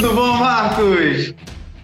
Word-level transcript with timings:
Tudo 0.00 0.14
bom, 0.14 0.38
Marcos? 0.38 1.34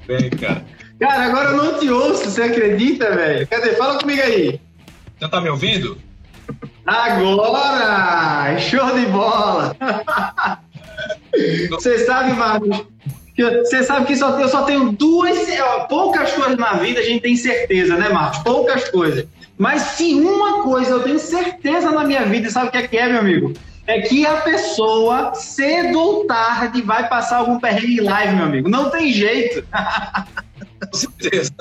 Bem, 0.06 0.30
cara. 0.30 0.64
Cara, 0.98 1.24
agora 1.26 1.50
eu 1.50 1.56
não 1.58 1.78
te 1.78 1.90
ouço, 1.90 2.30
você 2.30 2.44
acredita, 2.44 3.14
velho? 3.14 3.46
Cadê? 3.46 3.74
Fala 3.74 3.98
comigo 3.98 4.22
aí. 4.22 4.58
Você 5.20 5.28
tá 5.28 5.38
me 5.38 5.50
ouvindo? 5.50 5.98
Agora! 6.86 8.58
Show 8.58 8.98
de 8.98 9.04
bola! 9.08 9.76
Você 11.68 12.06
sabe, 12.06 12.32
Marcos, 12.32 12.86
você 13.36 13.82
sabe 13.82 14.06
que 14.06 14.16
só, 14.16 14.40
eu 14.40 14.48
só 14.48 14.62
tenho 14.62 14.92
duas, 14.92 15.36
poucas 15.86 16.32
coisas 16.32 16.56
na 16.56 16.72
vida 16.74 17.00
a 17.00 17.02
gente 17.02 17.20
tem 17.20 17.36
certeza, 17.36 17.98
né, 17.98 18.08
Marcos? 18.08 18.38
Poucas 18.38 18.88
coisas. 18.88 19.26
Mas 19.58 19.82
se 19.82 20.14
uma 20.14 20.62
coisa 20.62 20.92
eu 20.92 21.02
tenho 21.02 21.18
certeza 21.18 21.90
na 21.90 22.04
minha 22.04 22.24
vida, 22.24 22.48
sabe 22.48 22.68
o 22.68 22.70
que 22.70 22.78
é, 22.78 22.88
que 22.88 22.96
é 22.96 23.08
meu 23.10 23.20
amigo? 23.20 23.52
É 23.86 24.00
que 24.00 24.26
a 24.26 24.40
pessoa, 24.40 25.34
cedo 25.34 25.98
ou 25.98 26.26
tarde, 26.26 26.82
vai 26.82 27.08
passar 27.08 27.38
algum 27.38 27.60
perrengue 27.60 28.00
live, 28.00 28.34
meu 28.34 28.44
amigo. 28.44 28.68
Não 28.68 28.90
tem 28.90 29.12
jeito. 29.12 29.64
Com 30.90 30.96
certeza. 30.96 31.52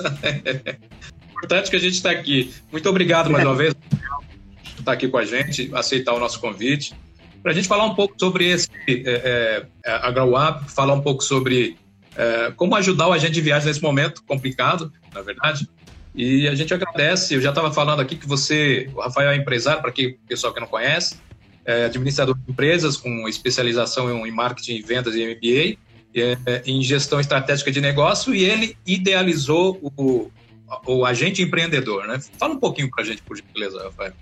Importante 1.30 1.70
que 1.70 1.76
a 1.76 1.80
gente 1.80 1.94
está 1.94 2.10
aqui. 2.10 2.52
Muito 2.72 2.88
obrigado 2.88 3.30
mais 3.30 3.44
uma 3.44 3.54
vez 3.54 3.74
por 3.74 4.80
estar 4.80 4.92
aqui 4.92 5.08
com 5.08 5.18
a 5.18 5.24
gente, 5.24 5.70
aceitar 5.74 6.14
o 6.14 6.18
nosso 6.18 6.40
convite 6.40 6.94
para 7.46 7.52
a 7.52 7.54
gente 7.54 7.68
falar 7.68 7.84
um 7.84 7.94
pouco 7.94 8.16
sobre 8.18 8.44
esse 8.50 8.68
é, 8.88 9.64
é, 9.84 9.92
a 9.92 10.10
Grow 10.10 10.34
Up, 10.34 10.68
falar 10.68 10.94
um 10.94 11.00
pouco 11.00 11.22
sobre 11.22 11.78
é, 12.16 12.50
como 12.56 12.74
ajudar 12.74 13.06
o 13.06 13.12
agente 13.12 13.34
de 13.34 13.40
viagem 13.40 13.68
nesse 13.68 13.80
momento 13.80 14.20
complicado, 14.24 14.92
na 15.14 15.22
verdade. 15.22 15.68
E 16.12 16.48
a 16.48 16.56
gente 16.56 16.74
agradece, 16.74 17.34
eu 17.34 17.40
já 17.40 17.50
estava 17.50 17.72
falando 17.72 18.00
aqui 18.00 18.16
que 18.16 18.26
você, 18.26 18.90
o 18.92 19.00
Rafael 19.00 19.30
é 19.30 19.36
empresário, 19.36 19.80
para 19.80 19.92
quem 19.92 20.18
pessoal 20.26 20.52
que 20.52 20.58
não 20.58 20.66
conhece, 20.66 21.20
é 21.66 21.84
administrador 21.84 22.36
de 22.36 22.50
empresas 22.50 22.96
com 22.96 23.28
especialização 23.28 24.26
em 24.26 24.30
marketing 24.30 24.80
vendas 24.82 25.14
e 25.14 25.24
MBA, 25.26 25.78
é, 26.46 26.62
em 26.64 26.82
gestão 26.82 27.20
estratégica 27.20 27.70
de 27.70 27.80
negócio, 27.80 28.34
e 28.34 28.44
ele 28.44 28.76
idealizou 28.86 29.78
o, 29.82 30.30
o 30.86 31.04
agente 31.04 31.42
empreendedor, 31.42 32.06
né? 32.06 32.18
Fala 32.38 32.54
um 32.54 32.58
pouquinho 32.58 32.88
para 32.90 33.04
a 33.04 33.06
gente, 33.06 33.22
por 33.22 33.36
gentileza, 33.36 33.82
Rafael. 33.82 34.14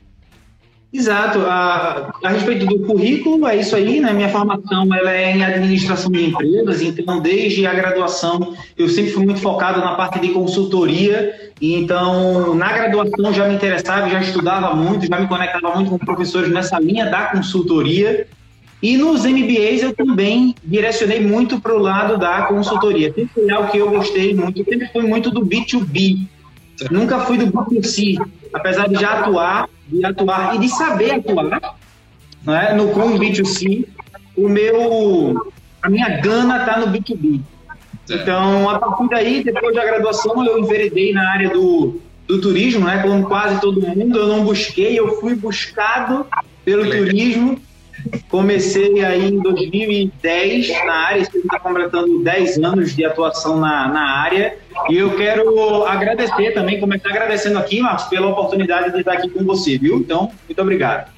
Exato. 0.95 1.41
A, 1.41 2.12
a, 2.23 2.28
respeito 2.28 2.67
do 2.67 2.78
currículo, 2.87 3.48
é 3.48 3.56
isso 3.56 3.75
aí, 3.75 3.98
né? 3.98 4.12
Minha 4.12 4.28
formação 4.28 4.95
ela 4.95 5.12
é 5.12 5.33
em 5.33 5.45
administração 5.45 6.09
de 6.09 6.27
empresas, 6.27 6.81
então 6.83 7.19
desde 7.19 7.67
a 7.67 7.75
graduação 7.75 8.55
eu 8.78 8.89
sempre 8.89 9.11
fui 9.11 9.25
muito 9.25 9.41
focado 9.41 9.81
na 9.81 9.97
parte 9.97 10.20
de 10.20 10.28
consultoria, 10.28 11.51
e 11.61 11.75
então 11.75 12.55
na 12.55 12.73
graduação 12.73 13.33
já 13.33 13.48
me 13.48 13.56
interessava, 13.56 14.09
já 14.09 14.20
estudava 14.20 14.73
muito, 14.73 15.09
já 15.09 15.19
me 15.19 15.27
conectava 15.27 15.75
muito 15.75 15.91
com 15.91 15.98
professores 15.98 16.53
nessa 16.53 16.78
linha 16.78 17.06
da 17.06 17.27
consultoria. 17.27 18.29
E 18.81 18.97
nos 18.97 19.25
MBAs 19.25 19.83
eu 19.83 19.97
também 19.97 20.55
direcionei 20.62 21.19
muito 21.19 21.58
para 21.58 21.75
o 21.75 21.79
lado 21.79 22.19
da 22.19 22.42
consultoria. 22.42 23.12
Sempre 23.12 23.31
foi 23.34 23.51
algo 23.51 23.69
que 23.69 23.79
eu 23.79 23.91
gostei 23.91 24.33
muito, 24.33 24.62
sempre 24.62 24.89
fui 24.92 25.03
muito 25.03 25.29
do 25.33 25.45
B2B. 25.45 26.29
Nunca 26.91 27.20
fui 27.20 27.39
do 27.39 27.47
B2C, 27.47 28.19
apesar 28.53 28.89
de 28.89 28.97
já 28.97 29.20
atuar 29.20 29.69
de 29.86 30.05
atuar 30.05 30.55
e 30.55 30.58
de 30.58 30.69
saber 30.69 31.12
atuar 31.12 31.77
né, 32.44 32.75
no 32.75 32.89
com 32.89 33.19
B2C, 33.19 33.86
o 34.36 34.48
meu, 34.48 35.52
a 35.83 35.89
minha 35.89 36.20
gana 36.20 36.58
está 36.58 36.78
no 36.78 36.89
B2B. 36.89 37.41
É. 38.11 38.14
Então, 38.14 38.69
a 38.69 38.78
partir 38.78 39.08
daí, 39.08 39.45
depois 39.45 39.75
da 39.75 39.84
graduação, 39.84 40.45
eu 40.45 40.58
enveredei 40.58 41.12
na 41.12 41.30
área 41.30 41.50
do, 41.50 42.00
do 42.27 42.41
turismo, 42.41 42.84
né? 42.84 42.98
Como 43.02 43.25
quase 43.27 43.61
todo 43.61 43.80
mundo, 43.80 44.19
eu 44.19 44.27
não 44.27 44.45
busquei, 44.45 44.98
eu 44.98 45.20
fui 45.20 45.34
buscado 45.34 46.27
pelo 46.64 46.84
turismo. 46.91 47.58
Comecei 48.28 49.02
aí 49.05 49.28
em 49.28 49.41
2010 49.41 50.69
na 50.84 50.94
área, 50.94 51.22
está 51.22 51.58
completando 51.58 52.22
10 52.22 52.58
anos 52.58 52.94
de 52.94 53.05
atuação 53.05 53.58
na, 53.58 53.88
na 53.88 54.19
área. 54.19 54.58
E 54.88 54.96
eu 54.96 55.16
quero 55.16 55.84
agradecer 55.84 56.52
também, 56.52 56.80
começar 56.80 57.08
agradecendo 57.08 57.58
aqui, 57.58 57.80
Marcos, 57.80 58.05
pela 58.06 58.27
oportunidade 58.27 58.92
de 58.92 58.98
estar 58.98 59.14
aqui 59.14 59.30
com 59.30 59.45
você, 59.45 59.79
viu? 59.79 59.96
Então, 59.96 60.33
muito 60.46 60.61
obrigado. 60.61 61.12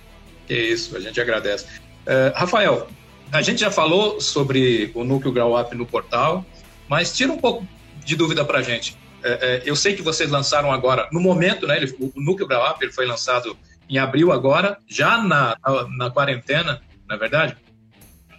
Que 0.46 0.54
isso, 0.54 0.96
a 0.96 1.00
gente 1.00 1.20
agradece. 1.20 1.66
Uh, 2.06 2.32
Rafael, 2.34 2.86
a 3.32 3.42
gente 3.42 3.60
já 3.60 3.70
falou 3.70 4.20
sobre 4.20 4.92
o 4.94 5.02
núcleo 5.02 5.32
Grow 5.32 5.60
Up 5.60 5.74
no 5.74 5.84
portal, 5.84 6.44
mas 6.88 7.12
tira 7.12 7.32
um 7.32 7.38
pouco 7.38 7.66
de 8.04 8.14
dúvida 8.14 8.44
para 8.44 8.58
a 8.58 8.62
gente. 8.62 8.92
Uh, 9.24 9.28
uh, 9.28 9.62
eu 9.64 9.74
sei 9.74 9.94
que 9.94 10.02
vocês 10.02 10.30
lançaram 10.30 10.70
agora, 10.70 11.08
no 11.10 11.18
momento, 11.18 11.66
né? 11.66 11.78
Ele, 11.78 11.92
o 11.98 12.20
núcleo 12.20 12.46
Grow 12.46 12.64
Up 12.70 12.76
ele 12.80 12.92
foi 12.92 13.06
lançado 13.06 13.56
em 13.88 13.98
abril 13.98 14.32
agora, 14.32 14.78
já 14.86 15.18
na, 15.18 15.56
na, 15.64 15.88
na 15.96 16.10
quarentena, 16.10 16.80
na 17.08 17.14
é 17.14 17.18
verdade? 17.18 17.56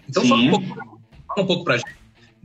Então, 0.09 0.25
fala 0.25 0.41
um 0.41 0.49
pouco, 0.49 0.67
fala 0.67 1.41
um 1.41 1.45
pouco 1.45 1.63
para 1.63 1.75
a 1.75 1.77
gente 1.77 1.97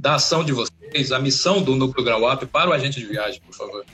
da 0.03 0.17
ação 0.17 0.43
de 0.43 0.53
vocês, 0.53 1.13
a 1.13 1.19
missão 1.21 1.63
do 1.63 1.77
Núcleo 1.77 2.05
Grau 2.05 2.33
Up 2.33 2.45
para 2.47 2.71
o 2.71 2.73
agente 2.73 2.99
de 2.99 3.07
viagem, 3.07 3.41
por 3.47 3.55
favor. 3.55 3.85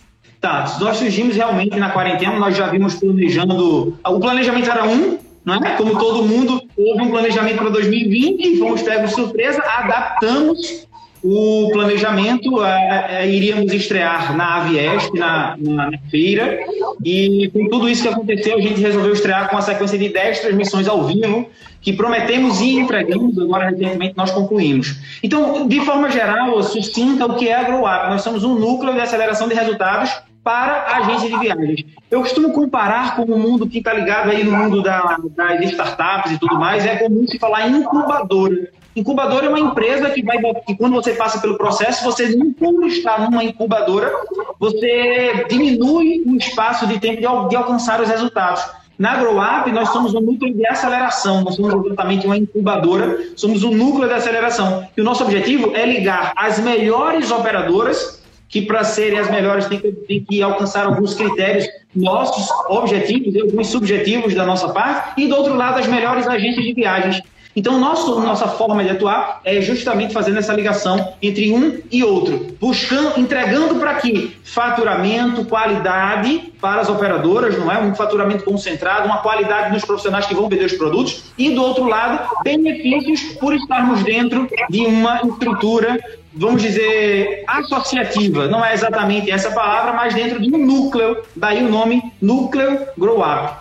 Tá, 0.40 0.78
nós 0.80 0.96
surgimos 0.96 1.36
realmente 1.36 1.76
na 1.76 1.90
quarentena, 1.90 2.38
nós 2.38 2.56
já 2.56 2.68
vimos 2.68 2.94
planejando. 2.94 3.98
O 4.06 4.20
planejamento 4.20 4.70
era 4.70 4.86
um, 4.86 5.18
não 5.44 5.56
é? 5.56 5.76
Como 5.76 5.98
todo 5.98 6.22
mundo, 6.22 6.62
houve 6.76 7.02
um 7.02 7.10
planejamento 7.10 7.58
para 7.58 7.70
2020 7.70 8.40
e 8.40 8.58
fomos 8.58 8.80
pegos 8.80 9.12
surpresa, 9.12 9.62
adaptamos 9.62 10.87
o 11.22 11.70
planejamento, 11.72 12.62
é, 12.64 13.06
é, 13.10 13.28
iríamos 13.28 13.72
estrear 13.72 14.36
na 14.36 14.56
Aviesp, 14.56 15.14
na, 15.14 15.56
na, 15.58 15.90
na, 15.90 15.98
feira, 16.10 16.60
e 17.04 17.50
com 17.52 17.68
tudo 17.68 17.88
isso 17.88 18.02
que 18.02 18.08
aconteceu, 18.08 18.56
a 18.56 18.60
gente 18.60 18.80
resolveu 18.80 19.12
estrear 19.12 19.48
com 19.48 19.56
uma 19.56 19.62
sequência 19.62 19.98
de 19.98 20.08
10 20.08 20.40
transmissões 20.40 20.86
ao 20.86 21.04
vivo, 21.04 21.48
que 21.80 21.92
prometemos 21.92 22.60
e 22.60 22.78
entregamos, 22.78 23.38
agora 23.38 23.70
recentemente 23.70 24.14
nós 24.16 24.30
concluímos. 24.30 24.96
Então, 25.22 25.66
de 25.66 25.80
forma 25.80 26.10
geral, 26.10 26.62
sucinta, 26.62 27.26
o 27.26 27.34
que 27.36 27.48
é 27.48 27.54
a 27.54 27.64
Grow 27.64 27.80
Up? 27.80 28.10
Nós 28.10 28.22
somos 28.22 28.44
um 28.44 28.54
núcleo 28.58 28.94
de 28.94 29.00
aceleração 29.00 29.48
de 29.48 29.54
resultados 29.54 30.10
para 30.42 30.72
a 30.72 30.96
agência 30.98 31.28
de 31.28 31.38
viagens. 31.38 31.84
Eu 32.10 32.20
costumo 32.20 32.52
comparar 32.52 33.16
com 33.16 33.22
o 33.22 33.38
mundo 33.38 33.68
que 33.68 33.78
está 33.78 33.92
ligado 33.92 34.30
aí 34.30 34.42
no 34.42 34.56
mundo 34.56 34.82
da, 34.82 35.18
das 35.36 35.60
startups 35.70 36.32
e 36.32 36.38
tudo 36.38 36.58
mais, 36.58 36.86
é 36.86 36.96
comum 36.96 37.26
se 37.26 37.38
falar 37.38 37.68
em 37.68 37.76
incubadora. 37.78 38.70
Incubadora 38.98 39.46
é 39.46 39.48
uma 39.48 39.60
empresa 39.60 40.10
que 40.10 40.24
vai 40.24 40.38
que 40.66 40.74
quando 40.74 40.94
você 40.94 41.12
passa 41.12 41.38
pelo 41.38 41.56
processo, 41.56 42.04
você 42.04 42.34
não 42.34 42.52
por 42.52 42.84
estar 42.84 43.30
numa 43.30 43.44
incubadora, 43.44 44.12
você 44.58 45.46
diminui 45.48 46.24
o 46.26 46.36
espaço 46.36 46.84
de 46.84 46.98
tempo 46.98 47.20
de, 47.20 47.48
de 47.48 47.56
alcançar 47.56 48.00
os 48.00 48.08
resultados. 48.08 48.60
Na 48.98 49.14
GrowUp, 49.14 49.70
nós 49.70 49.90
somos 49.90 50.14
um 50.14 50.20
núcleo 50.20 50.52
de 50.52 50.66
aceleração, 50.66 51.44
nós 51.44 51.54
somos 51.54 51.86
exatamente 51.86 52.26
uma 52.26 52.36
incubadora, 52.36 53.20
somos 53.36 53.62
um 53.62 53.70
núcleo 53.70 54.08
de 54.08 54.14
aceleração. 54.14 54.88
E 54.96 55.00
o 55.00 55.04
nosso 55.04 55.22
objetivo 55.22 55.76
é 55.76 55.86
ligar 55.86 56.32
as 56.34 56.58
melhores 56.58 57.30
operadoras, 57.30 58.20
que 58.48 58.62
para 58.62 58.82
serem 58.82 59.20
as 59.20 59.30
melhores 59.30 59.66
tem 59.66 59.78
que, 59.78 59.92
tem 59.92 60.24
que 60.24 60.42
alcançar 60.42 60.86
alguns 60.86 61.14
critérios 61.14 61.68
nossos 61.94 62.50
objetivos 62.68 63.32
e 63.32 63.40
alguns 63.40 63.68
subjetivos 63.68 64.34
da 64.34 64.44
nossa 64.44 64.70
parte, 64.70 65.20
e 65.20 65.28
do 65.28 65.36
outro 65.36 65.54
lado, 65.54 65.78
as 65.78 65.86
melhores 65.86 66.26
agências 66.26 66.64
de 66.64 66.72
viagens 66.72 67.22
então, 67.58 67.76
nosso, 67.76 68.20
nossa 68.20 68.46
forma 68.46 68.84
de 68.84 68.90
atuar 68.90 69.40
é 69.44 69.60
justamente 69.60 70.14
fazendo 70.14 70.38
essa 70.38 70.52
ligação 70.52 71.14
entre 71.20 71.52
um 71.52 71.80
e 71.90 72.04
outro, 72.04 72.56
buscando, 72.60 73.18
entregando 73.18 73.74
para 73.80 73.94
quê? 73.94 74.30
Faturamento, 74.44 75.44
qualidade 75.44 76.52
para 76.60 76.82
as 76.82 76.88
operadoras, 76.88 77.58
não 77.58 77.70
é? 77.72 77.82
Um 77.82 77.96
faturamento 77.96 78.44
concentrado, 78.44 79.06
uma 79.06 79.18
qualidade 79.18 79.72
nos 79.72 79.84
profissionais 79.84 80.24
que 80.24 80.36
vão 80.36 80.48
vender 80.48 80.66
os 80.66 80.74
produtos, 80.74 81.32
e 81.36 81.50
do 81.50 81.60
outro 81.60 81.88
lado, 81.88 82.32
benefícios 82.44 83.32
por 83.40 83.52
estarmos 83.52 84.04
dentro 84.04 84.48
de 84.70 84.86
uma 84.86 85.20
estrutura 85.22 85.98
vamos 86.32 86.62
dizer, 86.62 87.42
associativa, 87.48 88.46
não 88.46 88.64
é 88.64 88.72
exatamente 88.72 89.28
essa 89.28 89.50
palavra, 89.50 89.92
mas 89.94 90.14
dentro 90.14 90.40
de 90.40 90.54
um 90.54 90.64
núcleo, 90.64 91.24
daí 91.34 91.64
o 91.64 91.68
nome 91.68 92.00
Núcleo 92.22 92.86
Grow 92.96 93.18
Up. 93.18 93.54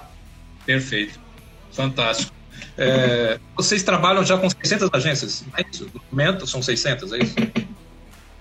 Perfeito, 0.68 1.20
fantástico. 1.72 2.37
É, 2.78 3.40
vocês 3.56 3.82
trabalham 3.82 4.24
já 4.24 4.38
com 4.38 4.50
600 4.50 4.90
agências? 4.94 5.44
É 5.58 5.66
isso? 5.70 5.90
No 5.94 6.02
momento 6.12 6.46
são 6.46 6.62
600, 6.62 7.14
é 7.14 7.18
isso? 7.18 7.36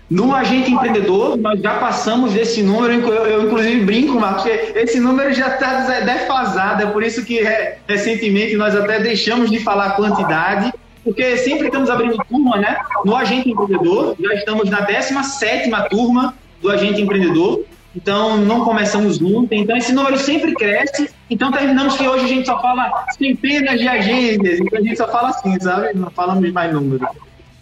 No 0.09 0.33
agente 0.33 0.71
empreendedor, 0.71 1.37
nós 1.37 1.61
já 1.61 1.79
passamos 1.79 2.33
desse 2.33 2.63
número, 2.63 2.93
eu, 2.93 3.47
inclusive 3.47 3.85
brinco, 3.85 4.21
Marcos, 4.21 4.45
porque 4.45 4.79
esse 4.79 5.01
número 5.01 5.33
já 5.33 5.49
está 5.49 5.81
defasado, 6.01 6.83
é 6.83 6.87
por 6.87 7.03
isso 7.03 7.25
que 7.25 7.41
é, 7.41 7.79
recentemente 7.89 8.57
nós 8.57 8.77
até 8.77 9.01
deixamos 9.01 9.51
de 9.51 9.59
falar 9.65 9.97
quantidade, 9.97 10.73
porque 11.03 11.37
sempre 11.39 11.67
estamos 11.67 11.91
abrindo 11.91 12.17
turma, 12.29 12.57
né? 12.57 12.77
No 13.05 13.17
agente 13.17 13.51
empreendedor, 13.51 14.15
já 14.21 14.35
estamos 14.35 14.71
na 14.71 14.81
17 14.81 15.71
turma 15.91 16.35
do 16.63 16.71
agente 16.71 17.01
empreendedor, 17.03 17.65
então 17.97 18.37
não 18.37 18.63
começamos 18.63 19.21
ontem, 19.23 19.63
então 19.63 19.75
esse 19.75 19.91
número 19.93 20.19
sempre 20.19 20.55
cresce, 20.55 21.09
então 21.31 21.51
terminamos 21.51 21.97
que 21.97 22.07
hoje 22.07 22.27
a 22.27 22.29
gente 22.29 22.47
só 22.47 22.61
fala 22.61 23.07
centenas 23.17 23.81
de 23.81 23.89
agências, 23.89 24.61
então 24.61 24.79
a 24.79 24.83
gente 24.83 24.97
só 24.97 25.09
fala 25.09 25.31
assim, 25.31 25.59
sabe? 25.59 25.99
Não 25.99 26.11
falamos 26.11 26.53
mais 26.53 26.73
números. 26.73 27.09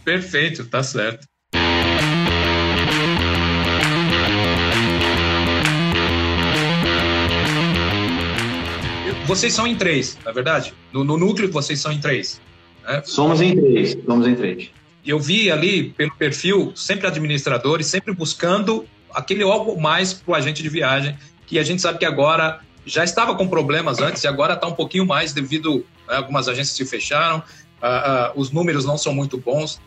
Perfeito, 0.04 0.66
tá 0.66 0.82
certo. 0.82 1.26
Vocês 9.26 9.54
são 9.54 9.66
em 9.66 9.76
três, 9.76 10.18
na 10.22 10.32
é 10.32 10.34
verdade? 10.34 10.74
No, 10.92 11.04
no 11.04 11.16
núcleo 11.16 11.50
vocês 11.50 11.80
são 11.80 11.92
em 11.92 12.00
três. 12.00 12.40
Né? 12.82 13.02
Somos 13.04 13.40
em 13.40 13.56
três, 13.56 13.96
somos 14.04 14.26
em 14.26 14.34
três. 14.34 14.70
eu 15.06 15.18
vi 15.18 15.50
ali 15.50 15.90
pelo 15.90 16.14
perfil 16.16 16.72
sempre 16.74 17.06
administradores, 17.06 17.86
sempre 17.86 18.12
buscando 18.12 18.84
aquele 19.14 19.42
algo 19.42 19.80
mais 19.80 20.12
para 20.12 20.32
o 20.32 20.34
agente 20.34 20.62
de 20.62 20.68
viagem, 20.68 21.16
que 21.46 21.58
a 21.58 21.62
gente 21.62 21.80
sabe 21.80 21.98
que 21.98 22.04
agora 22.04 22.60
já 22.86 23.04
estava 23.04 23.34
com 23.34 23.48
problemas 23.48 24.00
antes 24.00 24.22
e 24.24 24.28
agora 24.28 24.54
está 24.54 24.66
um 24.66 24.74
pouquinho 24.74 25.06
mais 25.06 25.32
devido 25.32 25.84
a 26.08 26.18
algumas 26.18 26.48
agências 26.48 26.76
se 26.76 26.84
fecharam, 26.84 27.38
uh, 27.38 27.40
uh, 27.40 28.40
os 28.40 28.50
números 28.50 28.84
não 28.84 28.98
são 28.98 29.14
muito 29.14 29.38
bons. 29.38 29.80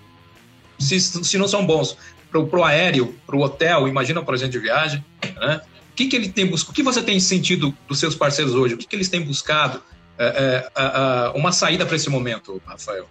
Se, 0.80 1.00
se 1.00 1.38
não 1.38 1.48
são 1.48 1.66
bons 1.66 1.98
para 2.32 2.40
o 2.40 2.64
aéreo, 2.64 3.16
para 3.26 3.36
o 3.36 3.42
hotel, 3.42 3.88
imagina 3.88 4.22
para 4.22 4.32
o 4.32 4.36
agente 4.36 4.52
de 4.52 4.60
viagem, 4.60 5.04
né? 5.40 5.62
O 5.92 5.96
que, 5.98 6.08
que 6.08 6.16
ele 6.16 6.30
tem 6.30 6.46
buscado? 6.46 6.72
O 6.72 6.76
que 6.76 6.84
você 6.84 7.02
tem 7.02 7.20
sentido 7.20 7.76
dos 7.88 8.00
seus 8.00 8.14
parceiros 8.14 8.54
hoje? 8.54 8.76
O 8.76 8.78
que, 8.78 8.86
que 8.86 8.96
eles 8.96 9.10
têm 9.10 9.22
buscado? 9.22 9.82
É, 10.20 10.26
é, 10.26 10.72
é, 10.76 11.38
uma 11.38 11.52
saída 11.52 11.86
para 11.86 11.96
esse 11.96 12.10
momento, 12.10 12.62
Rafael? 12.66 13.08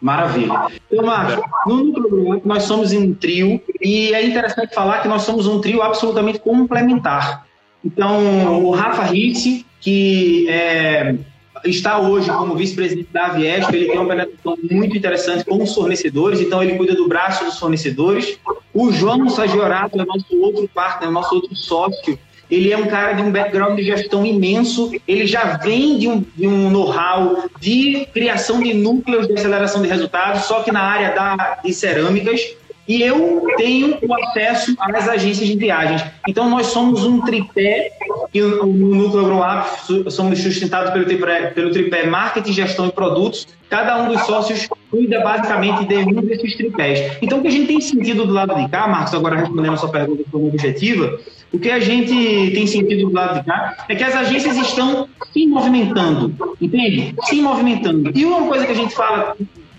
Maravilha. 0.00 0.68
Então, 0.90 1.04
Marcos, 1.04 1.44
no 1.66 1.84
Núcleo 1.84 2.42
nós 2.44 2.62
somos 2.64 2.92
um 2.92 3.12
trio 3.14 3.60
e 3.80 4.14
é 4.14 4.24
interessante 4.24 4.74
falar 4.74 5.02
que 5.02 5.08
nós 5.08 5.22
somos 5.22 5.46
um 5.46 5.60
trio 5.60 5.82
absolutamente 5.82 6.38
complementar. 6.38 7.46
Então, 7.84 8.64
o 8.64 8.70
Rafa 8.70 9.02
Ritz, 9.02 9.64
que 9.80 10.48
é, 10.48 11.16
está 11.64 11.98
hoje 11.98 12.30
como 12.30 12.54
vice-presidente 12.54 13.08
da 13.12 13.26
Aviesp, 13.26 13.72
ele 13.74 13.86
tem 13.86 13.98
uma 13.98 14.06
penetração 14.06 14.56
muito 14.70 14.96
interessante 14.96 15.44
com 15.44 15.62
os 15.62 15.74
fornecedores, 15.74 16.40
então 16.40 16.62
ele 16.62 16.76
cuida 16.76 16.94
do 16.94 17.08
braço 17.08 17.44
dos 17.44 17.58
fornecedores. 17.58 18.38
O 18.72 18.92
João 18.92 19.28
Sagiorato 19.28 20.00
é 20.00 20.04
nosso 20.04 20.40
outro 20.40 20.68
partner, 20.68 21.10
nosso 21.10 21.34
outro 21.34 21.54
sócio, 21.56 22.18
ele 22.50 22.72
é 22.72 22.76
um 22.76 22.86
cara 22.86 23.12
de 23.12 23.22
um 23.22 23.30
background 23.30 23.76
de 23.76 23.84
gestão 23.84 24.24
imenso, 24.24 24.92
ele 25.06 25.26
já 25.26 25.56
vem 25.58 25.98
de 25.98 26.08
um, 26.08 26.24
um 26.40 26.70
know-how 26.70 27.44
de 27.60 28.06
criação 28.12 28.60
de 28.62 28.72
núcleos 28.74 29.26
de 29.26 29.34
aceleração 29.34 29.82
de 29.82 29.88
resultados, 29.88 30.42
só 30.42 30.62
que 30.62 30.72
na 30.72 30.80
área 30.80 31.14
da, 31.14 31.58
de 31.62 31.72
cerâmicas, 31.72 32.40
e 32.88 33.02
eu 33.02 33.46
tenho 33.58 33.98
o 34.00 34.14
acesso 34.14 34.74
às 34.80 35.06
agências 35.06 35.46
de 35.46 35.56
viagens. 35.56 36.02
Então, 36.26 36.48
nós 36.48 36.68
somos 36.68 37.04
um 37.04 37.20
tripé, 37.20 37.92
e 38.32 38.40
no 38.40 38.66
Núcleo 38.66 39.26
AgroApp 39.26 40.10
somos 40.10 40.40
sustentados 40.40 40.90
pelo 40.92 41.04
tripé, 41.04 41.48
pelo 41.48 41.70
tripé 41.70 42.06
marketing, 42.06 42.52
gestão 42.52 42.86
e 42.86 42.92
produtos. 42.92 43.46
Cada 43.68 44.02
um 44.02 44.08
dos 44.08 44.22
sócios 44.22 44.66
cuida 44.90 45.20
basicamente 45.20 45.84
de 45.86 45.96
um 45.96 46.22
desses 46.22 46.56
tripés. 46.56 47.18
Então, 47.20 47.38
o 47.38 47.42
que 47.42 47.48
a 47.48 47.50
gente 47.50 47.66
tem 47.66 47.80
sentido 47.80 48.26
do 48.26 48.32
lado 48.32 48.54
de 48.54 48.68
cá, 48.68 48.88
Marcos, 48.88 49.14
agora 49.14 49.36
respondendo 49.36 49.74
a 49.74 49.76
sua 49.76 49.90
pergunta 49.90 50.22
forma 50.30 50.48
objetiva, 50.48 51.18
o 51.52 51.58
que 51.58 51.70
a 51.70 51.80
gente 51.80 52.12
tem 52.52 52.66
sentido 52.66 53.08
do 53.08 53.14
lado 53.14 53.40
de 53.40 53.46
cá 53.46 53.84
é 53.88 53.94
que 53.94 54.04
as 54.04 54.14
agências 54.14 54.56
estão 54.56 55.08
se 55.32 55.46
movimentando, 55.46 56.34
entende? 56.60 57.14
Se 57.24 57.40
movimentando. 57.40 58.12
E 58.14 58.24
uma 58.24 58.46
coisa 58.46 58.66
que 58.66 58.72
a 58.72 58.76
gente 58.76 58.94
fala 58.94 59.36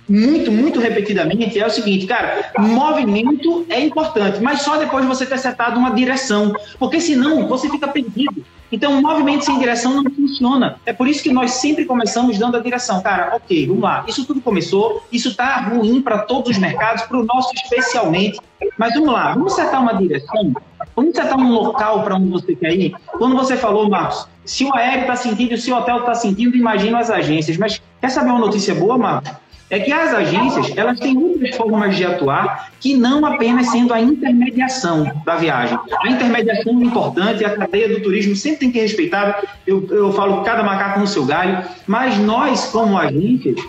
muito, 0.07 0.51
muito 0.51 0.79
repetidamente 0.79 1.59
é 1.59 1.67
o 1.67 1.69
seguinte, 1.69 2.07
cara, 2.07 2.51
movimento 2.57 3.65
é 3.69 3.79
importante, 3.79 4.41
mas 4.41 4.63
só 4.63 4.77
depois 4.77 5.03
de 5.03 5.07
você 5.07 5.25
ter 5.25 5.37
setado 5.37 5.77
uma 5.77 5.91
direção, 5.91 6.53
porque 6.79 6.99
senão 6.99 7.47
você 7.47 7.69
fica 7.69 7.87
perdido. 7.87 8.43
Então, 8.71 9.01
movimento 9.01 9.45
sem 9.45 9.57
direção 9.57 10.01
não 10.01 10.11
funciona. 10.11 10.79
É 10.85 10.93
por 10.93 11.07
isso 11.07 11.23
que 11.23 11.31
nós 11.31 11.51
sempre 11.51 11.85
começamos 11.85 12.37
dando 12.37 12.57
a 12.57 12.59
direção. 12.59 13.01
Cara, 13.01 13.35
ok, 13.35 13.67
vamos 13.67 13.81
lá. 13.83 14.05
Isso 14.07 14.25
tudo 14.25 14.41
começou, 14.41 15.03
isso 15.11 15.29
está 15.29 15.59
ruim 15.61 16.01
para 16.01 16.19
todos 16.19 16.51
os 16.51 16.57
mercados, 16.57 17.03
para 17.03 17.17
o 17.17 17.25
nosso 17.25 17.53
especialmente. 17.55 18.39
Mas 18.77 18.93
vamos 18.93 19.11
lá, 19.11 19.33
vamos 19.33 19.53
setar 19.53 19.81
uma 19.81 19.93
direção, 19.93 20.53
vamos 20.95 21.15
setar 21.15 21.37
um 21.37 21.51
local 21.51 22.03
para 22.03 22.15
onde 22.15 22.29
você 22.29 22.55
quer 22.55 22.75
ir. 22.75 22.93
Quando 23.17 23.35
você 23.35 23.55
falou, 23.55 23.89
Marcos, 23.89 24.27
se 24.45 24.65
o 24.65 24.75
aéreo 24.75 25.01
está 25.01 25.15
sentindo, 25.15 25.57
se 25.57 25.71
o 25.71 25.77
hotel 25.77 25.99
está 25.99 26.13
sentindo, 26.13 26.57
imagina 26.57 26.99
as 26.99 27.09
agências. 27.09 27.57
Mas 27.57 27.81
quer 28.01 28.09
saber 28.09 28.31
uma 28.31 28.39
notícia 28.39 28.75
boa, 28.75 28.97
Marcos? 28.97 29.31
É 29.69 29.79
que 29.79 29.91
as 29.91 30.13
agências 30.13 30.75
elas 30.75 30.99
têm 30.99 31.17
outras 31.17 31.55
formas 31.55 31.95
de 31.95 32.03
atuar 32.03 32.71
que 32.79 32.95
não 32.95 33.25
apenas 33.25 33.69
sendo 33.69 33.93
a 33.93 34.01
intermediação 34.01 35.11
da 35.23 35.35
viagem. 35.35 35.77
A 36.01 36.09
intermediação 36.09 36.79
é 36.79 36.83
importante, 36.83 37.45
a 37.45 37.55
cadeia 37.55 37.89
do 37.89 38.01
turismo 38.01 38.35
sempre 38.35 38.59
tem 38.59 38.71
que 38.71 38.79
respeitar. 38.79 39.43
Eu, 39.67 39.85
eu 39.91 40.11
falo 40.13 40.43
cada 40.43 40.63
macaco 40.63 40.99
no 40.99 41.07
seu 41.07 41.25
galho, 41.25 41.63
mas 41.85 42.17
nós, 42.17 42.65
como 42.65 42.97
agências, 42.97 43.59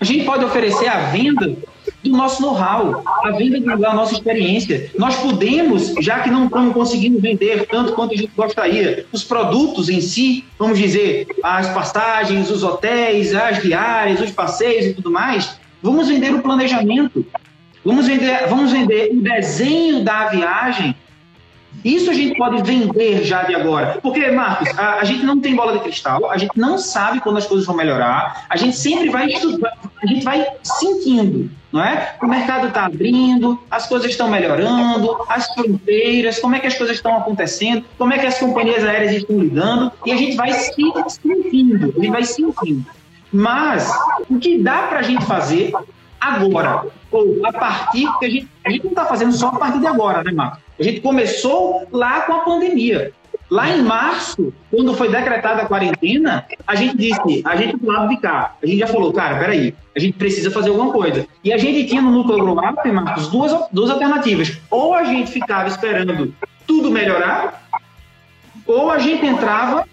a 0.00 0.04
gente 0.04 0.24
pode 0.24 0.44
oferecer 0.44 0.86
a 0.86 1.10
venda 1.10 1.56
do 2.02 2.10
nosso 2.10 2.40
know-how, 2.40 3.02
a 3.24 3.30
venda 3.32 3.76
da 3.76 3.92
nossa 3.92 4.14
experiência. 4.14 4.90
Nós 4.96 5.16
podemos, 5.16 5.94
já 6.00 6.20
que 6.20 6.30
não 6.30 6.46
estamos 6.46 6.72
conseguindo 6.72 7.20
vender 7.20 7.66
tanto 7.66 7.92
quanto 7.92 8.14
a 8.14 8.16
gente 8.16 8.32
gostaria, 8.36 9.06
os 9.12 9.24
produtos 9.24 9.88
em 9.88 10.00
si, 10.00 10.44
vamos 10.58 10.78
dizer, 10.78 11.26
as 11.42 11.68
passagens, 11.70 12.50
os 12.50 12.62
hotéis, 12.62 13.34
as 13.34 13.62
diárias, 13.62 14.20
os 14.20 14.30
passeios 14.30 14.86
e 14.86 14.94
tudo 14.94 15.10
mais, 15.10 15.58
vamos 15.82 16.08
vender 16.08 16.34
o 16.34 16.42
planejamento. 16.42 17.26
Vamos 17.84 18.06
vender, 18.06 18.46
vamos 18.48 18.72
vender 18.72 19.10
o 19.12 19.20
desenho 19.20 20.04
da 20.04 20.26
viagem 20.26 20.94
isso 21.84 22.10
a 22.10 22.14
gente 22.14 22.36
pode 22.36 22.62
vender 22.62 23.24
já 23.24 23.44
de 23.44 23.54
agora. 23.54 23.98
Porque, 24.02 24.30
Marcos, 24.30 24.68
a, 24.76 24.94
a, 24.94 25.04
gente 25.04 25.24
não 25.24 25.40
tem 25.40 25.54
bola 25.54 25.72
de 25.72 25.80
cristal, 25.80 26.30
a 26.30 26.36
gente 26.36 26.58
não 26.58 26.78
sabe 26.78 27.20
quando 27.20 27.36
as 27.36 27.46
coisas 27.46 27.66
vão 27.66 27.76
melhorar, 27.76 28.46
a 28.48 28.56
gente 28.56 28.76
sempre 28.76 29.10
vai 29.10 29.28
estudar, 29.28 29.76
a 30.02 30.06
gente 30.06 30.24
vai 30.24 30.44
sentindo, 30.62 31.50
não 31.72 31.84
é? 31.84 32.16
O 32.22 32.26
mercado 32.26 32.68
está 32.68 32.86
abrindo, 32.86 33.58
as 33.70 33.86
coisas 33.86 34.10
estão 34.10 34.28
melhorando, 34.28 35.18
as 35.28 35.46
fronteiras, 35.52 36.38
como 36.38 36.54
é 36.54 36.60
que 36.60 36.66
as 36.66 36.74
coisas 36.74 36.96
estão 36.96 37.16
acontecendo, 37.16 37.84
como 37.96 38.12
é 38.12 38.18
que 38.18 38.26
as 38.26 38.38
companhias 38.38 38.84
aéreas 38.84 39.12
estão 39.12 39.38
lidando, 39.38 39.92
e 40.04 40.12
a 40.12 40.16
gente 40.16 40.36
vai 40.36 40.52
se 40.52 40.72
sentindo, 40.74 41.94
a 41.96 42.00
gente 42.00 42.10
vai 42.10 42.24
sentindo. 42.24 42.86
Mas 43.32 43.90
o 44.28 44.38
que 44.38 44.58
dá 44.58 44.84
para 44.84 45.00
a 45.00 45.02
gente 45.02 45.24
fazer 45.26 45.72
agora, 46.20 46.86
ou 47.10 47.36
a 47.44 47.52
partir, 47.52 48.06
que 48.18 48.24
a 48.24 48.30
gente, 48.30 48.48
a 48.64 48.70
gente 48.70 48.84
não 48.84 48.90
está 48.90 49.04
fazendo 49.04 49.32
só 49.32 49.48
a 49.48 49.56
partir 49.56 49.80
de 49.80 49.86
agora, 49.86 50.24
né, 50.24 50.32
Marcos? 50.32 50.60
A 50.78 50.82
gente 50.82 51.00
começou 51.00 51.86
lá 51.92 52.22
com 52.22 52.34
a 52.34 52.38
pandemia. 52.40 53.12
Lá 53.50 53.70
em 53.70 53.82
março, 53.82 54.52
quando 54.70 54.94
foi 54.94 55.10
decretada 55.10 55.62
a 55.62 55.66
quarentena, 55.66 56.46
a 56.66 56.74
gente 56.74 56.96
disse, 56.96 57.42
a 57.44 57.56
gente 57.56 57.78
do 57.78 57.86
lado 57.86 58.08
de 58.08 58.18
cá, 58.18 58.54
a 58.62 58.66
gente 58.66 58.78
já 58.78 58.86
falou, 58.86 59.10
cara, 59.12 59.38
peraí, 59.38 59.74
a 59.96 59.98
gente 59.98 60.18
precisa 60.18 60.50
fazer 60.50 60.68
alguma 60.68 60.92
coisa. 60.92 61.26
E 61.42 61.52
a 61.52 61.56
gente 61.56 61.88
tinha 61.88 62.02
no 62.02 62.10
núcleo 62.10 62.38
global, 62.38 62.74
Marcos, 62.92 63.28
duas, 63.28 63.54
duas 63.72 63.90
alternativas. 63.90 64.60
Ou 64.70 64.94
a 64.94 65.04
gente 65.04 65.30
ficava 65.30 65.66
esperando 65.66 66.34
tudo 66.66 66.90
melhorar, 66.90 67.66
ou 68.66 68.90
a 68.90 68.98
gente 68.98 69.24
entrava 69.24 69.86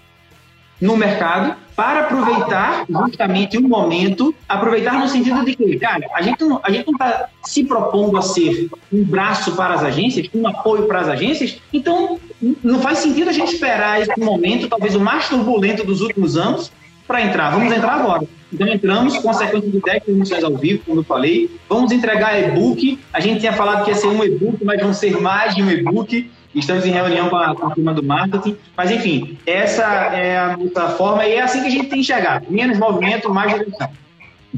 no 0.82 0.98
mercado 0.98 1.56
para 1.76 2.02
aproveitar 2.02 2.86
justamente 2.88 3.58
um 3.58 3.68
momento, 3.68 4.34
aproveitar 4.48 4.94
no 5.00 5.08
sentido 5.08 5.44
de 5.44 5.56
que, 5.56 5.78
cara, 5.78 6.06
a 6.14 6.22
gente 6.22 6.44
não 6.44 6.62
está 6.64 7.28
se 7.44 7.64
propondo 7.66 8.18
a 8.18 8.22
ser 8.22 8.70
um 8.92 9.04
braço 9.04 9.56
para 9.56 9.74
as 9.74 9.84
agências, 9.84 10.28
um 10.34 10.48
apoio 10.48 10.88
para 10.88 11.02
as 11.02 11.10
agências, 11.10 11.58
então 11.74 12.18
não 12.64 12.80
faz 12.80 13.00
sentido 13.00 13.30
a 13.30 13.34
gente 13.34 13.54
esperar 13.54 14.02
esse 14.02 14.18
momento, 14.20 14.70
talvez 14.70 14.96
o 14.96 15.00
mais 15.00 15.28
turbulento 15.28 15.84
dos 15.84 16.02
últimos 16.02 16.38
anos, 16.38 16.72
para 17.08 17.22
entrar. 17.22 17.52
Vamos 17.52 17.72
entrar 17.72 17.94
agora. 17.94 18.28
Então 18.52 18.68
entramos 18.68 19.18
com 19.18 19.30
a 19.30 19.34
sequência 19.34 19.70
de 19.70 19.80
10 19.80 20.04
transmissões 20.04 20.44
ao 20.44 20.56
vivo, 20.56 20.82
como 20.86 21.02
eu 21.02 21.04
falei. 21.04 21.50
Vamos 21.70 21.92
entregar 21.92 22.40
e-book. 22.40 23.00
A 23.14 23.20
gente 23.20 23.42
tinha 23.42 23.54
falado 23.54 23.84
que 23.84 23.92
ia 23.92 23.96
ser 23.96 24.08
um 24.08 24.24
e-book, 24.24 24.64
mas 24.64 24.82
vão 24.82 24.94
ser 24.94 25.20
mais 25.20 25.54
de 25.54 25.62
um 25.62 25.70
e-book. 25.70 26.32
Estamos 26.56 26.86
em 26.86 26.92
reunião 26.92 27.30
com 27.30 27.36
a, 27.36 27.54
com 27.54 27.68
a 27.68 27.72
turma 27.72 27.94
do 27.94 28.02
marketing. 28.02 28.58
Mas, 28.78 28.90
enfim, 28.90 29.38
essa 29.46 29.84
é 29.84 30.38
a 30.38 30.58
nossa 30.58 30.90
forma 30.96 31.26
e 31.26 31.34
é 31.34 31.42
assim 31.42 31.62
que 31.62 31.68
a 31.68 31.70
gente 31.70 31.88
tem 31.88 32.00
enxergado. 32.00 32.46
Menos 32.50 32.80
movimento, 32.80 33.30
mais 33.30 33.54
direção. 33.54 33.92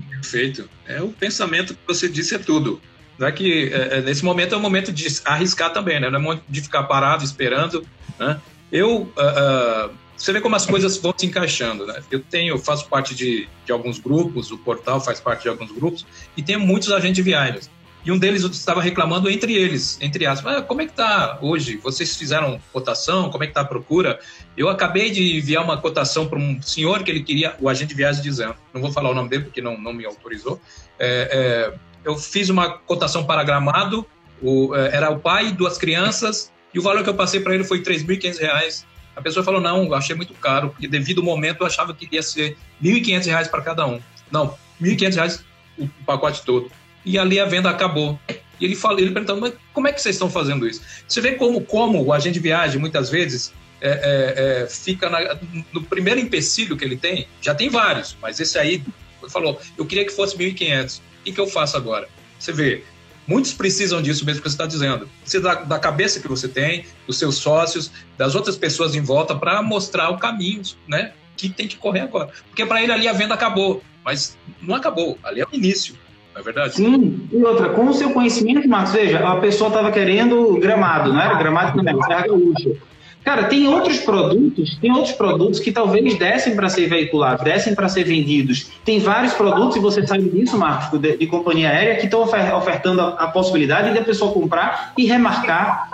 Perfeito. 0.09 0.69
É 0.85 1.01
o 1.01 1.09
pensamento 1.09 1.73
que 1.73 1.79
você 1.87 2.07
disse 2.07 2.35
é 2.35 2.37
tudo. 2.37 2.79
Não 3.17 3.27
é 3.27 3.31
que 3.31 3.71
é, 3.73 3.97
é 3.97 4.01
nesse 4.01 4.23
momento 4.23 4.53
é 4.53 4.57
o 4.57 4.61
momento 4.61 4.91
de 4.91 5.07
arriscar 5.25 5.73
também, 5.73 5.99
né? 5.99 6.09
Não 6.09 6.19
é 6.19 6.21
momento 6.21 6.43
de 6.47 6.61
ficar 6.61 6.83
parado 6.83 7.23
esperando. 7.23 7.83
Né? 8.19 8.39
Eu, 8.71 9.01
uh, 9.01 9.89
uh, 9.89 9.91
você 10.15 10.31
vê 10.31 10.39
como 10.39 10.55
as 10.55 10.65
coisas 10.65 10.97
vão 10.97 11.13
se 11.17 11.25
encaixando, 11.25 11.85
né? 11.85 12.01
Eu 12.11 12.19
tenho, 12.19 12.57
faço 12.59 12.87
parte 12.87 13.15
de, 13.15 13.47
de 13.65 13.71
alguns 13.71 13.99
grupos, 13.99 14.51
o 14.51 14.57
portal 14.57 15.01
faz 15.01 15.19
parte 15.19 15.43
de 15.43 15.49
alguns 15.49 15.71
grupos 15.71 16.05
e 16.35 16.43
tem 16.43 16.57
muitos 16.57 16.91
agentes 16.91 17.23
viagens. 17.23 17.69
E 18.07 18.11
um 18.11 18.17
deles 18.17 18.41
estava 18.41 18.81
reclamando 18.81 19.29
entre 19.29 19.53
eles, 19.53 19.97
entre 19.99 20.25
aspas, 20.25 20.55
ah, 20.55 20.61
como 20.61 20.81
é 20.81 20.85
que 20.85 20.91
está 20.91 21.39
hoje? 21.41 21.75
Vocês 21.75 22.15
fizeram 22.15 22.57
cotação? 22.71 23.29
Como 23.29 23.43
é 23.43 23.47
que 23.47 23.51
está 23.51 23.59
a 23.59 23.65
procura? 23.65 24.17
Eu 24.55 24.69
acabei 24.69 25.11
de 25.11 25.39
enviar 25.39 25.61
uma 25.61 25.75
cotação 25.75 26.25
para 26.25 26.39
um 26.39 26.61
senhor 26.61 27.03
que 27.03 27.11
ele 27.11 27.21
queria, 27.21 27.57
o 27.59 27.67
agente 27.67 27.89
de 27.89 27.95
viagem 27.95 28.23
dizendo, 28.23 28.55
não 28.73 28.79
vou 28.79 28.93
falar 28.93 29.09
o 29.09 29.13
nome 29.13 29.27
dele 29.27 29.43
porque 29.43 29.59
não, 29.59 29.77
não 29.77 29.91
me 29.91 30.05
autorizou. 30.05 30.61
É, 30.97 31.73
é, 31.75 31.79
eu 32.05 32.15
fiz 32.15 32.47
uma 32.47 32.77
cotação 32.77 33.25
para 33.25 33.43
Gramado, 33.43 34.07
o, 34.41 34.73
é, 34.73 34.95
era 34.95 35.09
o 35.09 35.19
pai, 35.19 35.51
duas 35.51 35.77
crianças, 35.77 36.49
e 36.73 36.79
o 36.79 36.81
valor 36.81 37.03
que 37.03 37.09
eu 37.09 37.13
passei 37.13 37.41
para 37.41 37.55
ele 37.55 37.65
foi 37.65 37.79
R$ 37.79 37.83
3.500. 37.83 38.85
A 39.17 39.21
pessoa 39.21 39.43
falou, 39.43 39.59
não, 39.59 39.93
achei 39.93 40.15
muito 40.15 40.33
caro, 40.35 40.69
porque 40.69 40.87
devido 40.87 41.19
ao 41.19 41.25
momento 41.25 41.59
eu 41.59 41.67
achava 41.67 41.93
que 41.93 42.07
ia 42.09 42.23
ser 42.23 42.55
R$ 42.81 43.01
1.500 43.01 43.49
para 43.49 43.61
cada 43.61 43.85
um. 43.85 43.99
Não, 44.31 44.57
R$ 44.79 44.95
1.500 44.95 45.41
o 45.77 45.87
pacote 46.05 46.41
todo 46.43 46.71
e 47.07 47.17
ali 47.17 47.39
a 47.39 47.45
venda 47.45 47.69
acabou. 47.69 48.19
E 48.59 48.65
ele 48.65 48.75
falou, 48.75 48.99
ele 48.99 49.11
perguntando, 49.11 49.39
mas 49.39 49.53
como 49.73 49.87
é 49.87 49.93
que 49.93 50.01
vocês 50.01 50.15
estão 50.15 50.29
fazendo 50.29 50.67
isso? 50.67 50.81
Você 51.07 51.21
vê 51.21 51.33
como, 51.33 51.61
como 51.61 52.03
o 52.03 52.11
agente 52.11 52.33
de 52.33 52.39
viagem, 52.41 52.79
muitas 52.79 53.09
vezes, 53.09 53.53
é, 53.79 53.89
é, 53.89 54.63
é, 54.63 54.67
fica 54.67 55.09
na, 55.09 55.37
no 55.71 55.83
primeiro 55.83 56.19
empecilho 56.19 56.75
que 56.75 56.83
ele 56.83 56.97
tem, 56.97 57.27
já 57.41 57.55
tem 57.55 57.69
vários, 57.69 58.17
mas 58.21 58.39
esse 58.39 58.59
aí 58.59 58.83
falou, 59.29 59.59
eu 59.77 59.85
queria 59.85 60.03
que 60.03 60.11
fosse 60.11 60.35
1.500. 60.37 60.99
O 60.99 61.31
que 61.31 61.39
eu 61.39 61.47
faço 61.47 61.77
agora? 61.77 62.09
Você 62.37 62.51
vê, 62.51 62.83
muitos 63.25 63.53
precisam 63.53 64.01
disso 64.01 64.25
mesmo 64.25 64.41
que 64.41 64.49
você 64.49 64.55
está 64.55 64.65
dizendo. 64.65 65.09
Você 65.23 65.39
da, 65.39 65.55
da, 65.55 65.79
cabeça 65.79 66.19
que 66.19 66.27
você 66.27 66.47
tem, 66.47 66.85
dos 67.05 67.17
seus 67.17 67.35
sócios, 67.35 67.91
das 68.17 68.35
outras 68.35 68.57
pessoas 68.57 68.95
em 68.95 69.01
volta 69.01 69.35
para 69.35 69.61
mostrar 69.61 70.09
o 70.09 70.17
caminho, 70.17 70.61
né? 70.87 71.13
Que 71.37 71.47
tem 71.47 71.67
que 71.67 71.77
correr 71.77 72.01
agora. 72.01 72.31
Porque 72.47 72.65
para 72.65 72.81
ele 72.81 72.91
ali 72.91 73.07
a 73.07 73.13
venda 73.13 73.33
acabou, 73.33 73.83
mas 74.03 74.37
não 74.61 74.75
acabou. 74.75 75.17
Ali 75.23 75.41
é 75.41 75.45
o 75.45 75.49
início. 75.53 75.95
Não 76.37 76.41
é 76.41 76.43
verdade? 76.43 76.75
Sim, 76.75 77.27
e 77.31 77.43
outra, 77.43 77.69
com 77.69 77.87
o 77.87 77.93
seu 77.93 78.11
conhecimento, 78.11 78.69
Marcos, 78.69 78.93
veja, 78.93 79.27
a 79.27 79.37
pessoa 79.37 79.69
estava 79.69 79.91
querendo 79.91 80.59
gramado, 80.59 81.11
não 81.11 81.19
era 81.19 81.33
gramado 81.33 81.81
não, 81.81 82.05
era 82.05 82.27
gaúcho. 82.27 82.77
Cara, 83.23 83.45
tem 83.45 83.67
outros 83.67 83.97
produtos, 83.97 84.77
tem 84.79 84.91
outros 84.91 85.13
produtos 85.15 85.59
que 85.59 85.71
talvez 85.71 86.15
dessem 86.17 86.55
para 86.55 86.69
ser 86.69 86.87
veiculados, 86.87 87.43
dessem 87.43 87.73
para 87.73 87.89
ser 87.89 88.03
vendidos. 88.03 88.69
Tem 88.85 88.99
vários 88.99 89.33
produtos, 89.33 89.75
e 89.77 89.79
você 89.79 90.05
sabe 90.05 90.29
disso, 90.29 90.57
Marcos, 90.57 90.99
de, 90.99 91.17
de 91.17 91.25
companhia 91.25 91.69
aérea, 91.69 91.95
que 91.95 92.05
estão 92.05 92.21
ofertando 92.21 93.01
a, 93.01 93.07
a, 93.15 93.27
possibilidade 93.27 93.91
de 93.91 93.97
a 93.97 94.03
pessoa 94.03 94.31
comprar 94.31 94.93
e 94.95 95.05
remarcar 95.05 95.89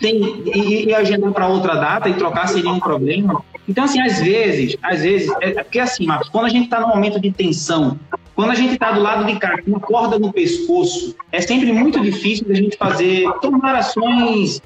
tem, 0.00 0.42
e, 0.52 0.86
e 0.86 0.94
agendar 0.94 1.32
para 1.32 1.46
outra 1.46 1.76
data 1.76 2.08
e 2.08 2.14
trocar 2.14 2.48
sem 2.48 2.62
nenhum 2.62 2.80
problema. 2.80 3.42
Então, 3.66 3.84
assim, 3.84 4.00
às 4.00 4.20
vezes, 4.20 4.76
às 4.82 5.02
vezes, 5.02 5.30
é, 5.40 5.50
é 5.50 5.62
porque 5.62 5.78
assim, 5.78 6.04
Marcos, 6.04 6.28
quando 6.28 6.46
a 6.46 6.50
gente 6.50 6.64
está 6.64 6.80
num 6.80 6.88
momento 6.88 7.18
de 7.18 7.30
tensão, 7.30 7.98
quando 8.36 8.50
a 8.50 8.54
gente 8.54 8.74
está 8.74 8.92
do 8.92 9.00
lado 9.00 9.24
de 9.24 9.38
cá, 9.38 9.60
com 9.62 9.70
uma 9.70 9.80
corda 9.80 10.18
no 10.18 10.30
pescoço, 10.30 11.16
é 11.32 11.40
sempre 11.40 11.72
muito 11.72 11.98
difícil 12.00 12.46
da 12.46 12.54
gente 12.54 12.76
fazer, 12.76 13.26
tomar 13.40 13.74
ações, 13.74 14.60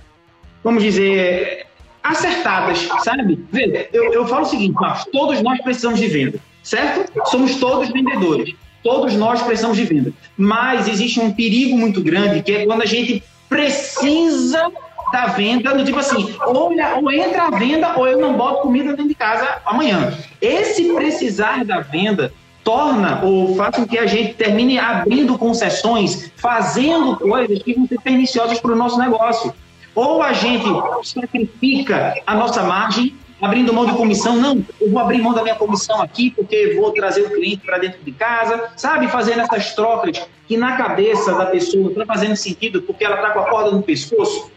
vamos 0.63 0.83
dizer, 0.83 1.67
acertadas, 2.03 2.89
sabe? 3.05 3.39
Vê, 3.53 3.89
eu, 3.93 4.13
eu 4.13 4.27
falo 4.27 4.43
o 4.43 4.47
seguinte, 4.47 4.75
Marcos, 4.75 5.07
todos 5.13 5.41
nós 5.41 5.63
precisamos 5.63 6.01
de 6.01 6.09
venda, 6.09 6.41
certo? 6.65 7.13
Somos 7.31 7.55
todos 7.57 7.89
vendedores. 7.91 8.55
Todos 8.83 9.15
nós 9.15 9.43
precisamos 9.43 9.77
de 9.77 9.85
venda. 9.85 10.13
Mas 10.37 10.89
existe 10.89 11.21
um 11.21 11.33
perigo 11.33 11.77
muito 11.77 12.03
grande, 12.03 12.43
que 12.43 12.53
é 12.53 12.67
quando 12.67 12.83
a 12.83 12.87
gente 12.87 13.23
precisa 13.49 14.71
da 15.13 15.27
venda, 15.27 15.75
do 15.75 15.85
tipo 15.85 15.99
assim, 15.99 16.35
ou, 16.47 16.73
ou 16.73 17.13
entra 17.13 17.43
a 17.45 17.51
venda 17.51 17.95
ou 17.97 18.07
eu 18.07 18.19
não 18.19 18.37
boto 18.37 18.63
comida 18.63 18.91
dentro 18.91 19.09
de 19.09 19.15
casa 19.15 19.61
amanhã. 19.67 20.17
Esse 20.41 20.93
precisar 20.95 21.65
da 21.65 21.81
venda 21.81 22.33
torna 22.65 23.23
ou 23.25 23.55
faz 23.57 23.77
com 23.77 23.87
que 23.87 23.99
a 23.99 24.07
gente 24.07 24.35
termine 24.35 24.79
abrindo 24.79 25.37
concessões, 25.39 26.31
fazendo 26.37 27.17
coisas 27.17 27.63
que 27.63 27.75
vão 27.75 27.87
ser 27.87 28.01
perniciosas 28.01 28.61
para 28.61 28.73
o 28.73 28.77
nosso 28.77 28.99
negócio. 28.99 29.53
Ou 29.95 30.23
a 30.23 30.33
gente 30.33 30.65
sacrifica 31.03 32.15
a 32.27 32.35
nossa 32.35 32.63
margem, 32.63 33.15
abrindo 33.41 33.73
mão 33.73 33.87
de 33.87 33.93
comissão, 33.93 34.37
não, 34.37 34.65
eu 34.81 34.91
vou 34.91 35.01
abrir 35.01 35.21
mão 35.21 35.33
da 35.33 35.43
minha 35.43 35.55
comissão 35.55 36.01
aqui 36.01 36.31
porque 36.31 36.75
vou 36.79 36.93
trazer 36.93 37.23
o 37.23 37.31
cliente 37.31 37.65
para 37.65 37.79
dentro 37.79 38.03
de 38.05 38.13
casa, 38.13 38.71
sabe? 38.77 39.09
Fazendo 39.09 39.41
essas 39.41 39.75
trocas 39.75 40.29
que 40.47 40.57
na 40.57 40.77
cabeça 40.77 41.35
da 41.35 41.47
pessoa 41.47 41.91
está 41.91 42.05
fazendo 42.05 42.37
sentido 42.37 42.83
porque 42.83 43.05
ela 43.05 43.17
está 43.17 43.31
com 43.31 43.41
a 43.41 43.49
corda 43.49 43.71
no 43.71 43.83
pescoço. 43.83 44.51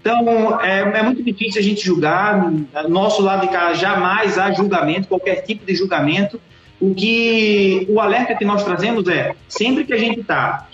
Então, 0.00 0.60
é, 0.60 0.80
é, 0.98 1.02
muito 1.02 1.22
difícil 1.22 1.62
a 1.62 1.64
gente 1.64 1.82
julgar. 1.82 2.52
Nosso 2.88 3.22
lado 3.22 3.42
de 3.42 3.48
cá 3.48 3.72
jamais 3.72 4.36
há 4.36 4.52
julgamento, 4.52 5.08
qualquer 5.08 5.36
tipo 5.36 5.64
de 5.64 5.74
julgamento. 5.74 6.38
O 6.80 6.94
que 6.94 7.86
o 7.88 8.00
alerta 8.00 8.34
que 8.34 8.44
nós 8.44 8.64
trazemos 8.64 9.08
é 9.08 9.34
sempre 9.48 9.84
que 9.84 9.92
a 9.92 9.98
gente 9.98 10.20
está 10.20 10.68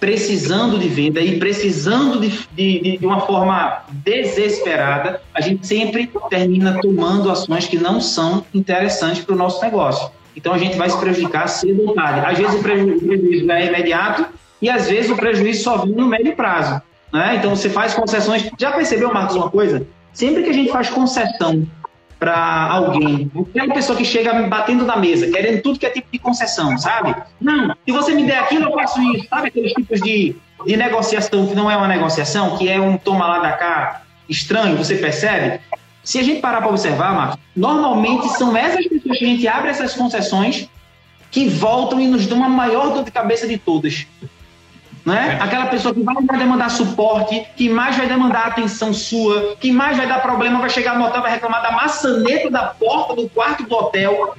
precisando 0.00 0.78
de 0.78 0.88
venda 0.88 1.20
e 1.20 1.38
precisando 1.38 2.18
de, 2.20 2.48
de, 2.52 2.98
de, 2.98 3.06
uma 3.06 3.20
forma 3.20 3.82
desesperada, 3.90 5.20
a 5.34 5.42
gente 5.42 5.66
sempre 5.66 6.10
termina 6.30 6.80
tomando 6.80 7.30
ações 7.30 7.66
que 7.66 7.76
não 7.76 8.00
são 8.00 8.44
interessantes 8.54 9.22
para 9.22 9.34
o 9.34 9.38
nosso 9.38 9.62
negócio. 9.62 10.10
Então 10.34 10.54
a 10.54 10.58
gente 10.58 10.76
vai 10.78 10.88
se 10.88 10.98
prejudicar 10.98 11.46
cedo 11.48 11.82
ou 11.86 11.94
tarde. 11.94 12.24
Às 12.24 12.38
vezes 12.38 12.58
o 12.58 12.62
prejuízo 12.62 13.50
é 13.52 13.66
imediato 13.66 14.26
e 14.62 14.70
às 14.70 14.88
vezes 14.88 15.10
o 15.10 15.16
prejuízo 15.16 15.62
só 15.62 15.76
vem 15.78 15.92
no 15.92 16.06
médio 16.06 16.34
prazo. 16.34 16.80
Né? 17.12 17.36
Então 17.36 17.54
você 17.54 17.68
faz 17.68 17.92
concessões. 17.92 18.50
Já 18.58 18.72
percebeu, 18.72 19.12
Marcos, 19.12 19.36
uma 19.36 19.50
coisa? 19.50 19.86
Sempre 20.14 20.44
que 20.44 20.50
a 20.50 20.54
gente 20.54 20.72
faz 20.72 20.88
concessão 20.88 21.66
para 22.20 22.70
alguém. 22.70 23.32
Aquela 23.48 23.72
pessoa 23.72 23.96
que 23.96 24.04
chega 24.04 24.46
batendo 24.46 24.84
na 24.84 24.96
mesa, 24.96 25.30
querendo 25.30 25.62
tudo 25.62 25.78
que 25.78 25.86
é 25.86 25.90
tipo 25.90 26.06
de 26.12 26.18
concessão, 26.18 26.76
sabe? 26.76 27.16
Não, 27.40 27.74
se 27.84 27.90
você 27.90 28.14
me 28.14 28.24
der 28.24 28.40
aquilo, 28.40 28.66
eu 28.66 28.74
faço 28.74 29.00
isso. 29.14 29.26
Sabe 29.28 29.48
aqueles 29.48 29.72
tipos 29.72 30.00
de, 30.02 30.36
de 30.66 30.76
negociação 30.76 31.46
que 31.46 31.54
não 31.54 31.70
é 31.70 31.76
uma 31.76 31.88
negociação, 31.88 32.58
que 32.58 32.68
é 32.68 32.78
um 32.78 32.98
toma 32.98 33.26
lá 33.26 33.38
da 33.38 33.52
cá 33.52 34.02
estranho, 34.28 34.76
você 34.76 34.96
percebe? 34.96 35.60
Se 36.04 36.18
a 36.18 36.22
gente 36.22 36.40
parar 36.40 36.58
para 36.58 36.68
observar, 36.68 37.14
Marcos, 37.14 37.38
normalmente 37.56 38.28
são 38.36 38.54
essas 38.54 38.86
pessoas 38.86 39.18
que 39.18 39.24
a 39.24 39.28
gente 39.28 39.48
abre 39.48 39.70
essas 39.70 39.94
concessões 39.94 40.68
que 41.30 41.48
voltam 41.48 42.00
e 42.00 42.06
nos 42.06 42.26
dão 42.26 42.38
uma 42.38 42.48
maior 42.48 42.92
dor 42.92 43.04
de 43.04 43.10
cabeça 43.10 43.46
de 43.46 43.56
todas 43.56 44.06
né? 45.04 45.38
É. 45.38 45.42
Aquela 45.42 45.66
pessoa 45.66 45.94
que 45.94 46.00
mais 46.00 46.26
vai 46.26 46.38
demandar 46.38 46.68
suporte, 46.70 47.46
que 47.56 47.68
mais 47.68 47.96
vai 47.96 48.06
demandar 48.06 48.48
atenção 48.48 48.92
sua, 48.92 49.56
que 49.56 49.72
mais 49.72 49.96
vai 49.96 50.06
dar 50.06 50.20
problema, 50.20 50.60
vai 50.60 50.70
chegar 50.70 50.98
no 50.98 51.06
hotel, 51.06 51.22
vai 51.22 51.32
reclamar 51.32 51.62
da 51.62 51.72
maçaneta 51.72 52.50
da 52.50 52.66
porta 52.66 53.14
do 53.14 53.28
quarto 53.28 53.64
do 53.64 53.74
hotel. 53.74 54.34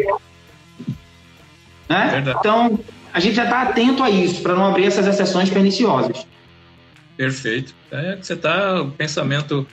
Né? 1.90 2.24
Então, 2.40 2.80
a 3.14 3.20
gente 3.20 3.36
já 3.36 3.44
está 3.44 3.64
atento 3.64 4.04
a 4.04 4.10
isso, 4.10 4.42
para 4.42 4.56
não 4.56 4.68
abrir 4.68 4.86
essas 4.86 5.08
exceções 5.08 5.50
perniciosas. 5.50 6.26
Perfeito. 7.18 7.76
É 7.92 8.16
que 8.16 8.26
você 8.26 8.34
está, 8.34 8.82
o 8.82 8.92
pensamento 8.92 9.68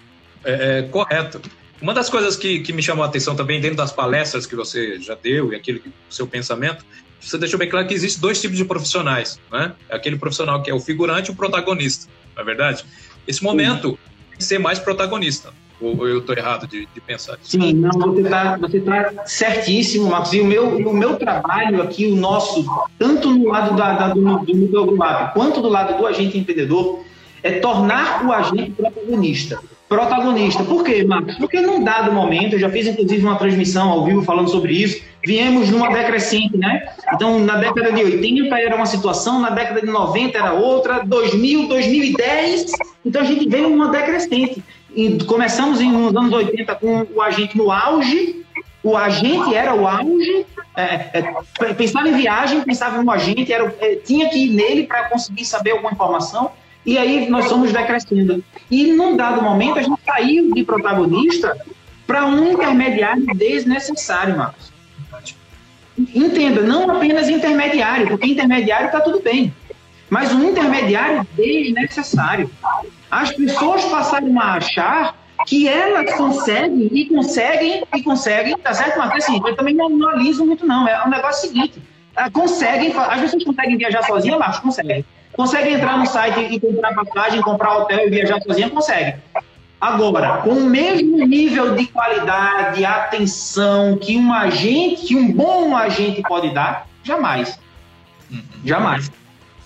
é, 0.45 0.78
é, 0.78 0.83
correto. 0.83 1.40
Uma 1.80 1.95
das 1.95 2.11
coisas 2.11 2.37
que, 2.37 2.61
que 2.61 2.73
me 2.73 2.83
chamou 2.83 3.04
a 3.04 3.09
atenção 3.09 3.37
também 3.37 3.61
dentro 3.61 3.76
das 3.76 3.92
palestras 3.92 4.47
que 4.47 4.57
você 4.57 4.99
já 5.00 5.14
deu 5.14 5.52
e 5.52 5.57
aquele 5.57 5.83
seu 6.11 6.26
pensamento 6.26 6.85
você 7.21 7.39
deixou 7.39 7.59
bem 7.59 7.69
claro 7.69 7.87
que 7.87 7.95
existe 7.95 8.21
dois 8.21 8.41
tipos 8.41 8.57
de 8.57 8.65
profissionais, 8.65 9.41
né? 9.51 9.73
Aquele 9.91 10.17
profissional 10.17 10.63
que 10.63 10.71
é 10.71 10.75
o 10.75 10.81
figurante 10.81 11.29
e 11.29 11.33
o 11.33 11.37
protagonista, 11.37 12.09
não 12.35 12.43
é 12.43 12.45
verdade? 12.45 12.85
Esse 13.27 13.43
momento 13.43 13.99
tem 14.31 14.39
que 14.39 14.45
ser 14.45 14.59
mais 14.59 14.79
protagonista. 14.79 15.53
Ou 15.81 16.09
eu 16.09 16.19
estou 16.19 16.37
errado 16.37 16.67
de, 16.67 16.89
de, 16.93 17.01
pensar 17.01 17.39
isso? 17.41 17.53
Sim, 17.53 17.73
não, 17.75 17.91
você 18.61 18.79
está 18.79 19.13
tá 19.13 19.27
certíssimo, 19.27 20.11
Marcos. 20.11 20.33
E 20.33 20.41
o 20.41 20.45
meu, 20.45 20.77
o 20.77 20.93
meu 20.93 21.17
trabalho 21.17 21.81
aqui, 21.83 22.07
o 22.07 22.17
nosso, 22.17 22.65
tanto 22.99 23.31
no 23.31 23.49
lado 23.49 23.77
da, 23.77 23.93
da 23.93 24.09
do, 24.09 24.21
do 24.21 24.97
quanto 25.35 25.63
do 25.63 25.69
lado 25.69 25.97
do 25.97 26.05
agente 26.05 26.37
empreendedor, 26.37 27.05
é 27.45 27.61
tornar 27.61 28.27
o 28.27 28.33
agente 28.33 28.73
protagonista 28.73 29.61
protagonista. 29.88 30.62
Por 30.62 30.85
quê, 30.85 31.02
Marcos? 31.02 31.37
Porque 31.37 31.61
num 31.61 31.83
dado 31.83 32.12
momento, 32.12 32.54
eu 32.54 32.59
já 32.59 32.68
fiz 32.68 32.87
inclusive 32.87 33.25
uma 33.25 33.37
transmissão 33.37 33.88
ao 33.88 34.04
vivo 34.04 34.23
falando 34.23 34.50
sobre 34.50 34.75
isso, 34.75 35.02
viemos 35.25 35.71
numa 35.71 35.88
decrescente, 35.90 36.57
né? 36.57 36.88
Então, 37.14 37.38
na 37.40 37.57
década 37.57 37.92
de 37.92 38.02
80 38.02 38.59
era 38.61 38.76
uma 38.76 38.87
situação, 38.87 39.40
na 39.40 39.50
década 39.50 39.80
de 39.80 39.87
90 39.87 40.37
era 40.37 40.52
outra, 40.52 41.04
2000, 41.04 41.68
2010, 41.68 42.73
então 43.04 43.23
a 43.23 43.25
gente 43.25 43.49
veio 43.49 43.71
numa 43.71 43.88
decrescente. 43.88 44.62
E 44.95 45.18
começamos 45.25 45.80
nos 45.80 46.14
anos 46.16 46.33
80 46.33 46.75
com 46.76 47.07
o 47.14 47.23
agente 47.23 47.57
no 47.57 47.71
auge, 47.71 48.45
o 48.83 48.97
agente 48.97 49.54
era 49.54 49.75
o 49.75 49.87
auge, 49.87 50.47
é, 50.76 51.11
é, 51.61 51.75
pensava 51.75 52.09
em 52.09 52.16
viagem, 52.16 52.62
pensava 52.62 53.02
no 53.02 53.11
agente, 53.11 53.52
era, 53.52 53.75
é, 53.80 53.97
tinha 53.97 54.28
que 54.28 54.45
ir 54.45 54.50
nele 54.50 54.87
para 54.87 55.09
conseguir 55.09 55.45
saber 55.45 55.73
alguma 55.73 55.92
informação, 55.92 56.50
e 56.85 56.97
aí 56.97 57.28
nós 57.28 57.47
somos 57.47 57.73
decrescendo. 57.73 58.42
E 58.70 58.92
num 58.92 59.16
dado 59.16 59.42
momento 59.42 59.78
a 59.78 59.82
gente 59.82 60.00
saiu 60.04 60.52
de 60.52 60.64
protagonista 60.64 61.56
para 62.06 62.25
um 62.26 62.52
intermediário 62.52 63.26
desnecessário, 63.35 64.37
Marcos. 64.37 64.73
Entenda, 66.14 66.62
não 66.62 66.90
apenas 66.90 67.28
intermediário, 67.28 68.08
porque 68.08 68.28
intermediário 68.28 68.87
está 68.87 69.00
tudo 69.00 69.20
bem, 69.20 69.52
mas 70.08 70.32
um 70.32 70.49
intermediário 70.49 71.26
desnecessário. 71.35 72.50
As 73.11 73.32
pessoas 73.32 73.85
passaram 73.85 74.40
a 74.40 74.54
achar 74.54 75.16
que 75.47 75.68
elas 75.68 76.14
conseguem 76.14 76.88
e 76.92 77.06
conseguem 77.06 77.85
e 77.94 78.02
conseguem, 78.02 78.56
tá 78.58 78.73
certo, 78.73 78.99
Marcos? 78.99 79.25
Assim, 79.25 79.40
eu 79.44 79.56
também 79.56 79.75
não 79.75 79.87
analiso 79.87 80.44
muito, 80.47 80.66
não. 80.66 80.87
É 80.88 81.04
um 81.04 81.11
negócio 81.11 81.49
seguinte: 81.49 81.82
ah, 82.14 82.30
conseguem, 82.30 82.92
as 82.97 83.20
pessoas 83.20 83.44
conseguem 83.44 83.76
viajar 83.76 84.02
sozinhas, 84.04 84.38
Marcos? 84.38 84.61
Conseguem. 84.61 85.04
Consegue 85.38 85.71
entrar 85.71 85.97
no 85.97 86.04
site 86.04 86.52
e 86.52 86.59
comprar 86.59 86.92
passagem, 86.92 87.40
comprar 87.40 87.78
hotel 87.78 88.09
e 88.09 88.11
viajar 88.11 88.42
sozinha? 88.42 88.68
Consegue. 88.71 89.18
Agora, 89.80 90.38
com 90.38 90.50
o 90.50 90.64
mesmo 90.64 91.16
nível 91.25 91.76
de 91.76 91.87
qualidade, 91.87 92.85
atenção 92.85 93.97
que 93.97 94.18
um 94.18 94.33
agente, 94.33 95.07
que 95.07 95.14
um 95.14 95.30
bom 95.30 95.76
agente 95.76 96.21
pode 96.23 96.52
dar, 96.52 96.88
jamais. 97.04 97.57
Jamais. 98.64 99.12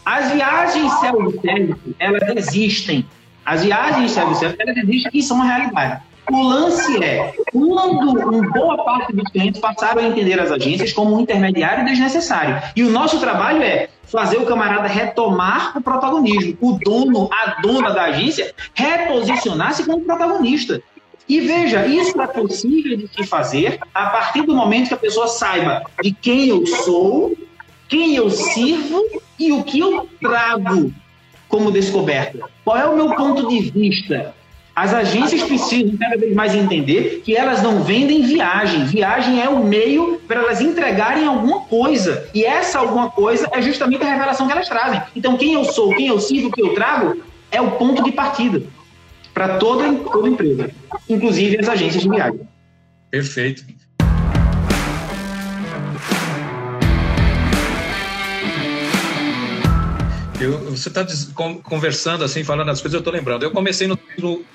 As 0.04 0.30
viagens 0.32 0.92
self-service, 1.00 1.96
elas 1.98 2.36
existem. 2.36 3.06
As 3.42 3.64
viagens 3.64 4.10
self-service, 4.10 4.60
elas 4.60 4.76
existem 4.76 5.10
e 5.14 5.22
são 5.22 5.38
uma 5.38 5.46
realidade. 5.46 6.02
O 6.30 6.42
lance 6.42 7.02
é, 7.02 7.34
quando 7.50 8.00
uma 8.00 8.50
boa 8.50 8.84
parte 8.84 9.12
dos 9.12 9.28
clientes 9.30 9.60
passaram 9.60 10.00
a 10.00 10.04
entender 10.06 10.38
as 10.40 10.52
agências 10.52 10.92
como 10.92 11.16
um 11.16 11.20
intermediário 11.20 11.84
desnecessário. 11.84 12.62
E 12.76 12.82
o 12.82 12.90
nosso 12.90 13.18
trabalho 13.18 13.62
é 13.62 13.88
fazer 14.04 14.36
o 14.36 14.46
camarada 14.46 14.86
retomar 14.86 15.76
o 15.76 15.82
protagonismo, 15.82 16.56
o 16.60 16.78
dono, 16.78 17.28
a 17.32 17.60
dona 17.60 17.90
da 17.90 18.04
agência, 18.04 18.54
reposicionar-se 18.74 19.84
como 19.84 20.04
protagonista. 20.04 20.82
E 21.28 21.40
veja, 21.40 21.86
isso 21.86 22.20
é 22.20 22.26
possível 22.26 22.96
de 22.96 23.08
se 23.08 23.24
fazer 23.24 23.78
a 23.94 24.06
partir 24.06 24.42
do 24.42 24.54
momento 24.54 24.88
que 24.88 24.94
a 24.94 24.98
pessoa 24.98 25.28
saiba 25.28 25.82
de 26.02 26.12
quem 26.12 26.48
eu 26.48 26.66
sou, 26.66 27.36
quem 27.88 28.14
eu 28.14 28.30
sirvo 28.30 29.02
e 29.38 29.52
o 29.52 29.62
que 29.62 29.80
eu 29.80 30.08
trago 30.20 30.92
como 31.48 31.70
descoberta. 31.70 32.38
Qual 32.64 32.76
é 32.76 32.86
o 32.86 32.96
meu 32.96 33.14
ponto 33.14 33.48
de 33.48 33.60
vista? 33.70 34.34
As 34.74 34.94
agências 34.94 35.42
precisam 35.42 35.96
cada 35.98 36.16
vez 36.16 36.34
mais 36.34 36.54
entender 36.54 37.20
que 37.24 37.36
elas 37.36 37.62
não 37.62 37.82
vendem 37.82 38.22
viagem. 38.22 38.86
Viagem 38.86 39.42
é 39.42 39.48
o 39.48 39.62
meio 39.62 40.20
para 40.26 40.40
elas 40.40 40.60
entregarem 40.62 41.26
alguma 41.26 41.60
coisa. 41.60 42.28
E 42.34 42.44
essa 42.44 42.78
alguma 42.78 43.10
coisa 43.10 43.48
é 43.52 43.60
justamente 43.60 44.02
a 44.02 44.10
revelação 44.10 44.46
que 44.46 44.52
elas 44.52 44.68
trazem. 44.68 45.02
Então, 45.14 45.36
quem 45.36 45.52
eu 45.52 45.64
sou, 45.64 45.94
quem 45.94 46.06
eu 46.06 46.18
sirvo, 46.18 46.48
o 46.48 46.50
que 46.50 46.62
eu 46.62 46.74
trago, 46.74 47.22
é 47.50 47.60
o 47.60 47.72
ponto 47.72 48.02
de 48.02 48.12
partida 48.12 48.62
para 49.34 49.58
toda, 49.58 49.92
toda 50.10 50.28
empresa, 50.28 50.70
inclusive 51.08 51.58
as 51.58 51.68
agências 51.68 52.02
de 52.02 52.08
viagem. 52.08 52.40
Perfeito. 53.10 53.64
Eu, 60.42 60.58
você 60.58 60.88
está 60.88 61.06
conversando 61.62 62.24
assim, 62.24 62.42
falando 62.42 62.68
as 62.68 62.80
coisas, 62.80 62.94
eu 62.94 62.98
estou 62.98 63.12
lembrando. 63.12 63.44
Eu 63.44 63.52
comecei 63.52 63.86
no, 63.86 63.96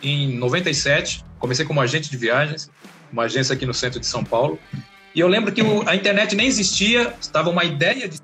em 0.03 0.35
97, 0.35 1.23
comecei 1.39 1.65
como 1.65 1.79
agente 1.79 2.11
de 2.11 2.17
viagens, 2.17 2.69
uma 3.09 3.23
agência 3.23 3.53
aqui 3.55 3.65
no 3.65 3.73
centro 3.73 3.97
de 3.97 4.05
São 4.05 4.21
Paulo. 4.21 4.59
E 5.15 5.19
eu 5.21 5.29
lembro 5.29 5.49
que 5.53 5.61
o, 5.61 5.87
a 5.87 5.95
internet 5.95 6.35
nem 6.35 6.45
existia, 6.45 7.15
estava 7.21 7.49
uma 7.49 7.63
ideia 7.63 8.09
de 8.09 8.19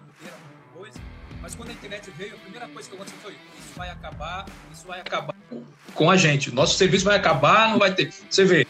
coisa, 0.75 0.99
mas 1.41 1.55
quando 1.55 1.69
a 1.69 1.71
internet 1.71 2.11
veio, 2.17 2.35
a 2.35 2.39
primeira 2.39 2.67
coisa 2.67 2.89
que 2.89 2.95
aconteceu 2.95 3.19
foi: 3.21 3.31
isso 3.31 3.73
vai 3.77 3.89
acabar, 3.89 4.45
isso 4.83 4.87
vai 4.87 4.99
acabar 4.99 5.33
com 5.95 6.11
a 6.11 6.17
gente. 6.17 6.53
Nosso 6.53 6.77
serviço 6.77 7.05
vai 7.05 7.15
acabar, 7.15 7.69
não 7.69 7.79
vai 7.79 7.93
ter. 7.93 8.11
Você 8.29 8.43
vê, 8.43 8.67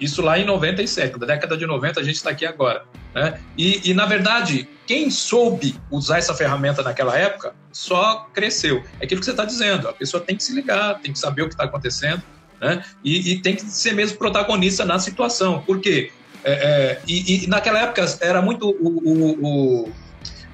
isso 0.00 0.20
lá 0.20 0.38
em 0.38 0.44
97, 0.44 1.16
da 1.18 1.26
década 1.26 1.56
de 1.56 1.64
90, 1.64 2.00
a 2.00 2.02
gente 2.02 2.16
está 2.16 2.30
aqui 2.30 2.44
agora. 2.44 2.84
Né? 3.14 3.40
E, 3.56 3.90
e, 3.90 3.94
na 3.94 4.06
verdade, 4.06 4.68
quem 4.86 5.10
soube 5.10 5.78
usar 5.90 6.18
essa 6.18 6.34
ferramenta 6.34 6.82
naquela 6.82 7.16
época 7.16 7.54
só 7.70 8.28
cresceu. 8.34 8.82
É 8.98 9.04
aquilo 9.04 9.20
que 9.20 9.24
você 9.24 9.30
está 9.30 9.44
dizendo. 9.44 9.88
A 9.88 9.92
pessoa 9.92 10.22
tem 10.22 10.36
que 10.36 10.42
se 10.42 10.52
ligar, 10.52 11.00
tem 11.00 11.12
que 11.12 11.18
saber 11.18 11.42
o 11.42 11.46
que 11.46 11.54
está 11.54 11.64
acontecendo 11.64 12.22
né? 12.60 12.82
E, 13.04 13.32
e, 13.32 13.42
tem 13.42 13.54
que 13.54 13.62
ser 13.62 13.92
mesmo 13.92 14.16
protagonista 14.16 14.84
na 14.84 14.98
situação. 14.98 15.60
Por 15.62 15.80
quê? 15.80 16.10
É, 16.42 16.52
é, 16.52 17.00
e, 17.06 17.44
e, 17.44 17.46
naquela 17.46 17.80
época 17.80 18.04
era 18.20 18.40
muito 18.40 18.70
o, 18.70 19.86
o, 19.86 19.92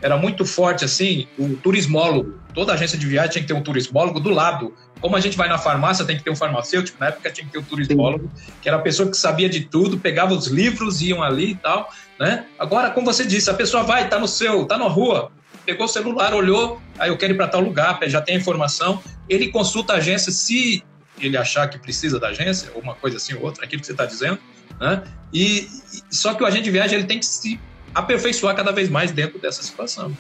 era 0.03 0.17
muito 0.17 0.45
forte 0.45 0.85
assim 0.85 1.27
o 1.39 1.57
turismólogo. 1.57 2.41
Toda 2.55 2.73
agência 2.73 2.99
de 2.99 3.07
viagem 3.07 3.33
tinha 3.33 3.43
que 3.43 3.49
ter 3.49 3.55
um 3.55 3.63
turismólogo 3.63 4.19
do 4.21 4.31
lado 4.31 4.75
como 5.01 5.17
a 5.17 5.21
gente 5.21 5.37
vai 5.37 5.49
na 5.49 5.59
farmácia, 5.59 6.05
tem 6.05 6.17
que 6.17 6.23
ter 6.23 6.31
um 6.31 6.37
farmacêutico, 6.37 6.99
na 7.01 7.09
época 7.09 7.31
tinha 7.31 7.47
que 7.47 7.53
ter 7.53 7.59
um 7.59 7.63
turismólogo, 7.63 8.31
que 8.61 8.69
era 8.69 8.77
a 8.77 8.81
pessoa 8.81 9.11
que 9.11 9.17
sabia 9.17 9.49
de 9.49 9.61
tudo, 9.61 9.99
pegava 9.99 10.35
os 10.35 10.47
livros, 10.47 11.01
iam 11.01 11.23
ali 11.23 11.53
e 11.53 11.55
tal, 11.55 11.91
né? 12.19 12.47
Agora, 12.59 12.91
como 12.91 13.07
você 13.07 13.25
disse, 13.25 13.49
a 13.51 13.55
pessoa 13.55 13.83
vai, 13.83 14.09
tá 14.09 14.19
no 14.19 14.29
seu, 14.29 14.67
tá 14.67 14.77
na 14.77 14.87
rua, 14.87 15.33
pegou 15.65 15.87
o 15.87 15.89
celular, 15.89 16.35
olhou, 16.35 16.81
aí 16.99 17.09
eu 17.09 17.17
quero 17.17 17.33
ir 17.33 17.37
para 17.37 17.49
tal 17.49 17.61
lugar, 17.61 17.99
já 18.07 18.21
tem 18.21 18.37
a 18.37 18.39
informação, 18.39 19.03
ele 19.29 19.49
consulta 19.49 19.95
a 19.95 19.97
agência 19.97 20.31
se 20.31 20.85
ele 21.19 21.37
achar 21.37 21.69
que 21.69 21.79
precisa 21.79 22.21
da 22.21 22.29
agência, 22.29 22.71
ou 22.75 22.83
uma 22.83 22.95
coisa 22.95 23.17
assim 23.17 23.35
ou 23.35 23.43
outra, 23.43 23.65
aquilo 23.65 23.81
que 23.81 23.87
você 23.87 23.93
está 23.93 24.05
dizendo, 24.05 24.39
né? 24.79 25.03
E, 25.33 25.69
só 26.11 26.35
que 26.35 26.43
o 26.43 26.47
agente 26.47 26.65
de 26.65 26.71
viagem 26.71 26.99
ele 26.99 27.07
tem 27.07 27.19
que 27.19 27.27
se 27.27 27.59
aperfeiçoar 27.95 28.55
cada 28.55 28.73
vez 28.73 28.89
mais 28.89 29.11
dentro 29.13 29.39
dessa 29.39 29.63
situação 29.63 30.13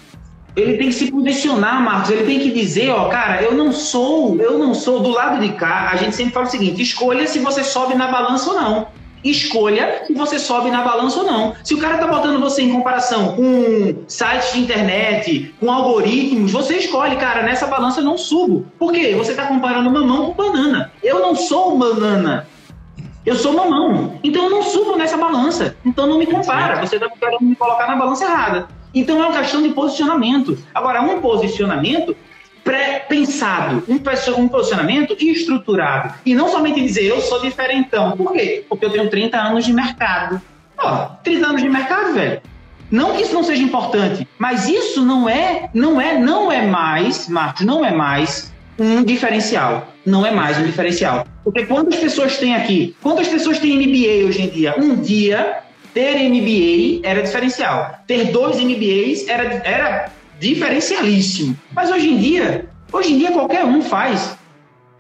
ele 0.57 0.77
tem 0.77 0.89
que 0.89 0.95
se 0.95 1.11
posicionar, 1.11 1.81
Marcos. 1.83 2.11
Ele 2.11 2.25
tem 2.25 2.41
que 2.41 2.51
dizer, 2.51 2.91
ó, 2.91 3.09
cara, 3.09 3.43
eu 3.43 3.55
não 3.55 3.73
sou, 3.73 4.37
eu 4.41 4.59
não 4.59 4.75
sou 4.75 5.01
do 5.01 5.11
lado 5.11 5.41
de 5.41 5.53
cá. 5.53 5.91
A 5.93 5.97
gente 5.97 6.15
sempre 6.17 6.33
fala 6.33 6.47
o 6.47 6.51
seguinte: 6.51 6.83
escolha 6.83 7.27
se 7.27 7.39
você 7.39 7.63
sobe 7.63 7.95
na 7.95 8.09
balança 8.09 8.51
ou 8.51 8.57
não. 8.57 8.89
Escolha 9.23 10.05
se 10.07 10.15
você 10.15 10.39
sobe 10.39 10.71
na 10.71 10.83
balança 10.83 11.19
ou 11.19 11.27
não. 11.27 11.55
Se 11.63 11.75
o 11.75 11.79
cara 11.79 11.99
tá 11.99 12.07
botando 12.07 12.41
você 12.41 12.63
em 12.63 12.73
comparação 12.73 13.37
com 13.37 14.03
sites 14.09 14.55
de 14.55 14.61
internet, 14.61 15.55
com 15.61 15.71
algoritmos, 15.71 16.53
você 16.53 16.79
escolhe, 16.79 17.17
cara, 17.17 17.43
nessa 17.43 17.67
balança 17.67 18.01
eu 18.01 18.05
não 18.05 18.17
subo. 18.17 18.67
Por 18.79 18.93
quê? 18.93 19.15
Você 19.15 19.35
tá 19.35 19.47
comparando 19.47 19.91
mamão 19.91 20.33
com 20.33 20.43
banana. 20.43 20.91
Eu 21.03 21.21
não 21.21 21.35
sou 21.35 21.77
banana. 21.77 22.47
Eu 23.25 23.35
sou 23.35 23.53
mamão. 23.53 24.19
Então 24.23 24.45
eu 24.45 24.51
não 24.51 24.63
subo 24.63 24.97
nessa 24.97 25.17
balança. 25.17 25.77
Então 25.85 26.07
não 26.07 26.19
me 26.19 26.27
compara. 26.27 26.81
Você 26.81 26.99
tá 26.99 27.09
querendo 27.09 27.43
me 27.43 27.55
colocar 27.55 27.87
na 27.87 27.97
balança 27.97 28.25
errada. 28.25 28.69
Então 28.95 29.23
é 29.23 29.27
uma 29.27 29.39
questão 29.39 29.63
de 29.63 29.71
posicionamento. 29.71 30.59
Agora, 30.75 31.03
um 31.03 31.21
posicionamento 31.21 32.17
pré-pensado, 32.65 33.83
um, 33.89 33.95
um 34.39 34.49
posicionamento 34.49 35.17
estruturado. 35.19 36.15
E 36.25 36.35
não 36.35 36.49
somente 36.49 36.81
dizer 36.81 37.05
eu 37.05 37.21
sou 37.21 37.41
diferentão. 37.41 38.13
Por 38.13 38.33
quê? 38.33 38.65
Porque 38.69 38.85
eu 38.85 38.91
tenho 38.91 39.09
30 39.09 39.37
anos 39.39 39.65
de 39.65 39.73
mercado. 39.73 40.41
Ó, 40.79 41.07
30 41.23 41.47
anos 41.47 41.63
de 41.63 41.69
mercado, 41.69 42.15
velho. 42.15 42.41
Não 42.91 43.15
que 43.15 43.23
isso 43.23 43.35
não 43.35 43.45
seja 43.45 43.63
importante, 43.63 44.27
mas 44.37 44.69
isso 44.69 45.05
não 45.05 45.29
é, 45.29 45.71
não 45.73 46.01
é, 46.01 46.19
não 46.19 46.51
é 46.51 46.67
mais, 46.67 47.29
Marcos, 47.29 47.65
não 47.65 47.85
é 47.85 47.93
mais 47.93 48.53
um 48.77 49.05
diferencial. 49.05 49.87
Não 50.05 50.27
é 50.27 50.33
mais 50.33 50.59
um 50.59 50.65
diferencial. 50.65 51.25
Porque 51.53 51.67
quantas 51.67 51.97
pessoas 51.97 52.39
têm 52.39 52.55
aqui? 52.55 52.95
Quantas 53.03 53.27
pessoas 53.27 53.59
têm 53.59 53.77
MBA 53.77 54.29
hoje 54.29 54.43
em 54.43 54.49
dia? 54.49 54.75
Um 54.79 54.95
dia 54.95 55.59
ter 55.93 56.17
MBA 56.29 57.01
era 57.03 57.23
diferencial. 57.23 57.99
Ter 58.07 58.31
dois 58.31 58.57
MBAs 58.61 59.27
era, 59.27 59.61
era 59.65 60.13
diferencialíssimo. 60.39 61.57
Mas 61.75 61.91
hoje 61.91 62.09
em 62.09 62.19
dia, 62.19 62.67
hoje 62.93 63.13
em 63.13 63.19
dia 63.19 63.33
qualquer 63.33 63.65
um 63.65 63.83
faz. 63.83 64.37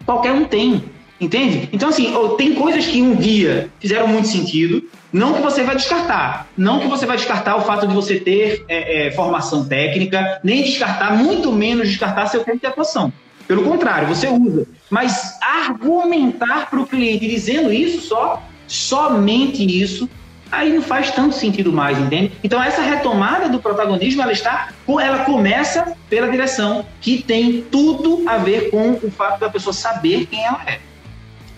Qualquer 0.04 0.32
um 0.32 0.44
tem. 0.44 0.82
Entende? 1.20 1.68
Então, 1.70 1.90
assim, 1.90 2.12
tem 2.36 2.54
coisas 2.54 2.86
que 2.86 3.00
um 3.00 3.14
dia 3.14 3.68
fizeram 3.78 4.08
muito 4.08 4.26
sentido, 4.26 4.82
não 5.12 5.34
que 5.34 5.42
você 5.42 5.62
vai 5.62 5.76
descartar. 5.76 6.48
Não 6.56 6.80
que 6.80 6.88
você 6.88 7.04
vai 7.04 7.16
descartar 7.16 7.56
o 7.56 7.60
fato 7.60 7.86
de 7.86 7.94
você 7.94 8.18
ter 8.18 8.64
é, 8.66 9.08
é, 9.08 9.10
formação 9.10 9.68
técnica, 9.68 10.40
nem 10.42 10.62
descartar, 10.62 11.16
muito 11.16 11.52
menos 11.52 11.88
descartar 11.88 12.26
seu 12.26 12.42
tempo 12.42 12.58
de 12.58 12.66
atuação. 12.66 13.12
Pelo 13.50 13.64
contrário, 13.64 14.06
você 14.06 14.28
usa. 14.28 14.64
Mas 14.88 15.36
argumentar 15.42 16.70
para 16.70 16.78
o 16.78 16.86
cliente 16.86 17.26
dizendo 17.26 17.72
isso 17.72 18.00
só, 18.00 18.40
somente 18.68 19.64
isso, 19.82 20.08
aí 20.52 20.72
não 20.72 20.80
faz 20.80 21.10
tanto 21.10 21.34
sentido 21.34 21.72
mais, 21.72 21.98
entende? 21.98 22.30
Então 22.44 22.62
essa 22.62 22.80
retomada 22.80 23.48
do 23.48 23.58
protagonismo, 23.58 24.22
ela 24.22 24.30
está, 24.30 24.68
ela 24.86 25.24
começa 25.24 25.96
pela 26.08 26.28
direção, 26.28 26.86
que 27.00 27.24
tem 27.24 27.62
tudo 27.62 28.22
a 28.24 28.36
ver 28.36 28.70
com 28.70 28.92
o 28.92 29.10
fato 29.10 29.40
da 29.40 29.50
pessoa 29.50 29.72
saber 29.72 30.26
quem 30.26 30.44
ela 30.44 30.62
é. 30.68 30.78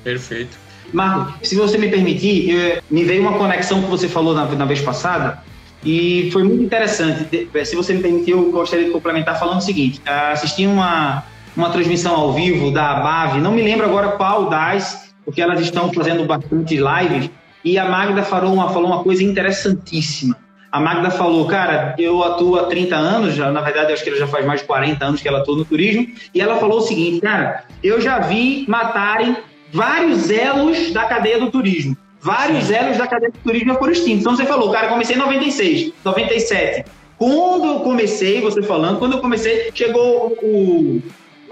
Perfeito. 0.02 0.57
Marco, 0.94 1.46
se 1.46 1.55
você 1.55 1.76
me 1.76 1.90
permitir, 1.90 2.48
eu, 2.48 2.83
me 2.90 3.05
veio 3.05 3.20
uma 3.20 3.37
conexão 3.37 3.83
que 3.83 3.90
você 3.90 4.09
falou 4.09 4.33
na, 4.33 4.46
na 4.46 4.64
vez 4.64 4.81
passada 4.81 5.42
e 5.85 6.31
foi 6.33 6.42
muito 6.42 6.64
interessante. 6.64 7.50
Se 7.66 7.76
você 7.76 7.92
me 7.92 8.00
permitir, 8.00 8.31
eu 8.31 8.50
gostaria 8.50 8.87
de 8.87 8.92
complementar 8.92 9.38
falando 9.38 9.59
o 9.59 9.62
seguinte: 9.62 10.00
assisti 10.07 10.66
uma, 10.66 11.22
uma 11.56 11.70
transmissão 11.70 12.14
ao 12.14 12.32
vivo 12.32 12.70
da 12.70 12.92
ABAV, 12.92 13.40
não 13.40 13.52
me 13.52 13.62
lembro 13.62 13.86
agora 13.86 14.12
qual 14.12 14.48
das, 14.48 15.14
porque 15.24 15.40
elas 15.40 15.60
estão 15.60 15.92
fazendo 15.92 16.24
bastante 16.24 16.76
lives 16.76 17.30
e 17.64 17.78
a 17.78 17.84
Magda 17.84 18.22
falou 18.22 18.52
uma, 18.54 18.70
falou 18.70 18.88
uma 18.88 19.02
coisa 19.02 19.22
interessantíssima. 19.22 20.36
A 20.70 20.80
Magda 20.80 21.10
falou, 21.10 21.46
cara, 21.46 21.94
eu 21.98 22.24
atuo 22.24 22.56
há 22.56 22.64
30 22.64 22.96
anos, 22.96 23.34
já, 23.34 23.52
na 23.52 23.60
verdade, 23.60 23.92
acho 23.92 24.02
que 24.02 24.08
ela 24.08 24.18
já 24.18 24.26
faz 24.26 24.46
mais 24.46 24.62
de 24.62 24.66
40 24.66 25.04
anos 25.04 25.20
que 25.20 25.28
ela 25.28 25.40
atua 25.40 25.58
no 25.58 25.64
turismo, 25.66 26.08
e 26.34 26.40
ela 26.40 26.56
falou 26.56 26.78
o 26.78 26.82
seguinte, 26.82 27.20
cara, 27.20 27.64
eu 27.82 28.00
já 28.00 28.18
vi 28.18 28.64
matarem 28.66 29.36
vários 29.70 30.30
elos 30.30 30.90
da 30.92 31.04
cadeia 31.04 31.38
do 31.38 31.50
turismo. 31.50 31.96
Vários 32.20 32.70
elos 32.70 32.96
da 32.96 33.06
cadeia 33.06 33.32
do 33.32 33.38
turismo 33.38 33.76
por 33.76 33.90
extinto. 33.90 34.20
Então 34.20 34.34
você 34.34 34.46
falou, 34.46 34.70
cara, 34.70 34.88
comecei 34.88 35.16
em 35.16 35.18
96, 35.18 35.92
97. 36.04 36.84
Quando 37.18 37.66
eu 37.66 37.80
comecei, 37.80 38.40
você 38.40 38.62
falando, 38.62 38.98
quando 38.98 39.14
eu 39.14 39.20
comecei, 39.20 39.70
chegou 39.74 40.38
o, 40.42 41.02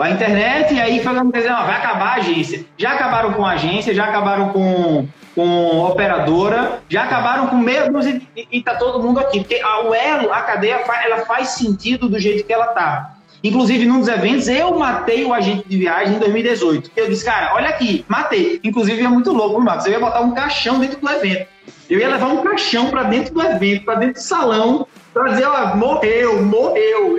a 0.03 0.11
internet 0.11 0.75
e 0.75 0.81
aí 0.81 1.01
falando, 1.03 1.31
vai 1.33 1.77
acabar 1.77 2.13
a 2.13 2.15
agência. 2.15 2.65
Já 2.77 2.93
acabaram 2.93 3.33
com 3.33 3.45
a 3.45 3.53
agência, 3.53 3.95
já 3.95 4.05
acabaram 4.05 4.51
com 4.51 5.07
com 5.35 5.79
operadora, 5.85 6.83
já 6.89 7.05
acabaram 7.05 7.47
com 7.47 7.57
meia 7.57 7.91
dúzia 7.91 8.21
e, 8.37 8.59
está 8.59 8.75
todo 8.75 9.03
mundo 9.03 9.21
aqui. 9.21 9.41
Porque 9.41 9.61
a, 9.63 9.83
o 9.83 9.95
elo, 9.95 10.33
a 10.33 10.43
cadeia, 10.43 10.81
ela 11.05 11.25
faz 11.25 11.51
sentido 11.51 12.09
do 12.09 12.19
jeito 12.19 12.45
que 12.45 12.53
ela 12.53 12.67
tá. 12.69 13.15
Inclusive, 13.43 13.87
num 13.87 14.01
dos 14.01 14.09
eventos, 14.09 14.49
eu 14.49 14.79
matei 14.79 15.25
o 15.25 15.33
agente 15.33 15.67
de 15.67 15.79
viagem 15.79 16.17
em 16.17 16.19
2018. 16.19 16.91
Eu 16.95 17.09
disse, 17.09 17.25
cara, 17.25 17.55
olha 17.55 17.71
aqui, 17.71 18.05
matei. 18.07 18.61
Inclusive, 18.63 19.03
é 19.03 19.09
muito 19.09 19.33
louco, 19.33 19.61
Marcos. 19.61 19.87
Eu 19.87 19.93
ia 19.93 20.01
botar 20.01 20.21
um 20.21 20.33
caixão 20.33 20.79
dentro 20.79 21.01
do 21.01 21.09
evento. 21.09 21.47
Eu 21.89 21.99
ia 21.99 22.09
levar 22.09 22.27
um 22.27 22.43
caixão 22.43 22.91
para 22.91 23.05
dentro 23.05 23.33
do 23.33 23.43
evento, 23.43 23.85
para 23.85 23.95
dentro 23.95 24.15
do 24.15 24.23
salão, 24.23 24.87
para 25.15 25.31
dizer, 25.31 25.47
ó, 25.47 25.75
morreu, 25.75 26.45
morreu. 26.45 27.17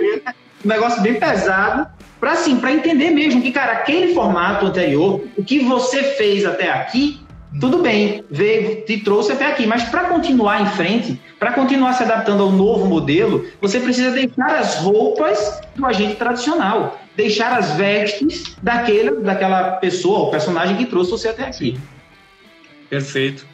Um 0.64 0.68
negócio 0.68 1.02
bem 1.02 1.14
pesado. 1.14 1.88
Para 2.22 2.34
assim, 2.34 2.60
para 2.60 2.72
entender 2.72 3.10
mesmo 3.10 3.42
que, 3.42 3.50
cara, 3.50 3.72
aquele 3.72 4.14
formato 4.14 4.64
anterior, 4.66 5.24
o 5.36 5.42
que 5.42 5.58
você 5.58 6.04
fez 6.14 6.44
até 6.44 6.70
aqui, 6.70 7.20
tudo 7.58 7.78
bem, 7.78 8.24
veio, 8.30 8.84
te 8.84 8.98
trouxe 8.98 9.32
até 9.32 9.44
aqui, 9.44 9.66
mas 9.66 9.82
para 9.88 10.04
continuar 10.04 10.62
em 10.62 10.66
frente, 10.66 11.20
para 11.36 11.50
continuar 11.50 11.94
se 11.94 12.04
adaptando 12.04 12.44
ao 12.44 12.52
novo 12.52 12.86
modelo, 12.86 13.44
você 13.60 13.80
precisa 13.80 14.12
deixar 14.12 14.54
as 14.54 14.76
roupas 14.76 15.60
do 15.74 15.84
agente 15.84 16.14
tradicional, 16.14 16.96
deixar 17.16 17.58
as 17.58 17.72
vestes 17.72 18.54
daquele, 18.62 19.16
daquela 19.16 19.72
pessoa, 19.78 20.28
o 20.28 20.30
personagem 20.30 20.76
que 20.76 20.86
trouxe 20.86 21.10
você 21.10 21.30
até 21.30 21.42
aqui. 21.42 21.76
Perfeito. 22.88 23.44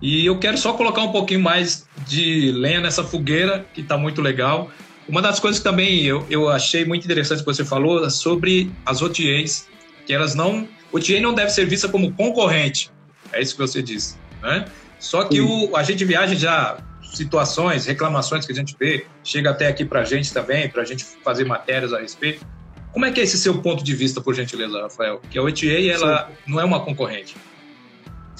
E 0.00 0.24
eu 0.24 0.38
quero 0.38 0.56
só 0.56 0.74
colocar 0.74 1.02
um 1.02 1.10
pouquinho 1.10 1.40
mais 1.40 1.88
de 2.06 2.52
lenha 2.52 2.80
nessa 2.80 3.02
fogueira, 3.02 3.66
que 3.74 3.80
está 3.80 3.98
muito 3.98 4.22
legal. 4.22 4.70
Uma 5.08 5.20
das 5.20 5.40
coisas 5.40 5.58
que 5.58 5.64
também 5.64 6.02
eu, 6.02 6.26
eu 6.30 6.48
achei 6.48 6.84
muito 6.84 7.04
interessante 7.04 7.40
que 7.40 7.46
você 7.46 7.64
falou 7.64 8.04
é 8.04 8.10
sobre 8.10 8.70
as 8.86 9.02
OTAs, 9.02 9.68
que 10.06 10.12
elas 10.12 10.34
não. 10.34 10.68
OTA 10.92 11.20
não 11.20 11.34
deve 11.34 11.50
ser 11.50 11.66
vista 11.66 11.88
como 11.88 12.12
concorrente. 12.12 12.90
É 13.32 13.40
isso 13.40 13.54
que 13.54 13.60
você 13.60 13.82
disse. 13.82 14.16
Né? 14.42 14.66
Só 14.98 15.24
que 15.24 15.40
o, 15.40 15.74
a 15.76 15.82
gente 15.82 16.04
viaja 16.04 16.34
já 16.34 16.78
situações, 17.02 17.86
reclamações 17.86 18.46
que 18.46 18.52
a 18.52 18.54
gente 18.54 18.76
vê, 18.78 19.06
chega 19.22 19.50
até 19.50 19.66
aqui 19.66 19.84
para 19.84 20.00
a 20.00 20.04
gente 20.04 20.32
também, 20.32 20.68
para 20.68 20.82
a 20.82 20.84
gente 20.84 21.04
fazer 21.04 21.44
matérias 21.44 21.92
a 21.92 22.00
respeito. 22.00 22.46
Como 22.92 23.04
é 23.04 23.10
que 23.10 23.20
é 23.20 23.22
esse 23.22 23.38
seu 23.38 23.60
ponto 23.60 23.82
de 23.82 23.94
vista, 23.94 24.20
por 24.20 24.34
gentileza, 24.34 24.82
Rafael? 24.82 25.20
Que 25.30 25.38
a 25.38 25.42
OTA 25.42 25.66
ela 25.66 26.26
Sim. 26.26 26.52
não 26.52 26.60
é 26.60 26.64
uma 26.64 26.80
concorrente. 26.80 27.36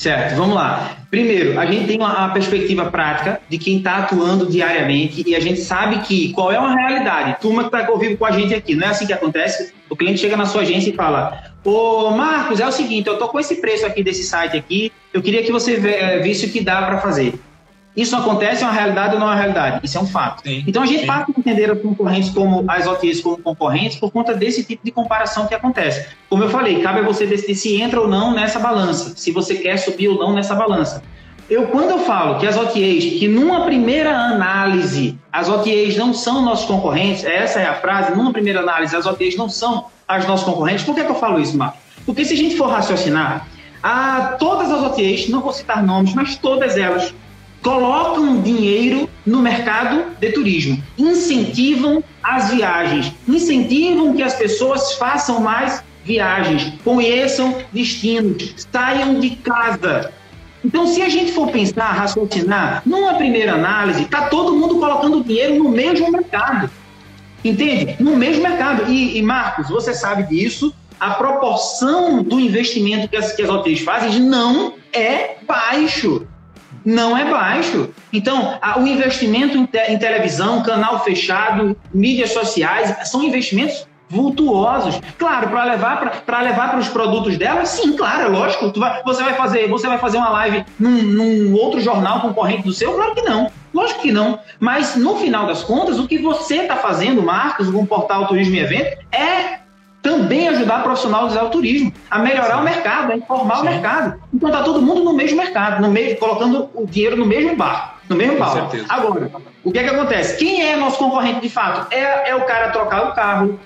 Certo, 0.03 0.35
vamos 0.35 0.57
lá. 0.57 0.97
Primeiro, 1.09 1.61
a 1.61 1.65
gente 1.65 1.87
tem 1.87 1.97
uma, 1.97 2.29
perspectiva 2.31 2.91
prática 2.91 3.41
de 3.49 3.57
quem 3.57 3.79
está 3.79 3.99
atuando 3.99 4.47
diariamente 4.47 5.23
e 5.25 5.37
a 5.37 5.39
gente 5.39 5.61
sabe 5.61 6.01
que 6.01 6.33
qual 6.33 6.51
é 6.51 6.59
uma 6.59 6.75
realidade. 6.75 7.41
Turma 7.41 7.63
que 7.63 7.69
está 7.69 7.87
convivo 7.87 8.17
com 8.17 8.27
a 8.27 8.33
gente 8.33 8.53
aqui, 8.53 8.75
não 8.75 8.89
é 8.89 8.91
assim 8.91 9.07
que 9.07 9.13
acontece? 9.13 9.73
O 9.89 9.95
cliente 9.95 10.19
chega 10.19 10.37
na 10.37 10.45
sua 10.45 10.63
agência 10.63 10.91
e 10.91 10.93
fala: 10.93 11.45
Ô 11.63 12.11
Marcos, 12.11 12.59
é 12.59 12.67
o 12.67 12.73
seguinte, 12.73 13.07
eu 13.07 13.17
tô 13.17 13.29
com 13.29 13.39
esse 13.39 13.61
preço 13.61 13.87
aqui 13.87 14.03
desse 14.03 14.25
site 14.25 14.57
aqui, 14.57 14.91
eu 15.15 15.23
queria 15.23 15.45
que 15.45 15.53
você 15.53 15.75
eh, 15.75 16.19
visse 16.19 16.47
o 16.47 16.51
que 16.51 16.61
dá 16.61 16.83
para 16.83 16.99
fazer. 16.99 17.35
Isso 17.95 18.17
acontece, 18.17 18.63
é 18.63 18.67
uma 18.67 18.73
realidade 18.73 19.15
ou 19.15 19.21
não 19.21 19.27
é 19.27 19.31
uma 19.31 19.37
realidade? 19.37 19.81
Isso 19.83 19.99
é 19.99 20.01
um 20.01 20.07
fato. 20.07 20.43
Sim, 20.43 20.65
então 20.67 20.83
a 20.83 20.87
gente 20.87 21.01
sim. 21.01 21.07
parte 21.07 21.33
de 21.33 21.39
entender 21.39 21.71
os 21.71 21.83
concorrentes 21.83 22.31
como 22.31 22.65
as 22.67 22.87
OTAs 22.87 23.21
como 23.21 23.37
concorrentes 23.37 23.99
por 23.99 24.11
conta 24.11 24.35
desse 24.35 24.65
tipo 24.65 24.83
de 24.85 24.91
comparação 24.91 25.47
que 25.47 25.55
acontece. 25.55 26.07
Como 26.31 26.43
eu 26.43 26.49
falei, 26.49 26.81
cabe 26.81 27.01
a 27.01 27.03
você 27.03 27.27
decidir 27.27 27.55
se 27.55 27.81
entra 27.81 28.01
ou 28.01 28.09
não 28.09 28.33
nessa 28.33 28.59
balança, 28.59 29.15
se 29.15 29.31
você 29.31 29.57
quer 29.57 29.77
subir 29.77 30.09
ou 30.09 30.19
não 30.19 30.33
nessa 30.33 30.55
balança. 30.55 31.03
Eu, 31.51 31.67
quando 31.67 31.91
eu 31.91 31.99
falo 31.99 32.39
que 32.39 32.47
as 32.47 32.57
OTAs, 32.57 33.05
que 33.19 33.29
numa 33.29 33.67
primeira 33.67 34.17
análise, 34.17 35.19
as 35.31 35.51
OTAs 35.51 35.97
não 35.97 36.15
são 36.15 36.41
nossos 36.41 36.65
concorrentes, 36.65 37.25
essa 37.25 37.61
é 37.61 37.67
a 37.67 37.75
frase, 37.75 38.17
numa 38.17 38.33
primeira 38.33 38.61
análise, 38.61 38.97
as 38.97 39.05
OTAs 39.05 39.37
não 39.37 39.51
são 39.51 39.87
as 40.09 40.27
nossas 40.27 40.47
concorrentes, 40.47 40.85
por 40.85 40.95
que, 40.95 41.03
é 41.03 41.05
que 41.05 41.11
eu 41.11 41.17
falo 41.17 41.39
isso, 41.39 41.59
Marco? 41.59 41.77
Porque 42.07 42.25
se 42.25 42.33
a 42.33 42.37
gente 42.37 42.57
for 42.57 42.69
raciocinar, 42.69 43.47
a, 43.83 44.37
todas 44.39 44.71
as 44.71 44.83
OTAs, 44.83 45.29
não 45.29 45.41
vou 45.41 45.53
citar 45.53 45.83
nomes, 45.83 46.15
mas 46.15 46.37
todas 46.37 46.77
elas 46.77 47.13
colocam 47.63 48.43
dinheiro 48.43 49.09
no 49.25 49.41
mercado 49.41 50.17
de 50.19 50.33
turismo, 50.33 50.83
incentivam 50.99 52.03
as 52.23 52.51
viagens, 52.51 53.13
incentivam 53.27 54.15
que 54.15 54.23
as 54.23 54.35
pessoas 54.35 54.95
façam 54.95 55.41
mais 55.41 55.83
viagens, 56.05 56.73
conheçam 56.85 57.63
destinos, 57.73 58.67
saiam 58.71 59.21
de 59.21 59.31
casa. 59.37 60.13
Então, 60.65 60.87
se 60.87 61.03
a 61.03 61.09
gente 61.09 61.33
for 61.33 61.51
pensar, 61.51 61.93
raciocinar, 61.93 62.83
numa 62.85 63.15
primeira 63.15 63.55
análise, 63.55 64.03
está 64.03 64.29
todo 64.29 64.57
mundo 64.57 64.79
colocando 64.79 65.23
dinheiro 65.23 65.63
no 65.63 65.69
mesmo 65.69 66.11
mercado. 66.11 66.71
Entende? 67.45 67.97
No 67.99 68.17
mesmo 68.17 68.43
mercado. 68.43 68.91
E, 68.91 69.19
e 69.19 69.23
Marcos, 69.23 69.69
você 69.69 69.93
sabe 69.93 70.23
disso, 70.25 70.73
a 71.01 71.11
proporção 71.15 72.23
do 72.23 72.39
investimento 72.39 73.09
que 73.09 73.17
as, 73.17 73.33
que 73.33 73.43
as 73.43 73.81
fazem 73.81 74.21
não 74.21 74.75
é 74.93 75.37
baixo 75.45 76.27
não 76.85 77.17
é 77.17 77.25
baixo. 77.25 77.91
Então, 78.13 78.59
o 78.77 78.87
investimento 78.87 79.57
em, 79.57 79.99
televisão, 79.99 80.63
canal 80.63 81.03
fechado, 81.05 81.77
mídias 81.93 82.33
sociais, 82.33 83.09
são 83.09 83.23
investimentos 83.23 83.87
vultuosos. 84.09 85.01
Claro, 85.19 85.49
para 85.49 85.65
levar 85.65 86.23
para 86.27 86.43
levar 86.43 86.71
para 86.71 86.79
os 86.79 86.89
produtos 86.89 87.39
dela, 87.39 87.65
sim, 87.65 87.97
claro, 87.97 88.25
é 88.25 88.29
lógico. 88.29 88.79
Vai, 88.79 89.03
você 89.03 89.23
vai 89.23 89.35
fazer, 89.35 89.69
você 89.69 89.89
vai 89.89 89.99
fazer 89.99 90.19
uma 90.19 90.29
live 90.29 90.65
num, 90.79 91.03
num 91.03 91.55
outro 91.55 91.81
jornal 91.81 92.21
concorrente 92.21 92.63
do 92.63 92.73
seu? 92.73 92.93
Claro 92.93 93.15
que 93.15 93.23
não. 93.23 93.51
Lógico 93.73 94.03
que 94.03 94.13
não. 94.13 94.39
Mas 94.61 94.97
no 94.97 95.17
final 95.17 95.47
das 95.47 95.65
contas, 95.65 95.99
o 95.99 96.07
que 96.07 96.19
você 96.19 96.57
está 96.57 96.77
fazendo, 96.77 97.23
Marcos, 97.23 97.71
com 97.71 97.83
o 97.83 97.87
portal 97.87 98.27
Turismo 98.27 98.55
e 98.55 98.61
Evento, 98.61 98.99
é 99.11 99.62
também 100.03 100.49
ajudar 100.49 100.85
a 100.85 101.25
usar 101.25 101.45
o 101.45 101.51
turismo, 101.51 101.93
a 102.11 102.19
melhorar 102.19 102.57
Sim. 102.57 102.61
o 102.61 102.65
mercado, 102.65 103.13
a 103.13 103.17
informar 103.17 103.57
Sim. 103.57 103.63
o 103.63 103.65
mercado. 103.65 104.23
Então 104.35 104.49
está 104.49 104.63
todo 104.63 104.83
mundo 104.83 105.05
no 105.05 105.15
mesmo 105.15 105.37
mercado, 105.37 105.81
no 105.81 105.89
mesmo, 105.89 106.19
colocando 106.19 106.69
o 106.75 106.85
dinheiro 106.85 107.17
no 107.17 107.25
mesmo 107.25 107.55
bar, 107.55 107.99
no 108.09 108.17
mesmo 108.17 108.39
bar. 108.39 108.69
Agora, 108.89 109.31
o 109.63 109.71
que 109.71 109.79
é 109.79 109.85
que 109.85 109.91
acontece? 109.91 110.37
Quem 110.37 110.61
é 110.63 110.77
nosso 110.77 110.99
concorrente 110.99 111.41
de 111.41 111.49
fato? 111.49 111.87
É, 111.95 112.31
é 112.31 112.35
o 112.35 112.45
cara 112.45 112.71
trocar 112.71 113.11
o 113.11 113.15
carro, 113.15 113.61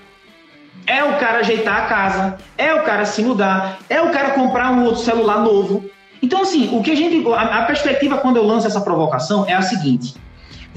é 0.85 1.03
o 1.03 1.17
cara 1.17 1.39
ajeitar 1.39 1.83
a 1.83 1.87
casa, 1.87 2.37
é 2.57 2.73
o 2.73 2.83
cara 2.83 3.03
se 3.03 3.21
mudar, 3.23 3.79
é 3.89 3.99
o 3.99 4.11
cara 4.11 4.31
comprar 4.31 4.71
um 4.71 4.85
outro 4.85 5.01
celular 5.01 5.39
novo. 5.39 5.83
Então, 6.21 6.41
assim, 6.43 6.75
o 6.75 6.83
que 6.83 6.91
a 6.91 6.95
gente. 6.95 7.27
A, 7.33 7.59
a 7.59 7.61
perspectiva 7.63 8.17
quando 8.17 8.37
eu 8.37 8.45
lanço 8.45 8.67
essa 8.67 8.81
provocação 8.81 9.45
é 9.47 9.53
a 9.53 9.61
seguinte: 9.61 10.15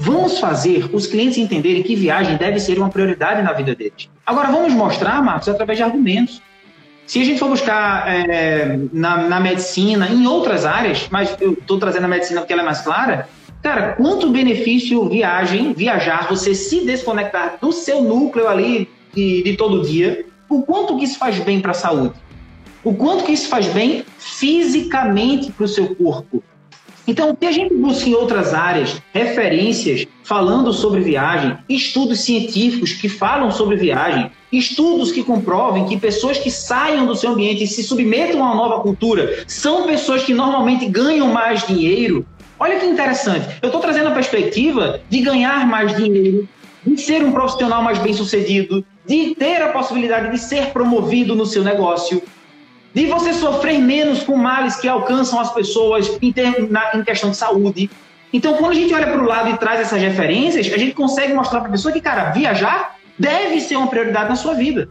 Vamos 0.03 0.39
fazer 0.39 0.89
os 0.91 1.05
clientes 1.05 1.37
entenderem 1.37 1.83
que 1.83 1.95
viagem 1.95 2.35
deve 2.35 2.59
ser 2.59 2.75
uma 2.79 2.89
prioridade 2.89 3.43
na 3.43 3.53
vida 3.53 3.75
deles. 3.75 4.09
Agora, 4.25 4.51
vamos 4.51 4.73
mostrar, 4.73 5.21
Marcos, 5.21 5.47
através 5.47 5.77
de 5.77 5.83
argumentos. 5.83 6.41
Se 7.05 7.21
a 7.21 7.23
gente 7.23 7.37
for 7.37 7.49
buscar 7.49 8.07
é, 8.07 8.79
na, 8.91 9.29
na, 9.29 9.39
medicina, 9.39 10.07
em 10.07 10.25
outras 10.25 10.65
áreas, 10.65 11.07
mas 11.11 11.37
eu 11.39 11.53
estou 11.53 11.77
trazendo 11.77 12.05
a 12.05 12.07
medicina 12.07 12.41
porque 12.41 12.51
ela 12.51 12.63
é 12.63 12.65
mais 12.65 12.81
clara, 12.81 13.29
cara, 13.61 13.93
quanto 13.93 14.31
benefício 14.31 15.07
viagem, 15.07 15.73
viajar, 15.73 16.27
você 16.27 16.55
se 16.55 16.83
desconectar 16.83 17.59
do 17.61 17.71
seu 17.71 18.01
núcleo 18.01 18.47
ali 18.47 18.89
de, 19.13 19.43
de 19.43 19.55
todo 19.55 19.83
dia, 19.83 20.25
o 20.49 20.63
quanto 20.63 20.97
que 20.97 21.03
isso 21.03 21.19
faz 21.19 21.37
bem 21.37 21.61
para 21.61 21.71
a 21.71 21.75
saúde? 21.75 22.15
O 22.83 22.95
quanto 22.95 23.23
que 23.23 23.33
isso 23.33 23.47
faz 23.47 23.67
bem 23.67 24.03
fisicamente 24.17 25.51
para 25.51 25.65
o 25.65 25.67
seu 25.67 25.95
corpo? 25.95 26.43
Então, 27.07 27.31
o 27.31 27.35
que 27.35 27.45
a 27.45 27.51
gente 27.51 27.73
busca 27.73 28.07
em 28.07 28.13
outras 28.13 28.53
áreas, 28.53 29.01
referências 29.13 30.05
falando 30.23 30.71
sobre 30.71 31.01
viagem, 31.01 31.57
estudos 31.67 32.21
científicos 32.21 32.93
que 32.93 33.09
falam 33.09 33.51
sobre 33.51 33.75
viagem, 33.75 34.31
estudos 34.51 35.11
que 35.11 35.23
comprovem 35.23 35.85
que 35.85 35.97
pessoas 35.97 36.37
que 36.37 36.51
saiam 36.51 37.05
do 37.05 37.15
seu 37.15 37.31
ambiente 37.31 37.63
e 37.63 37.67
se 37.67 37.83
submetam 37.83 38.43
a 38.43 38.47
uma 38.47 38.55
nova 38.55 38.81
cultura 38.81 39.43
são 39.47 39.87
pessoas 39.87 40.23
que 40.23 40.33
normalmente 40.33 40.85
ganham 40.85 41.27
mais 41.27 41.65
dinheiro. 41.65 42.25
Olha 42.59 42.79
que 42.79 42.85
interessante. 42.85 43.57
Eu 43.61 43.67
estou 43.67 43.81
trazendo 43.81 44.09
a 44.09 44.11
perspectiva 44.11 45.01
de 45.09 45.21
ganhar 45.21 45.65
mais 45.67 45.95
dinheiro, 45.95 46.47
de 46.85 47.01
ser 47.01 47.23
um 47.23 47.31
profissional 47.31 47.81
mais 47.81 47.97
bem 47.97 48.13
sucedido, 48.13 48.85
de 49.05 49.33
ter 49.35 49.61
a 49.63 49.69
possibilidade 49.69 50.31
de 50.31 50.37
ser 50.37 50.67
promovido 50.67 51.35
no 51.35 51.45
seu 51.45 51.63
negócio, 51.63 52.21
de 52.93 53.05
você 53.05 53.33
sofrer 53.33 53.79
menos 53.79 54.23
com 54.23 54.35
males 54.35 54.75
que 54.75 54.87
alcançam 54.87 55.39
as 55.39 55.53
pessoas 55.53 56.17
em, 56.21 56.31
ter, 56.31 56.69
na, 56.69 56.95
em 56.95 57.03
questão 57.03 57.29
de 57.29 57.37
saúde. 57.37 57.89
Então, 58.33 58.53
quando 58.55 58.71
a 58.71 58.75
gente 58.75 58.93
olha 58.93 59.07
para 59.07 59.21
o 59.21 59.25
lado 59.25 59.49
e 59.49 59.57
traz 59.57 59.79
essas 59.79 60.01
referências, 60.01 60.71
a 60.73 60.77
gente 60.77 60.93
consegue 60.93 61.33
mostrar 61.33 61.59
para 61.59 61.69
a 61.69 61.71
pessoa 61.71 61.91
que, 61.91 62.01
cara, 62.01 62.31
viajar 62.31 62.95
deve 63.17 63.59
ser 63.59 63.75
uma 63.75 63.87
prioridade 63.87 64.29
na 64.29 64.35
sua 64.35 64.53
vida. 64.53 64.89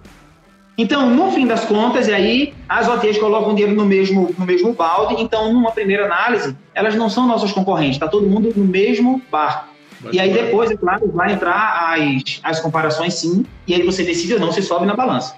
Então, 0.77 1.11
no 1.11 1.31
fim 1.33 1.47
das 1.47 1.65
contas, 1.65 2.09
e 2.09 2.13
aí 2.13 2.55
as 2.67 2.89
OTAs 2.89 3.19
colocam 3.19 3.55
dinheiro 3.55 3.77
no 3.77 3.85
mesmo, 3.85 4.35
no 4.39 4.47
mesmo 4.47 4.73
balde, 4.73 5.23
então, 5.23 5.53
numa 5.53 5.73
primeira 5.73 6.07
análise, 6.07 6.57
elas 6.75 6.95
não 6.95 7.11
são 7.11 7.27
nossas 7.27 7.53
concorrentes, 7.53 7.97
está 7.97 8.09
todo 8.09 8.27
mundo 8.27 8.51
no 8.57 8.65
mesmo 8.65 9.21
barco. 9.31 9.69
e 10.11 10.19
aí 10.19 10.33
depois, 10.33 10.71
é 10.71 10.77
claro, 10.77 11.11
vai 11.13 11.35
entrar 11.35 11.95
as, 11.95 12.41
as 12.43 12.61
comparações 12.61 13.13
sim, 13.15 13.45
e 13.67 13.75
aí 13.75 13.83
você 13.83 14.03
decide 14.03 14.35
ou 14.35 14.41
não 14.41 14.53
se 14.53 14.63
sobe 14.63 14.87
na 14.87 14.95
balança. 14.95 15.37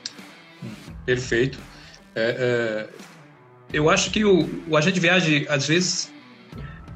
Perfeito. 1.05 1.59
É, 2.15 2.37
é, 2.39 2.89
eu 3.73 3.89
acho 3.89 4.11
que 4.11 4.25
o, 4.25 4.49
o, 4.69 4.77
agente 4.77 4.95
de 4.95 5.01
viagem, 5.01 5.47
às 5.49 5.69
vezes, 5.69 6.13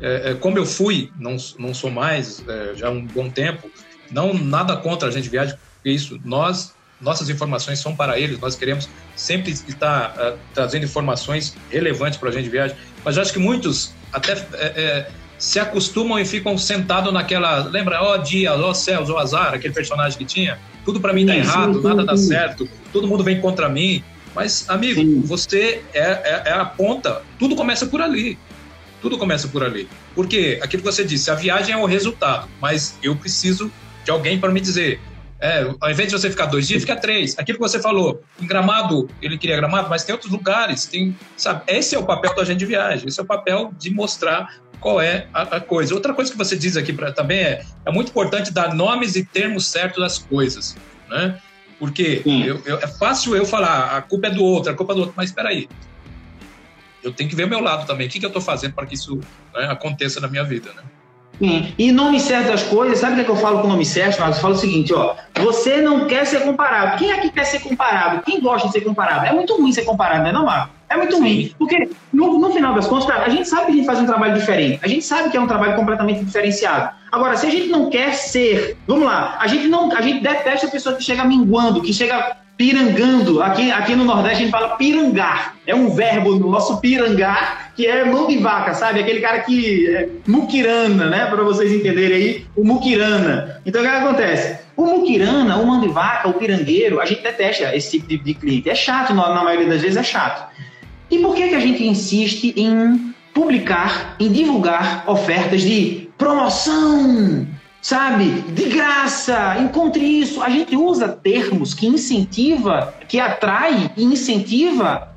é, 0.00 0.30
é 0.30 0.34
como 0.34 0.58
eu 0.58 0.66
fui, 0.66 1.10
não, 1.18 1.36
não 1.58 1.72
sou 1.72 1.90
mais, 1.90 2.44
é, 2.46 2.74
já 2.74 2.88
há 2.88 2.90
um 2.90 3.04
bom 3.04 3.30
tempo, 3.30 3.70
não 4.10 4.34
nada 4.34 4.76
contra 4.76 5.08
a 5.08 5.10
agente 5.10 5.24
de 5.24 5.30
viagem, 5.30 5.56
porque 5.76 5.90
isso, 5.90 6.20
nós, 6.24 6.74
nossas 7.00 7.30
informações 7.30 7.78
são 7.78 7.96
para 7.96 8.18
eles, 8.18 8.38
nós 8.38 8.54
queremos 8.54 8.88
sempre 9.14 9.52
estar 9.52 10.14
uh, 10.16 10.38
trazendo 10.54 10.84
informações 10.84 11.56
relevantes 11.70 12.18
para 12.18 12.28
a 12.28 12.30
agente 12.30 12.44
de 12.44 12.50
viagem, 12.50 12.76
mas 13.04 13.16
acho 13.16 13.32
que 13.32 13.38
muitos 13.38 13.94
até 14.12 14.34
se 15.38 15.58
acostumam 15.58 16.18
e 16.18 16.24
ficam 16.24 16.56
sentados 16.56 17.12
naquela. 17.12 17.64
Lembra, 17.64 18.02
ó 18.02 18.14
oh, 18.14 18.18
dia, 18.18 18.54
ó 18.54 18.70
oh, 18.70 18.74
céus, 18.74 19.10
ó 19.10 19.14
oh, 19.14 19.18
azar, 19.18 19.54
aquele 19.54 19.74
personagem 19.74 20.18
que 20.18 20.24
tinha? 20.24 20.58
Tudo 20.84 21.00
para 21.00 21.12
mim 21.12 21.26
dá 21.26 21.36
errado, 21.36 21.82
nada 21.82 22.04
dá 22.04 22.16
certo, 22.16 22.68
todo 22.92 23.06
mundo 23.06 23.22
vem 23.22 23.40
contra 23.40 23.68
mim. 23.68 24.02
Mas, 24.36 24.68
amigo, 24.68 25.00
Sim. 25.00 25.22
você 25.22 25.82
é, 25.94 26.00
é, 26.00 26.42
é, 26.44 26.52
a 26.52 26.66
ponta. 26.66 27.22
Tudo 27.38 27.56
começa 27.56 27.86
por 27.86 28.02
ali. 28.02 28.38
Tudo 29.00 29.16
começa 29.16 29.48
por 29.48 29.64
ali. 29.64 29.88
Porque 30.14 30.60
aquilo 30.62 30.82
que 30.82 30.92
você 30.92 31.02
disse, 31.02 31.30
a 31.30 31.34
viagem 31.34 31.74
é 31.74 31.78
o 31.78 31.86
resultado, 31.86 32.46
mas 32.60 32.98
eu 33.02 33.16
preciso 33.16 33.72
de 34.04 34.10
alguém 34.10 34.38
para 34.38 34.52
me 34.52 34.60
dizer. 34.60 35.00
É, 35.40 35.62
ao 35.80 35.90
invés 35.90 36.10
de 36.10 36.18
você 36.18 36.30
ficar 36.30 36.46
dois 36.46 36.68
dias, 36.68 36.82
fica 36.82 36.96
três. 36.96 37.38
Aquilo 37.38 37.58
que 37.58 37.62
você 37.62 37.80
falou, 37.80 38.22
em 38.40 38.46
Gramado, 38.46 39.08
ele 39.22 39.38
queria 39.38 39.56
Gramado, 39.56 39.88
mas 39.88 40.04
tem 40.04 40.14
outros 40.14 40.30
lugares. 40.30 40.84
Tem, 40.84 41.16
sabe? 41.34 41.62
Esse 41.66 41.94
é 41.94 41.98
o 41.98 42.04
papel 42.04 42.34
do 42.34 42.40
agente 42.42 42.58
de 42.58 42.66
viagem. 42.66 43.08
Esse 43.08 43.18
é 43.18 43.22
o 43.22 43.26
papel 43.26 43.72
de 43.78 43.90
mostrar 43.90 44.54
qual 44.80 45.00
é 45.00 45.28
a, 45.32 45.42
a 45.56 45.60
coisa. 45.60 45.94
Outra 45.94 46.12
coisa 46.12 46.30
que 46.30 46.36
você 46.36 46.56
diz 46.56 46.76
aqui 46.76 46.92
pra, 46.92 47.10
também 47.10 47.38
é, 47.38 47.64
é 47.86 47.90
muito 47.90 48.10
importante 48.10 48.50
dar 48.50 48.74
nomes 48.74 49.16
e 49.16 49.24
termos 49.24 49.66
certos 49.66 50.02
das 50.02 50.18
coisas. 50.18 50.76
Né? 51.08 51.38
Porque 51.78 52.22
eu, 52.24 52.60
eu, 52.64 52.78
é 52.78 52.86
fácil 52.86 53.36
eu 53.36 53.44
falar, 53.44 53.96
a 53.96 54.02
culpa 54.02 54.28
é 54.28 54.30
do 54.30 54.42
outro, 54.42 54.72
a 54.72 54.74
culpa 54.74 54.92
é 54.92 54.96
do 54.96 55.00
outro, 55.00 55.14
mas 55.16 55.28
espera 55.28 55.50
aí. 55.50 55.68
Eu 57.02 57.12
tenho 57.12 57.28
que 57.28 57.36
ver 57.36 57.44
o 57.44 57.48
meu 57.48 57.60
lado 57.60 57.86
também. 57.86 58.06
O 58.06 58.10
que, 58.10 58.18
que 58.18 58.24
eu 58.24 58.28
estou 58.28 58.42
fazendo 58.42 58.72
para 58.72 58.86
que 58.86 58.94
isso 58.94 59.20
né, 59.54 59.66
aconteça 59.70 60.20
na 60.20 60.26
minha 60.26 60.42
vida, 60.42 60.72
né? 60.74 60.82
Sim. 61.38 61.74
E 61.78 61.92
nome 61.92 62.18
certo 62.18 62.48
das 62.48 62.62
coisas, 62.62 62.98
sabe 62.98 63.12
o 63.12 63.14
que, 63.16 63.20
é 63.20 63.24
que 63.24 63.30
eu 63.30 63.36
falo 63.36 63.60
com 63.60 63.68
nome 63.68 63.84
certo, 63.84 64.18
Marcos? 64.18 64.38
Eu 64.38 64.42
falo 64.42 64.54
o 64.54 64.58
seguinte, 64.58 64.92
ó. 64.94 65.14
Você 65.36 65.82
não 65.82 66.06
quer 66.06 66.26
ser 66.26 66.40
comparado. 66.40 66.98
Quem 66.98 67.12
aqui 67.12 67.30
quer 67.30 67.44
ser 67.44 67.60
comparado? 67.60 68.22
Quem 68.22 68.40
gosta 68.40 68.68
de 68.68 68.72
ser 68.72 68.80
comparado? 68.80 69.26
É 69.26 69.32
muito 69.32 69.54
ruim 69.54 69.70
ser 69.70 69.84
comparado, 69.84 70.24
né, 70.24 70.32
não, 70.32 70.46
Marcos? 70.46 70.75
É 70.88 70.96
muito 70.96 71.18
ruim. 71.18 71.52
Porque, 71.58 71.88
no, 72.12 72.38
no, 72.38 72.52
final 72.52 72.74
das 72.74 72.86
contas, 72.86 73.10
a 73.10 73.28
gente 73.28 73.48
sabe 73.48 73.66
que 73.66 73.72
a 73.72 73.74
gente 73.74 73.86
faz 73.86 73.98
um 73.98 74.06
trabalho 74.06 74.34
diferente. 74.34 74.78
A 74.82 74.88
gente 74.88 75.04
sabe 75.04 75.30
que 75.30 75.36
é 75.36 75.40
um 75.40 75.46
trabalho 75.46 75.74
completamente 75.74 76.24
diferenciado. 76.24 76.90
Agora, 77.10 77.36
se 77.36 77.46
a 77.46 77.50
gente 77.50 77.68
não 77.68 77.90
quer 77.90 78.14
ser. 78.14 78.76
Vamos 78.86 79.04
lá, 79.04 79.36
a 79.40 79.46
gente 79.46 79.66
não. 79.66 79.92
A 79.96 80.00
gente 80.00 80.22
detesta 80.22 80.66
a 80.66 80.70
pessoa 80.70 80.94
que 80.94 81.02
chega 81.02 81.24
minguando, 81.24 81.82
que 81.82 81.92
chega 81.92 82.36
pirangando. 82.56 83.42
Aqui, 83.42 83.70
aqui 83.70 83.94
no 83.94 84.04
Nordeste 84.04 84.36
a 84.36 84.40
gente 84.40 84.50
fala 84.50 84.76
pirangar. 84.76 85.56
É 85.66 85.74
um 85.74 85.90
verbo 85.90 86.36
nosso 86.38 86.80
pirangar, 86.80 87.72
que 87.76 87.86
é 87.86 88.04
mão 88.04 88.26
de 88.26 88.38
vaca, 88.38 88.72
sabe? 88.72 89.00
Aquele 89.00 89.20
cara 89.20 89.40
que 89.40 89.86
é 89.88 90.08
muquirana, 90.26 91.06
né? 91.06 91.26
Para 91.26 91.42
vocês 91.42 91.70
entenderem 91.72 92.16
aí, 92.16 92.46
o 92.56 92.64
muquirana. 92.64 93.60
Então 93.66 93.82
o 93.82 93.84
que 93.84 93.90
acontece? 93.90 94.58
O 94.76 94.86
muquirana, 94.86 95.56
o 95.56 95.66
mão 95.66 95.80
de 95.80 95.88
vaca, 95.88 96.28
o 96.28 96.34
pirangueiro, 96.34 97.00
a 97.00 97.04
gente 97.04 97.22
detesta 97.22 97.74
esse 97.74 97.92
tipo 97.92 98.08
de, 98.08 98.18
de 98.18 98.34
cliente. 98.34 98.70
É 98.70 98.74
chato, 98.74 99.12
na, 99.12 99.34
na 99.34 99.44
maioria 99.44 99.68
das 99.68 99.82
vezes 99.82 99.96
é 99.96 100.02
chato. 100.02 100.54
E 101.10 101.18
por 101.18 101.34
que, 101.34 101.48
que 101.48 101.54
a 101.54 101.60
gente 101.60 101.86
insiste 101.86 102.52
em 102.56 103.14
publicar, 103.32 104.16
em 104.18 104.32
divulgar 104.32 105.04
ofertas 105.06 105.62
de 105.62 106.08
promoção, 106.16 107.46
sabe? 107.82 108.24
De 108.52 108.64
graça, 108.64 109.56
encontre 109.60 110.02
isso. 110.02 110.42
A 110.42 110.48
gente 110.48 110.74
usa 110.76 111.08
termos 111.08 111.74
que 111.74 111.86
incentiva, 111.86 112.94
que 113.06 113.20
atrai 113.20 113.92
e 113.96 114.04
incentiva 114.04 115.14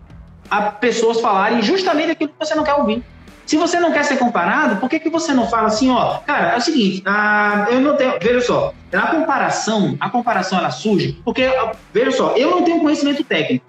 a 0.50 0.62
pessoas 0.64 1.22
falarem 1.22 1.62
justamente 1.62 2.12
aquilo 2.12 2.30
que 2.30 2.46
você 2.46 2.56
não 2.56 2.64
quer 2.64 2.76
ouvir. 2.76 3.04
Se 3.46 3.58
você 3.58 3.80
não 3.80 3.92
quer 3.92 4.04
ser 4.06 4.18
comparado, 4.18 4.76
por 4.76 4.88
que, 4.88 5.00
que 5.00 5.10
você 5.10 5.34
não 5.34 5.48
fala 5.48 5.68
assim, 5.70 5.90
ó, 5.90 6.20
cara, 6.20 6.54
é 6.54 6.58
o 6.58 6.62
seguinte, 6.62 7.02
ah, 7.08 7.66
eu 7.72 7.82
não 7.82 7.96
tenho, 7.96 8.14
veja 8.22 8.42
só, 8.42 8.74
a 8.94 9.08
comparação, 9.08 9.98
a 10.00 10.08
comparação 10.08 10.60
ela 10.60 10.70
surge, 10.70 11.20
porque, 11.26 11.50
veja 11.92 12.12
só, 12.12 12.36
eu 12.38 12.52
não 12.52 12.64
tenho 12.64 12.80
conhecimento 12.80 13.24
técnico, 13.24 13.66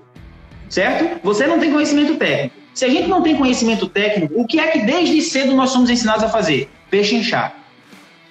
certo? 0.70 1.20
Você 1.22 1.46
não 1.46 1.58
tem 1.58 1.70
conhecimento 1.70 2.16
técnico. 2.16 2.54
Se 2.72 2.84
a 2.84 2.88
gente 2.88 3.08
não 3.08 3.22
tem 3.22 3.36
conhecimento 3.36 3.86
técnico, 3.88 4.40
o 4.40 4.46
que 4.46 4.58
é 4.58 4.68
que 4.68 4.78
desde 4.78 5.20
cedo 5.20 5.54
nós 5.54 5.70
somos 5.70 5.90
ensinados 5.90 6.22
a 6.22 6.28
fazer? 6.28 6.70
Peixe 6.88 7.16
inchar. 7.16 7.60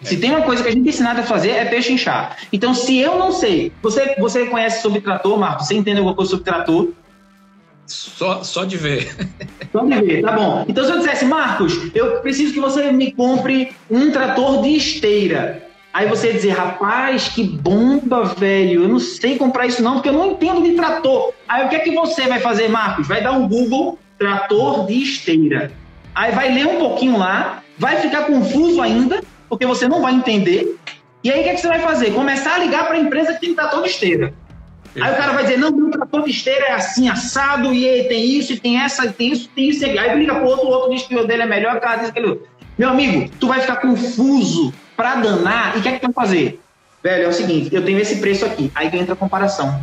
Se 0.01 0.15
tem 0.15 0.29
uma 0.31 0.43
coisa 0.43 0.63
que 0.63 0.69
a 0.69 0.71
gente 0.71 0.87
é 0.87 0.89
ensinado 0.89 1.19
a 1.19 1.23
fazer 1.23 1.49
é 1.49 1.65
peixe 1.65 1.91
inchar. 1.91 2.37
Então, 2.53 2.73
se 2.73 2.97
eu 2.97 3.19
não 3.19 3.33
sei, 3.33 3.71
você, 3.81 4.15
você 4.17 4.45
conhece 4.45 4.81
sobre 4.81 5.01
trator, 5.01 5.37
Marcos? 5.37 5.67
Você 5.67 5.75
entende 5.75 5.97
alguma 5.97 6.15
coisa 6.15 6.31
sobre 6.31 6.45
trator? 6.45 6.93
Só, 7.85 8.43
só 8.43 8.63
de 8.63 8.77
ver. 8.77 9.13
Só 9.71 9.83
de 9.83 10.01
ver, 10.01 10.21
tá 10.21 10.31
bom. 10.31 10.65
Então, 10.67 10.85
se 10.85 10.91
eu 10.91 10.99
dissesse, 10.99 11.25
Marcos, 11.25 11.73
eu 11.93 12.21
preciso 12.21 12.53
que 12.53 12.59
você 12.59 12.91
me 12.91 13.11
compre 13.11 13.75
um 13.89 14.09
trator 14.11 14.61
de 14.61 14.69
esteira. 14.69 15.68
Aí 15.91 16.07
você 16.07 16.31
dizer, 16.31 16.51
rapaz, 16.51 17.29
que 17.29 17.43
bomba, 17.43 18.23
velho. 18.23 18.83
Eu 18.83 18.89
não 18.89 18.99
sei 18.99 19.37
comprar 19.37 19.65
isso 19.65 19.81
não, 19.81 19.95
porque 19.95 20.09
eu 20.09 20.13
não 20.13 20.31
entendo 20.31 20.61
de 20.61 20.75
trator. 20.75 21.33
Aí 21.47 21.65
o 21.65 21.69
que 21.69 21.75
é 21.75 21.79
que 21.79 21.93
você 21.95 22.27
vai 22.27 22.39
fazer, 22.39 22.69
Marcos? 22.69 23.07
Vai 23.07 23.23
dar 23.23 23.31
um 23.31 23.47
Google 23.47 23.97
trator 24.17 24.85
de 24.85 25.01
esteira. 25.01 25.71
Aí 26.13 26.31
vai 26.31 26.53
ler 26.53 26.67
um 26.67 26.77
pouquinho 26.77 27.17
lá, 27.17 27.63
vai 27.77 27.97
ficar 27.97 28.25
confuso 28.25 28.81
ainda, 28.81 29.23
porque 29.47 29.65
você 29.65 29.87
não 29.87 30.01
vai 30.01 30.13
entender. 30.13 30.77
E 31.23 31.31
aí 31.31 31.41
o 31.41 31.43
que, 31.43 31.49
é 31.49 31.53
que 31.55 31.61
você 31.61 31.67
vai 31.67 31.79
fazer? 31.79 32.13
Começar 32.13 32.55
a 32.55 32.59
ligar 32.59 32.85
para 32.85 32.95
a 32.95 32.99
empresa 32.99 33.33
que 33.33 33.41
tem 33.41 33.55
trator 33.55 33.81
de 33.81 33.89
esteira. 33.89 34.33
Aí 34.99 35.13
o 35.13 35.17
cara 35.17 35.33
vai 35.33 35.43
dizer, 35.43 35.57
não, 35.57 35.71
meu 35.71 35.91
trator 35.91 36.23
de 36.23 36.31
esteira 36.31 36.65
é 36.65 36.71
assim, 36.73 37.09
assado, 37.09 37.73
e 37.73 38.03
tem 38.05 38.37
isso, 38.37 38.53
e 38.53 38.59
tem 38.59 38.79
essa, 38.79 39.05
e 39.05 39.13
tem 39.13 39.31
isso, 39.31 39.49
tem 39.55 39.69
isso. 39.69 39.85
Aí 39.85 40.17
liga 40.17 40.35
pro 40.35 40.47
outro, 40.47 40.67
o 40.67 40.71
outro 40.71 40.91
diz 40.91 41.03
que 41.03 41.15
o 41.15 41.25
dele 41.25 41.43
é 41.43 41.45
melhor, 41.45 41.77
o 41.77 41.81
cara 41.81 41.97
diz 41.97 42.09
aquele 42.09 42.39
Meu 42.77 42.89
amigo, 42.89 43.29
tu 43.39 43.47
vai 43.47 43.61
ficar 43.61 43.77
confuso 43.77 44.73
para 44.99 45.15
danar, 45.15 45.77
e 45.77 45.79
o 45.79 45.81
que 45.81 45.87
é 45.87 45.91
que 45.93 45.99
tu 45.99 46.11
vai 46.11 46.25
fazer? 46.25 46.59
Velho, 47.01 47.23
é 47.23 47.27
o 47.29 47.31
seguinte, 47.31 47.73
eu 47.73 47.85
tenho 47.85 47.97
esse 47.99 48.17
preço 48.17 48.45
aqui, 48.45 48.69
aí 48.75 48.87
entra 48.87 49.13
a 49.13 49.15
comparação. 49.15 49.81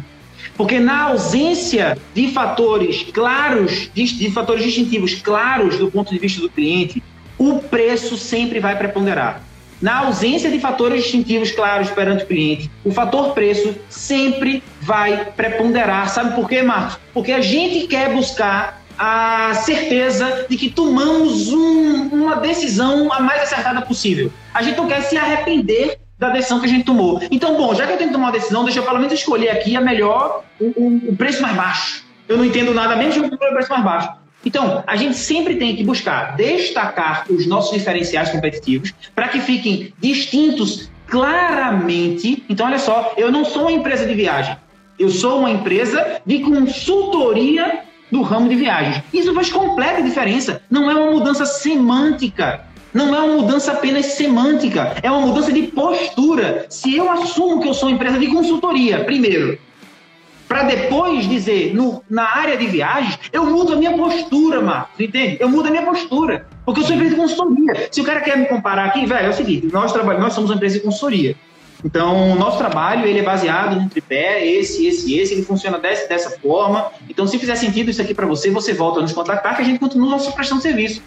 Porque 0.59 0.79
na 0.79 1.05
ausência 1.05 1.97
de 2.13 2.29
fatores 2.33 3.07
claros, 3.15 3.91
de 3.95 4.31
fatores 4.31 4.63
distintivos 4.63 5.15
claros 5.15 5.79
do 5.79 5.91
ponto 5.91 6.13
de 6.13 6.19
vista 6.19 6.43
do 6.43 6.51
cliente, 6.51 7.03
o 7.39 7.61
preço 7.61 8.19
sempre 8.19 8.61
vai 8.61 8.77
preponderar. 8.77 9.41
Na 9.81 10.01
ausência 10.01 10.51
de 10.51 10.61
fatores 10.61 11.05
distintivos 11.05 11.51
claros 11.51 11.91
perante 11.91 12.25
o 12.25 12.27
cliente, 12.27 12.71
o 12.85 12.91
fator 12.91 13.33
preço 13.33 13.75
sempre 13.89 14.63
vai 14.83 15.33
preponderar. 15.35 16.11
Sabe 16.11 16.35
por 16.35 16.47
quê, 16.47 16.63
Marcos? 16.63 16.99
Porque 17.15 17.33
a 17.33 17.41
gente 17.41 17.87
quer 17.87 18.13
buscar 18.13 18.83
a 18.99 19.55
certeza 19.55 20.47
de 20.49 20.57
que 20.57 20.71
tomamos 20.71 21.53
um, 21.53 22.09
uma 22.09 22.37
decisão 22.37 23.13
a 23.13 23.21
mais 23.21 23.43
acertada 23.43 23.83
possível. 23.83 24.33
A 24.55 24.63
gente 24.63 24.77
não 24.77 24.87
quer 24.87 25.03
se 25.03 25.17
arrepender 25.17 25.99
da 26.19 26.31
decisão 26.31 26.61
que 26.61 26.67
a 26.67 26.69
gente 26.69 26.85
tomou. 26.85 27.21
Então, 27.31 27.57
bom, 27.57 27.75
já 27.75 27.87
que 27.87 27.93
eu 27.93 27.99
tenho 27.99 28.09
que 28.09 28.15
tomar 28.15 28.27
uma 28.27 28.33
decisão, 28.33 28.65
deixa 28.65 28.79
eu 28.79 28.85
pelo 28.85 28.99
menos 28.99 29.13
escolher 29.13 29.51
aqui 29.51 29.77
a 29.77 29.81
melhor, 29.81 30.45
o, 30.59 30.65
o, 30.65 31.11
o 31.11 31.17
preço 31.17 31.43
mais 31.43 31.55
baixo. 31.55 32.05
Eu 32.29 32.39
não 32.39 32.45
entendo 32.45 32.73
nada 32.73 32.97
menos 32.97 33.15
que 33.15 33.21
o 33.21 33.39
preço 33.39 33.71
mais 33.71 33.85
baixo. 33.85 34.09
Então, 34.45 34.83
a 34.87 34.97
gente 34.97 35.17
sempre 35.17 35.57
tem 35.57 35.75
que 35.75 35.83
buscar 35.83 36.37
destacar 36.37 37.27
os 37.29 37.47
nossos 37.47 37.77
diferenciais 37.77 38.31
competitivos 38.31 38.95
para 39.15 39.29
que 39.29 39.41
fiquem 39.41 39.93
distintos 39.99 40.91
claramente. 41.07 42.45
Então, 42.49 42.67
olha 42.67 42.79
só, 42.79 43.13
eu 43.17 43.31
não 43.31 43.45
sou 43.45 43.63
uma 43.63 43.73
empresa 43.73 44.07
de 44.07 44.15
viagem, 44.15 44.57
eu 44.99 45.11
sou 45.11 45.41
uma 45.41 45.51
empresa 45.51 46.21
de 46.25 46.41
consultoria 46.41 47.86
do 48.11 48.23
ramo 48.23 48.49
de 48.49 48.57
viagens. 48.57 49.03
Isso 49.13 49.35
faz 49.35 49.51
completa 49.51 50.03
diferença. 50.03 50.63
Não 50.71 50.91
é 50.91 50.95
uma 50.95 51.11
mudança 51.11 51.45
semântica. 51.45 52.65
Não 52.97 53.15
é 53.15 53.21
uma 53.21 53.43
mudança 53.43 53.73
apenas 53.73 54.07
semântica, 54.07 54.97
é 55.03 55.11
uma 55.11 55.27
mudança 55.27 55.53
de 55.53 55.65
postura. 55.65 56.65
Se 56.71 56.97
eu 56.97 57.11
assumo 57.11 57.61
que 57.61 57.69
eu 57.69 57.75
sou 57.75 57.91
empresa 57.91 58.19
de 58.19 58.27
consultoria, 58.29 59.05
primeiro, 59.05 59.59
para 60.49 60.63
depois 60.63 61.29
dizer 61.29 61.75
no, 61.75 62.03
na 62.09 62.23
área 62.23 62.57
de 62.57 62.67
viagens, 62.67 63.19
eu 63.33 63.45
mudo 63.45 63.75
a 63.75 63.77
minha 63.77 63.93
postura, 63.93 64.63
Marcos, 64.63 64.99
entende? 64.99 65.37
Eu 65.39 65.49
mudo 65.51 65.69
a 65.69 65.71
minha 65.71 65.83
postura, 65.83 66.47
porque 66.65 66.81
eu 66.81 66.85
sou 66.85 66.95
empresa 66.95 67.15
de 67.15 67.21
consultoria. 67.21 67.89
Se 67.91 68.01
o 68.01 68.05
cara 68.05 68.21
quer 68.23 68.39
me 68.39 68.47
comparar 68.47 68.87
aqui, 68.87 69.05
velho, 69.05 69.27
é 69.27 69.29
o 69.29 69.35
seguinte, 69.35 69.69
nós, 69.71 69.93
trabalhamos, 69.93 70.25
nós 70.25 70.33
somos 70.33 70.49
uma 70.49 70.57
empresa 70.57 70.79
de 70.79 70.85
consultoria. 70.85 71.37
Então, 71.87 72.33
o 72.33 72.35
nosso 72.35 72.59
trabalho 72.59 73.07
ele 73.07 73.21
é 73.21 73.23
baseado 73.23 73.81
no 73.81 73.89
tripé, 73.89 74.45
esse, 74.45 74.85
esse, 74.85 75.17
esse, 75.17 75.35
ele 75.35 75.45
funciona 75.45 75.79
dessa, 75.79 76.09
dessa 76.09 76.31
forma. 76.41 76.91
Então, 77.09 77.29
se 77.29 77.39
fizer 77.39 77.55
sentido 77.55 77.89
isso 77.91 78.03
aqui 78.03 78.13
para 78.13 78.27
você, 78.27 78.51
você 78.51 78.75
volta 78.75 78.99
a 78.99 79.03
nos 79.03 79.13
contactar 79.13 79.55
que 79.55 79.63
a 79.63 79.65
gente 79.65 79.79
continua 79.79 80.19
prestação 80.19 80.57
de 80.57 80.65
serviço. 80.65 81.01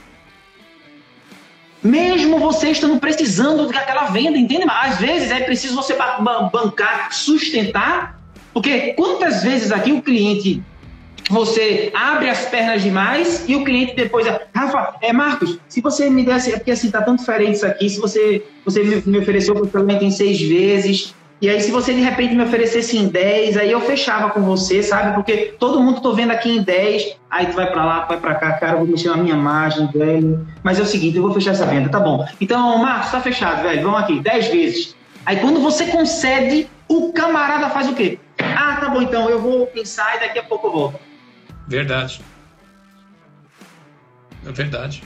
Mesmo 1.83 2.39
você 2.39 2.69
estando 2.69 2.97
precisando 2.97 3.67
daquela 3.67 4.05
venda, 4.05 4.37
entende? 4.37 4.65
Mas 4.65 4.93
às 4.93 4.99
vezes 4.99 5.31
é 5.31 5.41
preciso 5.41 5.75
você 5.75 5.97
bancar, 6.51 7.13
sustentar 7.13 8.17
porque 8.53 8.93
quantas 8.93 9.43
vezes 9.43 9.71
aqui 9.71 9.91
o 9.91 10.01
cliente 10.01 10.63
você 11.29 11.91
abre 11.93 12.27
as 12.27 12.45
pernas 12.45 12.81
demais 12.81 13.45
e 13.47 13.55
o 13.55 13.63
cliente 13.63 13.95
depois, 13.95 14.25
Rafa, 14.53 14.95
é 15.01 15.13
Marcos, 15.13 15.59
se 15.69 15.79
você 15.79 16.09
me 16.09 16.25
desse 16.25 16.53
aqui 16.53 16.71
assim, 16.71 16.89
tá 16.89 17.01
tão 17.01 17.15
diferente 17.15 17.55
isso 17.55 17.65
aqui, 17.67 17.87
se 17.87 17.99
você 17.99 18.43
você 18.65 18.83
me, 19.05 19.19
ofereceu 19.19 19.55
pagamento 19.67 20.03
em 20.03 20.09
seis 20.09 20.41
vezes, 20.41 21.13
e 21.39 21.47
aí 21.47 21.61
se 21.61 21.71
você 21.71 21.93
de 21.93 22.01
repente 22.01 22.33
me 22.33 22.43
oferecesse 22.43 22.97
em 22.97 23.07
dez, 23.07 23.55
aí 23.55 23.71
eu 23.71 23.79
fechava 23.81 24.31
com 24.31 24.41
você, 24.41 24.81
sabe? 24.81 25.13
Porque 25.13 25.53
todo 25.59 25.79
mundo 25.79 26.01
tô 26.01 26.13
vendo 26.13 26.31
aqui 26.31 26.49
em 26.49 26.63
dez, 26.63 27.15
aí 27.29 27.45
tu 27.45 27.53
vai 27.53 27.71
para 27.71 27.85
lá, 27.85 28.05
vai 28.05 28.19
para 28.19 28.35
cá, 28.35 28.53
cara, 28.53 28.73
eu 28.73 28.79
vou 28.79 28.87
mexer 28.87 29.09
na 29.09 29.17
minha 29.17 29.35
margem, 29.35 29.87
velho. 29.87 30.45
Mas 30.63 30.79
é 30.79 30.81
o 30.81 30.85
seguinte, 30.85 31.15
eu 31.15 31.23
vou 31.23 31.33
fechar 31.33 31.51
essa 31.51 31.65
venda, 31.65 31.89
tá 31.89 31.99
bom. 31.99 32.27
Então, 32.41 32.77
Marcos, 32.79 33.11
tá 33.11 33.21
fechado, 33.21 33.61
velho, 33.61 33.83
vamos 33.83 33.99
aqui, 33.99 34.19
dez 34.19 34.47
vezes. 34.47 34.95
Aí 35.25 35.37
quando 35.37 35.61
você 35.61 35.85
concede, 35.85 36.67
o 36.87 37.13
camarada 37.13 37.69
faz 37.69 37.87
o 37.87 37.93
quê? 37.93 38.17
Ah, 38.39 38.77
tá 38.81 38.89
bom, 38.89 39.01
então 39.01 39.29
eu 39.29 39.39
vou 39.39 39.67
pensar 39.67 40.17
e 40.17 40.19
daqui 40.21 40.39
a 40.39 40.43
pouco 40.43 40.67
eu 40.67 40.71
volto. 40.71 41.08
Verdade. 41.69 42.19
É 44.45 44.51
verdade. 44.51 45.03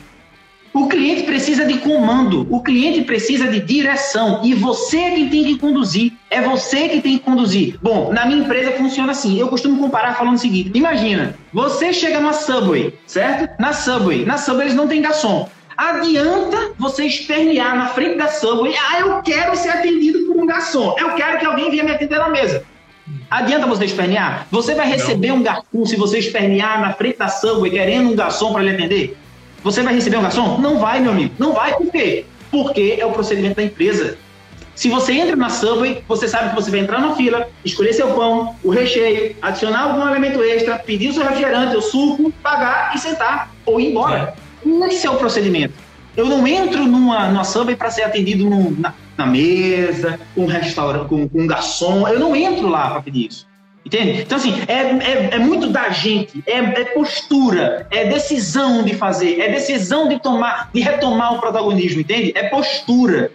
O 0.73 0.87
cliente 0.87 1.23
precisa 1.23 1.65
de 1.65 1.77
comando, 1.77 2.47
o 2.49 2.63
cliente 2.63 3.01
precisa 3.03 3.47
de 3.47 3.59
direção 3.59 4.41
e 4.43 4.55
você 4.55 4.97
é 4.97 5.11
quem 5.11 5.29
tem 5.29 5.43
que 5.43 5.57
conduzir. 5.59 6.13
É 6.31 6.41
você 6.41 6.89
que 6.89 7.01
tem 7.01 7.17
que 7.19 7.23
conduzir. 7.23 7.77
Bom, 7.79 8.11
na 8.11 8.25
minha 8.25 8.39
empresa 8.39 8.71
funciona 8.71 9.11
assim. 9.11 9.37
Eu 9.37 9.49
costumo 9.49 9.77
comparar 9.77 10.15
falando 10.15 10.35
o 10.35 10.39
seguinte: 10.39 10.71
imagina, 10.73 11.35
você 11.51 11.93
chega 11.93 12.19
numa 12.19 12.33
Subway, 12.33 12.97
certo? 13.05 13.61
Na 13.61 13.71
Subway, 13.73 14.25
na 14.25 14.37
Subway 14.37 14.67
eles 14.67 14.75
não 14.75 14.87
têm 14.87 15.01
garçom. 15.01 15.47
Adianta 15.77 16.71
você 16.77 17.05
espernear 17.05 17.75
na 17.75 17.87
frente 17.87 18.17
da 18.17 18.27
Subway, 18.27 18.73
ah, 18.75 18.99
eu 18.99 19.21
quero 19.21 19.55
ser 19.55 19.69
atendido 19.69 20.25
por 20.25 20.37
um 20.37 20.45
garçom, 20.45 20.95
eu 20.99 21.13
quero 21.15 21.39
que 21.39 21.45
alguém 21.45 21.69
venha 21.69 21.83
me 21.83 21.91
atender 21.91 22.17
na 22.17 22.29
mesa. 22.29 22.63
Adianta 23.29 23.67
você 23.67 23.85
espernear? 23.85 24.47
Você 24.49 24.75
vai 24.75 24.87
receber 24.87 25.29
Não. 25.29 25.37
um 25.37 25.43
garçom 25.43 25.85
se 25.85 25.95
você 25.95 26.19
espernear 26.19 26.79
na 26.79 26.93
frente 26.93 27.17
da 27.17 27.27
Subway 27.27 27.71
querendo 27.71 28.11
um 28.11 28.15
garçom 28.15 28.53
para 28.53 28.63
lhe 28.63 28.71
atender? 28.71 29.17
Você 29.63 29.81
vai 29.81 29.93
receber 29.93 30.17
um 30.17 30.21
garçom? 30.21 30.57
Não 30.59 30.79
vai, 30.79 30.99
meu 30.99 31.11
amigo. 31.11 31.33
Não 31.37 31.53
vai. 31.53 31.73
Por 31.73 31.91
quê? 31.91 32.25
Porque 32.49 32.97
é 32.99 33.05
o 33.05 33.11
procedimento 33.11 33.55
da 33.55 33.63
empresa. 33.63 34.17
Se 34.75 34.89
você 34.89 35.13
entra 35.13 35.35
na 35.35 35.49
Subway, 35.49 36.03
você 36.07 36.27
sabe 36.27 36.49
que 36.49 36.55
você 36.55 36.71
vai 36.71 36.79
entrar 36.79 36.99
na 36.99 37.15
fila, 37.15 37.47
escolher 37.63 37.93
seu 37.93 38.07
pão, 38.13 38.55
o 38.63 38.71
recheio, 38.71 39.35
adicionar 39.41 39.83
algum 39.83 40.07
elemento 40.07 40.41
extra, 40.41 40.79
pedir 40.79 41.09
o 41.09 41.13
seu 41.13 41.23
refrigerante, 41.23 41.75
o 41.75 41.81
suco, 41.81 42.31
pagar 42.41 42.95
e 42.95 42.97
sentar 42.97 43.51
ou 43.65 43.79
ir 43.79 43.91
embora. 43.91 44.33
É. 44.65 44.87
Esse 44.87 45.05
é 45.05 45.11
o 45.11 45.15
procedimento. 45.17 45.73
Eu 46.17 46.25
não 46.25 46.45
entro 46.47 46.85
numa, 46.85 47.27
numa 47.27 47.43
Subway 47.43 47.75
para 47.75 47.91
ser 47.91 48.03
atendido 48.03 48.49
num, 48.49 48.75
na, 48.77 48.93
na, 49.17 49.25
mesa, 49.25 50.19
com 50.33 50.43
um 50.43 50.47
restaurante, 50.47 51.07
com, 51.07 51.27
com 51.27 51.41
um 51.41 51.47
garçom. 51.47 52.07
Eu 52.07 52.19
não 52.19 52.35
entro 52.35 52.67
lá 52.67 52.91
para 52.91 53.01
pedir 53.01 53.27
isso. 53.27 53.47
Entende? 53.85 54.21
Então, 54.21 54.37
assim, 54.37 54.53
é, 54.65 54.73
é, 54.73 55.35
é 55.35 55.39
muito 55.39 55.69
da 55.69 55.89
gente, 55.89 56.41
é, 56.47 56.57
é, 56.59 56.85
postura, 56.85 57.85
é 57.91 58.05
decisão 58.05 58.81
de 58.81 58.95
fazer, 58.95 59.41
é 59.41 59.51
decisão 59.51 60.07
de 60.07 60.21
tomar, 60.21 60.69
de 60.73 60.79
retomar 60.79 61.33
o 61.33 61.39
protagonismo, 61.39 61.99
entende? 61.99 62.31
É 62.33 62.47
postura. 62.47 63.29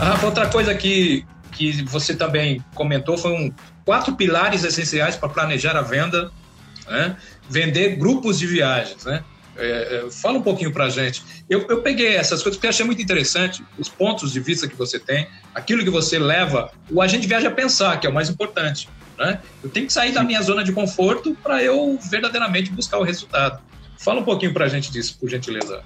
Ah, 0.00 0.18
outra 0.24 0.46
coisa 0.46 0.74
que, 0.74 1.26
que 1.52 1.82
você 1.82 2.16
também 2.16 2.64
comentou 2.74 3.18
foi 3.18 3.32
um 3.32 3.52
quatro 3.84 4.16
pilares 4.16 4.64
essenciais 4.64 5.14
para 5.14 5.28
planejar 5.28 5.76
a 5.76 5.82
venda, 5.82 6.30
né? 6.88 7.16
Vender 7.50 7.96
grupos 7.96 8.38
de 8.38 8.46
viagens, 8.46 9.04
né? 9.04 9.24
É, 9.56 10.04
é, 10.06 10.10
fala 10.10 10.38
um 10.38 10.42
pouquinho 10.42 10.72
para 10.72 10.84
a 10.84 10.88
gente. 10.88 11.22
Eu, 11.48 11.66
eu 11.68 11.82
peguei 11.82 12.14
essas 12.14 12.42
coisas 12.42 12.56
porque 12.56 12.68
achei 12.68 12.86
muito 12.86 13.02
interessante, 13.02 13.62
os 13.78 13.88
pontos 13.88 14.32
de 14.32 14.40
vista 14.40 14.66
que 14.66 14.76
você 14.76 14.98
tem, 14.98 15.26
aquilo 15.54 15.84
que 15.84 15.90
você 15.90 16.18
leva 16.18 16.70
o 16.90 17.02
agente 17.02 17.26
viaja 17.26 17.48
a 17.48 17.50
pensar, 17.50 17.98
que 18.00 18.06
é 18.06 18.10
o 18.10 18.14
mais 18.14 18.30
importante. 18.30 18.88
Né? 19.18 19.38
Eu 19.62 19.68
tenho 19.68 19.86
que 19.86 19.92
sair 19.92 20.12
da 20.12 20.22
minha 20.22 20.40
zona 20.40 20.64
de 20.64 20.72
conforto 20.72 21.36
para 21.42 21.62
eu 21.62 21.98
verdadeiramente 22.10 22.70
buscar 22.70 22.98
o 22.98 23.02
resultado. 23.02 23.60
Fala 23.98 24.20
um 24.20 24.24
pouquinho 24.24 24.54
para 24.54 24.64
a 24.64 24.68
gente 24.68 24.90
disso, 24.90 25.18
por 25.20 25.28
gentileza. 25.28 25.82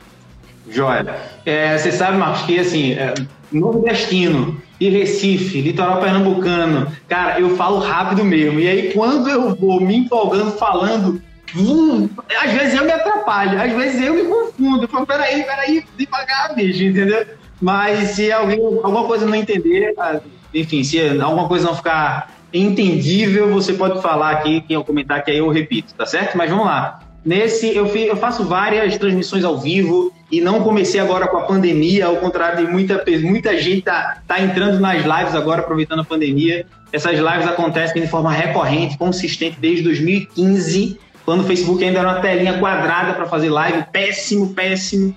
Joia. 0.70 1.04
É, 1.44 1.76
você 1.76 1.90
sabe, 1.90 2.16
Marcos, 2.16 2.42
que 2.42 2.58
assim, 2.58 2.92
é, 2.92 3.12
nordestino 3.50 4.62
e 4.78 4.88
Recife, 4.88 5.60
litoral 5.60 6.00
pernambucano, 6.00 6.92
cara, 7.08 7.40
eu 7.40 7.56
falo 7.56 7.78
rápido 7.78 8.24
mesmo. 8.24 8.60
E 8.60 8.68
aí, 8.68 8.92
quando 8.92 9.28
eu 9.28 9.54
vou 9.54 9.80
me 9.80 9.96
empolgando 9.96 10.52
falando 10.52 11.20
Hum, 11.56 12.08
às 12.42 12.50
vezes 12.52 12.74
eu 12.74 12.84
me 12.84 12.92
atrapalho, 12.92 13.60
às 13.60 13.72
vezes 13.72 14.02
eu 14.02 14.14
me 14.14 14.24
confundo. 14.24 14.84
Eu 14.84 14.88
falo, 14.88 15.06
peraí, 15.06 15.44
peraí, 15.44 15.84
devagar, 15.96 16.54
bicho, 16.54 16.82
entendeu? 16.82 17.26
Mas 17.60 18.10
se 18.10 18.32
alguém, 18.32 18.58
alguma 18.60 19.04
coisa 19.04 19.24
não 19.24 19.34
entender, 19.34 19.94
ah, 19.98 20.20
enfim, 20.52 20.82
se 20.82 21.00
alguma 21.20 21.46
coisa 21.48 21.66
não 21.66 21.74
ficar 21.74 22.30
entendível, 22.52 23.50
você 23.50 23.72
pode 23.72 24.00
falar 24.02 24.30
aqui, 24.30 24.60
que 24.60 24.72
eu 24.72 24.84
comentar 24.84 25.24
que 25.24 25.30
aí 25.30 25.38
eu 25.38 25.48
repito, 25.48 25.94
tá 25.94 26.06
certo? 26.06 26.36
Mas 26.36 26.50
vamos 26.50 26.66
lá. 26.66 27.00
Nesse, 27.24 27.74
eu, 27.74 27.86
eu 27.86 28.16
faço 28.16 28.44
várias 28.44 28.98
transmissões 28.98 29.44
ao 29.44 29.58
vivo 29.58 30.12
e 30.30 30.40
não 30.40 30.62
comecei 30.62 31.00
agora 31.00 31.26
com 31.26 31.38
a 31.38 31.42
pandemia, 31.42 32.06
ao 32.06 32.16
contrário 32.16 32.66
de 32.66 32.70
muita, 32.70 33.02
muita 33.22 33.56
gente 33.56 33.82
tá, 33.82 34.18
tá 34.26 34.40
entrando 34.40 34.78
nas 34.78 35.02
lives 35.02 35.34
agora, 35.34 35.62
aproveitando 35.62 36.00
a 36.00 36.04
pandemia. 36.04 36.66
Essas 36.92 37.18
lives 37.18 37.46
acontecem 37.46 38.02
de 38.02 38.08
forma 38.08 38.30
recorrente, 38.30 38.98
consistente 38.98 39.56
desde 39.58 39.82
2015 39.84 40.98
quando 41.24 41.40
o 41.40 41.44
Facebook 41.44 41.82
ainda 41.82 42.00
era 42.00 42.08
uma 42.08 42.20
telinha 42.20 42.58
quadrada 42.58 43.14
para 43.14 43.26
fazer 43.26 43.48
live, 43.48 43.84
péssimo, 43.90 44.54
péssimo. 44.54 45.16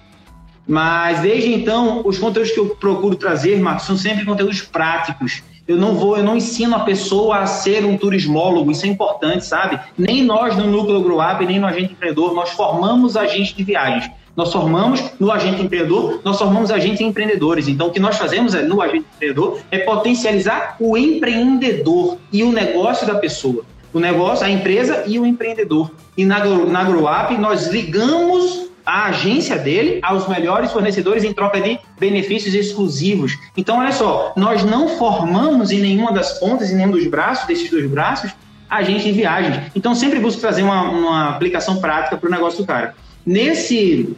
Mas 0.67 1.21
desde 1.21 1.53
então, 1.53 2.01
os 2.05 2.17
conteúdos 2.17 2.51
que 2.51 2.59
eu 2.59 2.75
procuro 2.75 3.15
trazer, 3.15 3.57
Marcos, 3.59 3.85
são 3.85 3.97
sempre 3.97 4.25
conteúdos 4.25 4.61
práticos. 4.61 5.43
Eu 5.67 5.77
não 5.77 5.95
vou, 5.95 6.17
eu 6.17 6.23
não 6.23 6.37
ensino 6.37 6.75
a 6.75 6.79
pessoa 6.79 7.39
a 7.39 7.45
ser 7.45 7.83
um 7.83 7.97
turismólogo, 7.97 8.71
isso 8.71 8.85
é 8.85 8.89
importante, 8.89 9.45
sabe? 9.45 9.79
Nem 9.97 10.23
nós 10.23 10.55
no 10.55 10.65
Núcleo 10.65 11.01
Gruap, 11.01 11.41
nem 11.41 11.59
no 11.59 11.67
Agente 11.67 11.91
Empreendedor, 11.91 12.33
nós 12.33 12.51
formamos 12.51 13.17
agentes 13.17 13.53
de 13.53 13.63
viagens. 13.63 14.09
Nós 14.35 14.53
formamos 14.53 15.03
no 15.19 15.31
agente 15.31 15.63
empreendedor, 15.63 16.21
nós 16.23 16.37
formamos 16.37 16.69
agentes 16.69 17.01
empreendedores. 17.01 17.67
Então, 17.67 17.87
o 17.87 17.91
que 17.91 17.99
nós 17.99 18.17
fazemos 18.19 18.53
é, 18.53 18.61
no 18.61 18.79
agente 18.81 19.07
empreendedor 19.15 19.59
é 19.71 19.79
potencializar 19.79 20.75
o 20.79 20.95
empreendedor 20.95 22.19
e 22.31 22.43
o 22.43 22.51
negócio 22.51 23.07
da 23.07 23.15
pessoa 23.15 23.65
o 23.97 23.99
negócio, 23.99 24.45
a 24.45 24.49
empresa 24.49 25.03
e 25.07 25.19
o 25.19 25.25
empreendedor. 25.25 25.91
E 26.15 26.25
na, 26.25 26.43
na 26.45 26.83
GrowUp 26.83 27.37
nós 27.39 27.67
ligamos 27.67 28.67
a 28.85 29.07
agência 29.07 29.57
dele 29.57 29.99
aos 30.01 30.29
melhores 30.29 30.71
fornecedores 30.71 31.25
em 31.25 31.33
troca 31.33 31.59
de 31.59 31.77
benefícios 31.99 32.53
exclusivos. 32.53 33.33
Então, 33.57 33.79
olha 33.79 33.91
só, 33.91 34.31
nós 34.37 34.63
não 34.63 34.87
formamos 34.87 35.71
em 35.71 35.79
nenhuma 35.79 36.13
das 36.13 36.39
pontas, 36.39 36.71
em 36.71 36.75
nenhum 36.75 36.91
dos 36.91 37.05
braços, 37.07 37.45
desses 37.47 37.69
dois 37.69 37.85
braços, 37.89 38.31
agente 38.69 39.03
de 39.03 39.11
viagens. 39.11 39.71
Então, 39.75 39.93
sempre 39.93 40.19
busco 40.19 40.39
trazer 40.39 40.63
uma, 40.63 40.83
uma 40.83 41.29
aplicação 41.31 41.81
prática 41.81 42.15
para 42.15 42.27
o 42.29 42.31
negócio 42.31 42.59
do 42.59 42.65
cara. 42.65 42.95
Nesse, 43.25 44.15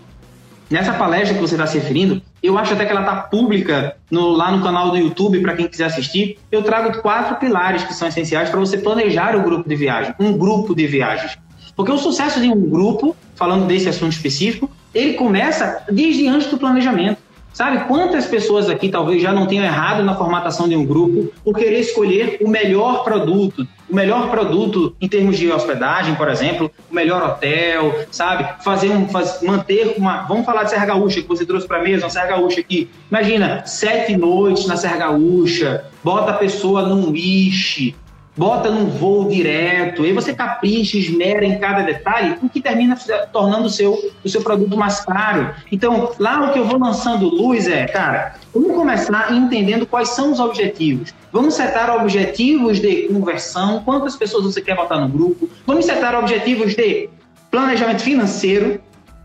nessa 0.69 0.93
palestra 0.93 1.36
que 1.36 1.41
você 1.41 1.55
está 1.55 1.65
se 1.65 1.77
referindo, 1.77 2.21
eu 2.41 2.58
acho 2.58 2.73
até 2.73 2.86
que 2.86 2.91
ela 2.91 3.01
está 3.01 3.15
pública 3.15 3.95
no, 4.10 4.29
lá 4.29 4.51
no 4.51 4.63
canal 4.63 4.91
do 4.91 4.97
YouTube 4.97 5.41
para 5.41 5.55
quem 5.55 5.67
quiser 5.67 5.86
assistir. 5.86 6.38
Eu 6.51 6.63
trago 6.63 7.01
quatro 7.01 7.36
pilares 7.38 7.84
que 7.84 7.93
são 7.93 8.08
essenciais 8.08 8.49
para 8.49 8.60
você 8.60 8.77
planejar 8.77 9.36
o 9.36 9.43
grupo 9.43 9.67
de 9.67 9.75
viagem, 9.75 10.13
um 10.19 10.38
grupo 10.38 10.75
de 10.75 10.86
viagens. 10.88 11.38
Porque 11.75 11.91
o 11.91 11.97
sucesso 11.97 12.39
de 12.39 12.49
um 12.49 12.69
grupo, 12.69 13.15
falando 13.36 13.65
desse 13.65 13.89
assunto 13.89 14.12
específico, 14.12 14.69
ele 14.93 15.13
começa 15.13 15.84
desde 15.89 16.27
antes 16.27 16.47
do 16.47 16.58
planejamento. 16.58 17.17
Sabe 17.53 17.86
quantas 17.86 18.25
pessoas 18.25 18.69
aqui 18.69 18.89
talvez 18.89 19.21
já 19.21 19.34
não 19.34 19.45
tenham 19.45 19.65
errado 19.65 20.03
na 20.03 20.15
formatação 20.15 20.69
de 20.69 20.75
um 20.75 20.86
grupo 20.86 21.32
por 21.43 21.58
querer 21.58 21.79
escolher 21.79 22.38
o 22.41 22.47
melhor 22.47 23.03
produto, 23.03 23.67
o 23.89 23.95
melhor 23.95 24.30
produto 24.30 24.95
em 25.02 25.08
termos 25.08 25.38
de 25.38 25.52
hospedagem, 25.52 26.15
por 26.15 26.30
exemplo, 26.30 26.71
o 26.89 26.93
melhor 26.93 27.23
hotel, 27.23 28.06
sabe? 28.12 28.63
Fazer 28.63 28.89
um, 28.89 29.10
faz, 29.10 29.41
manter 29.41 29.95
uma. 29.97 30.23
Vamos 30.23 30.45
falar 30.45 30.63
de 30.63 30.69
Serra 30.69 30.86
Gaúcha 30.86 31.21
que 31.21 31.28
você 31.28 31.45
trouxe 31.45 31.67
para 31.67 31.82
mesa, 31.82 32.06
uma 32.06 32.10
Serra 32.10 32.28
Gaúcha 32.28 32.60
aqui. 32.60 32.89
Imagina 33.10 33.65
sete 33.65 34.15
noites 34.15 34.67
na 34.67 34.78
Serra 34.78 34.97
Gaúcha, 34.97 35.86
bota 36.04 36.32
a 36.32 36.36
pessoa 36.36 36.84
num 36.84 37.12
wish, 37.12 37.95
bota 38.39 38.71
num 38.71 38.86
voo 38.86 39.28
direto, 39.28 40.04
aí 40.04 40.13
você 40.13 40.34
capricha, 40.34 40.97
esmera 40.97 41.43
em 41.43 41.60
cada 41.60 41.82
detalhe, 41.82 42.38
o 42.41 42.47
que 42.47 42.62
termina 42.62 42.97
tornando 43.34 43.65
o 43.65 43.69
seu, 43.69 43.99
o 44.23 44.30
seu 44.30 44.41
produto 44.41 44.78
mais 44.78 45.02
caro. 45.02 45.54
Então, 45.69 46.13
lá 46.17 46.45
o 46.45 46.54
que 46.54 46.60
eu 46.60 46.63
vou 46.63 46.80
lançando 46.80 47.28
luz 47.28 47.67
é, 47.67 47.86
cara, 47.86 48.36
vamos 48.54 48.71
começar 48.71 49.34
entendendo 49.34 49.86
quais 49.86 50.12
são 50.12 50.32
os 50.32 50.39
objetivos. 50.39 51.13
Vamos 51.34 51.54
setar 51.54 51.93
objetivos 52.02 52.80
de 52.80 53.10
conversão, 53.10 53.84
quantas 53.84 54.15
pessoas 54.15 54.45
você 54.45 54.62
quer 54.62 54.78
botar 54.78 55.02
no 55.02 55.10
grupo. 55.10 55.49
Vamos 55.67 55.84
setar 55.84 56.17
objetivos 56.17 56.73
de 56.73 57.10
planejamento 57.52 58.02
financeiro, 58.02 58.80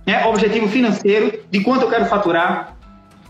né? 0.05 0.27
objetivo 0.27 0.66
financeiro, 0.66 1.38
de 1.48 1.61
quanto 1.61 1.83
eu 1.83 1.88
quero 1.88 2.07
faturar, 2.07 2.77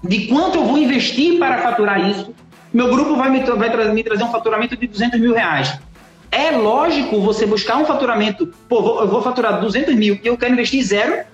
de 0.03 0.29
quanto 0.29 0.57
eu 0.57 0.65
vou 0.65 0.79
investir 0.79 1.39
para 1.39 1.59
faturar 1.59 2.09
isso 2.09 2.33
meu 2.75 2.89
grupo 2.89 3.15
vai 3.15 3.31
me, 3.31 3.41
vai 3.41 3.93
me 3.93 4.03
trazer 4.03 4.25
um 4.25 4.33
faturamento 4.33 4.77
de 4.77 4.89
200 4.89 5.21
mil 5.21 5.33
reais. 5.33 5.79
É 6.29 6.51
lógico 6.51 7.21
você 7.21 7.47
buscar 7.47 7.77
um 7.77 7.85
faturamento, 7.85 8.53
pô, 8.69 8.83
vou, 8.83 9.01
eu 9.01 9.07
vou 9.07 9.23
faturar 9.23 9.61
200 9.61 9.95
mil 9.95 10.19
e 10.21 10.27
eu 10.27 10.37
quero 10.37 10.53
investir 10.53 10.83
zero, 10.83 11.25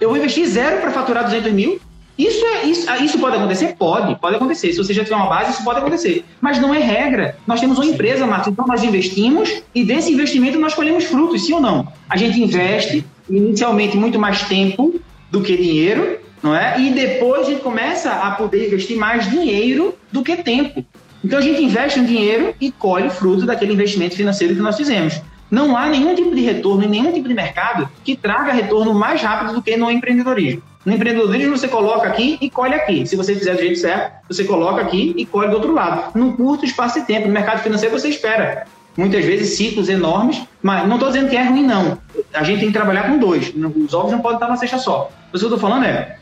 eu 0.00 0.08
vou 0.08 0.16
investir 0.16 0.46
zero 0.46 0.80
para 0.80 0.90
faturar 0.90 1.24
200 1.24 1.52
mil. 1.52 1.78
Isso, 2.16 2.44
é, 2.46 2.64
isso, 2.64 2.90
ah, 2.90 2.98
isso 2.98 3.18
pode 3.18 3.36
acontecer? 3.36 3.76
Pode, 3.78 4.18
pode 4.18 4.36
acontecer. 4.36 4.72
Se 4.72 4.78
você 4.78 4.94
já 4.94 5.04
tiver 5.04 5.14
uma 5.14 5.28
base, 5.28 5.52
isso 5.52 5.62
pode 5.62 5.78
acontecer. 5.78 6.24
Mas 6.40 6.58
não 6.58 6.74
é 6.74 6.78
regra. 6.78 7.36
Nós 7.46 7.60
temos 7.60 7.76
uma 7.78 7.84
empresa, 7.84 8.26
Marcos, 8.26 8.48
então 8.48 8.66
nós 8.66 8.82
investimos 8.82 9.62
e 9.74 9.84
desse 9.84 10.10
investimento 10.10 10.58
nós 10.58 10.74
colhemos 10.74 11.04
frutos, 11.04 11.44
sim 11.44 11.52
ou 11.52 11.60
não? 11.60 11.86
A 12.08 12.16
gente 12.16 12.42
investe 12.42 13.04
inicialmente 13.28 13.96
muito 13.96 14.18
mais 14.18 14.42
tempo 14.44 14.98
do 15.30 15.42
que 15.42 15.54
dinheiro 15.54 16.18
não 16.42 16.54
é? 16.54 16.80
E 16.80 16.90
depois 16.90 17.46
a 17.46 17.50
gente 17.50 17.62
começa 17.62 18.12
a 18.12 18.32
poder 18.32 18.66
investir 18.66 18.96
mais 18.96 19.28
dinheiro 19.30 19.94
do 20.12 20.22
que 20.22 20.36
tempo. 20.36 20.84
Então 21.24 21.38
a 21.38 21.42
gente 21.42 21.62
investe 21.62 21.98
um 21.98 22.04
dinheiro 22.04 22.54
e 22.60 22.70
colhe 22.70 23.08
o 23.08 23.10
fruto 23.10 23.44
daquele 23.44 23.72
investimento 23.72 24.14
financeiro 24.16 24.54
que 24.54 24.60
nós 24.60 24.76
fizemos. 24.76 25.20
Não 25.50 25.76
há 25.76 25.88
nenhum 25.88 26.14
tipo 26.14 26.34
de 26.34 26.42
retorno 26.42 26.84
em 26.84 26.88
nenhum 26.88 27.12
tipo 27.12 27.26
de 27.26 27.34
mercado 27.34 27.88
que 28.04 28.14
traga 28.14 28.52
retorno 28.52 28.92
mais 28.92 29.20
rápido 29.22 29.54
do 29.54 29.62
que 29.62 29.76
no 29.76 29.90
empreendedorismo. 29.90 30.62
No 30.84 30.92
empreendedorismo 30.92 31.56
você 31.56 31.68
coloca 31.68 32.06
aqui 32.06 32.38
e 32.40 32.48
colhe 32.48 32.74
aqui. 32.74 33.06
Se 33.06 33.16
você 33.16 33.34
fizer 33.34 33.54
do 33.54 33.60
jeito 33.60 33.78
certo, 33.78 34.12
você 34.28 34.44
coloca 34.44 34.82
aqui 34.82 35.14
e 35.16 35.26
colhe 35.26 35.48
do 35.48 35.54
outro 35.54 35.72
lado. 35.72 36.18
Num 36.18 36.32
curto 36.32 36.64
espaço 36.64 37.00
de 37.00 37.06
tempo. 37.06 37.26
No 37.26 37.32
mercado 37.32 37.62
financeiro 37.62 37.98
você 37.98 38.08
espera. 38.08 38.66
Muitas 38.96 39.24
vezes 39.24 39.56
ciclos 39.56 39.88
enormes, 39.88 40.42
mas 40.62 40.86
não 40.86 40.96
estou 40.96 41.10
dizendo 41.10 41.30
que 41.30 41.36
é 41.36 41.44
ruim, 41.44 41.64
não. 41.64 41.98
A 42.34 42.42
gente 42.42 42.60
tem 42.60 42.68
que 42.68 42.74
trabalhar 42.74 43.04
com 43.04 43.18
dois. 43.18 43.52
Os 43.54 43.94
ovos 43.94 44.12
não 44.12 44.20
podem 44.20 44.36
estar 44.36 44.48
na 44.48 44.56
cesta 44.56 44.78
só. 44.78 45.10
Mas 45.32 45.40
o 45.40 45.46
que 45.46 45.52
eu 45.52 45.56
estou 45.56 45.70
falando 45.70 45.84
é, 45.84 46.18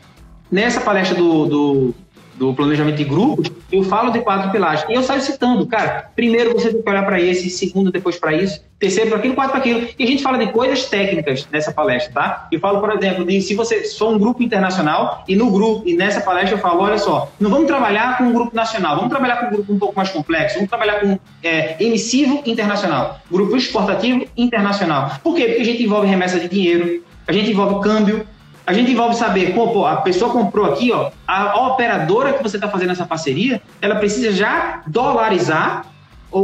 Nessa 0.51 0.79
palestra 0.79 1.15
do, 1.17 1.45
do, 1.45 1.95
do, 2.35 2.53
planejamento 2.53 2.95
de 2.95 3.03
grupos, 3.03 3.51
eu 3.71 3.83
falo 3.83 4.11
de 4.11 4.19
quatro 4.19 4.49
pilares. 4.49 4.85
E 4.87 4.93
eu 4.93 5.03
saio 5.03 5.21
citando, 5.21 5.65
cara, 5.67 6.09
primeiro 6.15 6.53
você 6.53 6.71
tem 6.71 6.81
que 6.81 6.89
olhar 6.89 7.05
para 7.05 7.19
esse, 7.19 7.49
segundo 7.49 7.91
depois 7.91 8.17
para 8.17 8.33
isso, 8.33 8.61
terceiro 8.79 9.09
para 9.09 9.19
aquilo, 9.19 9.35
quarto 9.35 9.51
para 9.51 9.59
aquilo. 9.59 9.87
E 9.97 10.03
a 10.03 10.07
gente 10.07 10.23
fala 10.23 10.37
de 10.37 10.51
coisas 10.51 10.85
técnicas 10.85 11.47
nessa 11.51 11.71
palestra, 11.73 12.13
tá? 12.13 12.47
Eu 12.49 12.59
falo, 12.61 12.79
por 12.79 12.91
exemplo, 12.91 13.25
de 13.25 13.41
se 13.41 13.55
você 13.55 13.83
for 13.97 14.13
um 14.13 14.19
grupo 14.19 14.41
internacional 14.41 15.23
e 15.27 15.35
no 15.35 15.51
grupo, 15.51 15.83
e 15.85 15.95
nessa 15.95 16.21
palestra 16.21 16.55
eu 16.55 16.61
falo, 16.61 16.81
olha 16.81 16.97
só, 16.97 17.29
não 17.39 17.49
vamos 17.49 17.67
trabalhar 17.67 18.17
com 18.17 18.25
um 18.25 18.33
grupo 18.33 18.55
nacional, 18.55 18.95
vamos 18.95 19.09
trabalhar 19.09 19.37
com 19.37 19.47
um 19.47 19.49
grupo 19.49 19.73
um 19.73 19.79
pouco 19.79 19.95
mais 19.97 20.09
complexo, 20.09 20.55
vamos 20.55 20.69
trabalhar 20.69 21.01
com 21.01 21.19
é, 21.43 21.75
emissivo 21.83 22.41
internacional, 22.45 23.19
grupo 23.29 23.57
exportativo 23.57 24.25
internacional. 24.37 25.11
Por 25.21 25.35
quê? 25.35 25.45
Porque 25.45 25.61
a 25.61 25.65
gente 25.65 25.83
envolve 25.83 26.07
remessa 26.07 26.39
de 26.39 26.47
dinheiro, 26.47 27.03
a 27.27 27.33
gente 27.33 27.51
envolve 27.51 27.83
câmbio, 27.83 28.25
a 28.67 28.73
gente 28.73 28.91
envolve 28.91 29.15
saber, 29.15 29.53
pô, 29.53 29.69
pô, 29.69 29.85
a 29.85 29.95
pessoa 30.01 30.29
comprou 30.29 30.65
aqui, 30.65 30.91
ó, 30.91 31.09
a, 31.25 31.67
operadora 31.67 32.33
que 32.33 32.43
você 32.43 32.57
está 32.57 32.67
fazendo 32.67 32.91
essa 32.91 33.05
parceria, 33.05 33.61
ela 33.81 33.95
precisa 33.95 34.29
já 34.33 34.83
dolarizar 34.85 35.85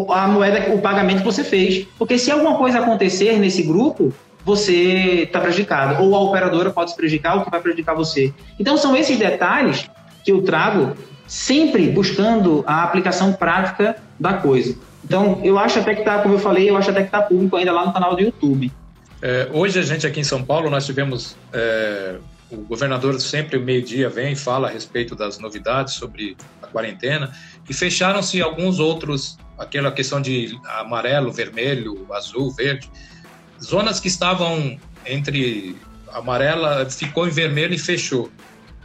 a 0.10 0.28
moeda, 0.30 0.74
o 0.74 0.80
pagamento 0.80 1.18
que 1.20 1.26
você 1.26 1.44
fez. 1.44 1.86
Porque 2.00 2.18
se 2.18 2.32
alguma 2.32 2.58
coisa 2.58 2.80
acontecer 2.80 3.38
nesse 3.38 3.62
grupo, 3.62 4.14
você 4.46 5.24
está 5.24 5.42
prejudicado. 5.42 6.02
Ou 6.02 6.16
a 6.16 6.22
operadora 6.22 6.72
pode 6.72 6.92
se 6.92 6.96
prejudicar, 6.96 7.36
ou 7.36 7.44
que 7.44 7.52
vai 7.52 7.60
prejudicar 7.60 7.94
você. 7.94 8.34
Então, 8.58 8.78
são 8.78 8.96
esses 8.96 9.20
detalhes 9.20 9.90
que 10.24 10.32
eu 10.32 10.42
trago, 10.44 10.96
sempre 11.28 11.90
buscando 11.90 12.64
a 12.66 12.84
aplicação 12.84 13.34
prática 13.34 13.98
da 14.18 14.36
coisa. 14.36 14.78
Então, 15.04 15.42
eu 15.44 15.60
acho 15.60 15.78
até 15.80 15.94
que 15.94 16.00
está, 16.00 16.20
como 16.20 16.36
eu 16.36 16.40
falei, 16.40 16.70
eu 16.70 16.78
acho 16.78 16.90
até 16.90 17.02
que 17.02 17.08
está 17.08 17.22
público 17.22 17.58
ainda 17.58 17.74
lá 17.74 17.86
no 17.86 17.92
canal 17.92 18.16
do 18.16 18.22
YouTube. 18.22 18.72
É, 19.26 19.48
hoje, 19.54 19.80
a 19.80 19.82
gente 19.82 20.06
aqui 20.06 20.20
em 20.20 20.24
São 20.24 20.44
Paulo, 20.44 20.70
nós 20.70 20.86
tivemos. 20.86 21.36
É, 21.54 22.18
o 22.52 22.58
governador 22.58 23.20
sempre, 23.20 23.58
meio-dia, 23.58 24.10
vem 24.10 24.34
e 24.34 24.36
fala 24.36 24.68
a 24.68 24.72
respeito 24.72 25.16
das 25.16 25.40
novidades 25.40 25.96
sobre 25.96 26.38
a 26.62 26.68
quarentena. 26.68 27.36
E 27.68 27.74
fecharam-se 27.74 28.40
alguns 28.44 28.78
outros, 28.78 29.40
aquela 29.58 29.92
questão 29.92 30.22
de 30.22 30.56
amarelo, 30.66 31.32
vermelho, 31.32 32.06
azul, 32.14 32.52
verde 32.52 32.88
zonas 33.64 34.00
que 34.00 34.08
estavam 34.08 34.78
entre 35.06 35.76
amarela 36.12 36.90
ficou 36.90 37.28
em 37.28 37.32
vermelho 37.32 37.74
e 37.74 37.80
fechou. 37.80 38.30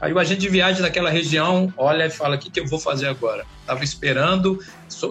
Aí 0.01 0.13
o 0.13 0.19
agente 0.19 0.41
de 0.41 0.49
viagem 0.49 0.81
daquela 0.81 1.11
região 1.11 1.73
olha 1.77 2.07
e 2.07 2.11
fala: 2.11 2.37
o 2.37 2.39
que, 2.39 2.51
que 2.51 2.61
eu 2.61 2.67
vou 2.67 2.79
fazer 2.79 3.09
agora? 3.09 3.45
Estava 3.61 3.83
esperando, 3.83 4.59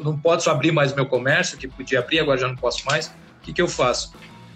não 0.03 0.17
posso 0.17 0.49
abrir 0.49 0.71
mais 0.71 0.93
meu 0.93 1.05
comércio, 1.05 1.57
que 1.57 1.67
podia 1.67 1.99
abrir, 1.99 2.19
agora 2.19 2.39
já 2.39 2.47
não 2.47 2.55
posso 2.55 2.85
mais. 2.85 3.07
O 3.07 3.41
que, 3.43 3.53
que 3.53 3.61
eu 3.61 3.67
faço? 3.67 4.13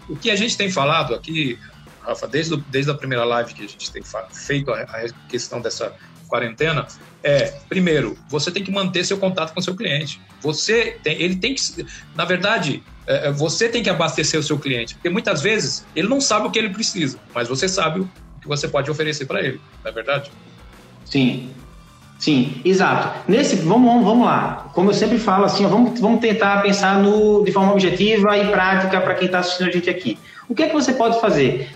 O 0.10 0.16
que 0.16 0.30
a 0.30 0.36
gente 0.36 0.58
tem 0.58 0.70
falado 0.70 1.14
aqui, 1.14 1.58
Rafa, 2.02 2.28
desde, 2.28 2.58
desde 2.70 2.92
a 2.92 2.94
primeira 2.94 3.24
live 3.24 3.54
que 3.54 3.64
a 3.64 3.68
gente 3.68 3.92
tem 3.92 4.02
feito 4.32 4.72
a, 4.72 4.82
a 4.82 5.10
questão 5.30 5.62
dessa 5.62 5.94
quarentena, 6.28 6.88
é, 7.22 7.60
primeiro, 7.68 8.18
você 8.30 8.50
tem 8.50 8.64
que 8.64 8.72
manter 8.72 9.06
seu 9.06 9.18
contato 9.18 9.54
com 9.54 9.62
seu 9.62 9.76
cliente. 9.76 10.22
Você 10.42 10.98
tem, 11.04 11.22
ele 11.22 11.36
tem 11.36 11.54
que, 11.54 11.86
na 12.16 12.26
verdade, 12.26 12.82
é, 13.06 13.28
é, 13.28 13.32
você 13.32 13.68
tem 13.68 13.84
que 13.84 13.90
abastecer 13.90 14.40
o 14.40 14.44
seu 14.44 14.58
cliente, 14.58 14.96
porque 14.96 15.10
muitas 15.10 15.42
vezes 15.42 15.86
ele 15.96 16.08
não 16.08 16.22
sabe 16.22 16.48
o 16.48 16.52
que 16.52 16.58
ele 16.58 16.70
precisa, 16.70 17.20
mas 17.34 17.48
você 17.48 17.68
sabe 17.68 18.00
o 18.00 18.10
que 18.40 18.48
você 18.48 18.68
pode 18.68 18.90
oferecer 18.90 19.26
para 19.26 19.42
ele, 19.42 19.60
não 19.84 19.92
é 19.92 19.94
verdade? 19.94 20.32
Sim, 21.06 21.52
sim, 22.22 22.62
exato. 22.64 23.10
Nesse, 23.28 23.56
vamos, 23.58 24.04
vamos 24.04 24.26
lá. 24.26 24.70
Como 24.74 24.90
eu 24.90 24.94
sempre 24.94 25.18
falo, 25.18 25.46
assim, 25.46 25.66
vamos, 25.66 26.00
vamos 26.00 26.22
tentar 26.22 26.62
pensar 26.62 27.00
no, 27.00 27.44
de 27.44 27.52
forma 27.52 27.74
objetiva 27.74 28.38
e 28.38 28.48
prática 28.50 29.02
para 29.02 29.16
quem 29.16 29.26
está 29.26 29.40
assistindo 29.40 29.68
a 29.68 29.72
gente 29.72 29.90
aqui. 29.90 30.18
O 30.48 30.54
que 30.54 30.64
é 30.64 30.68
que 30.68 30.74
você 30.74 30.94
pode 30.94 31.20
fazer? 31.20 31.70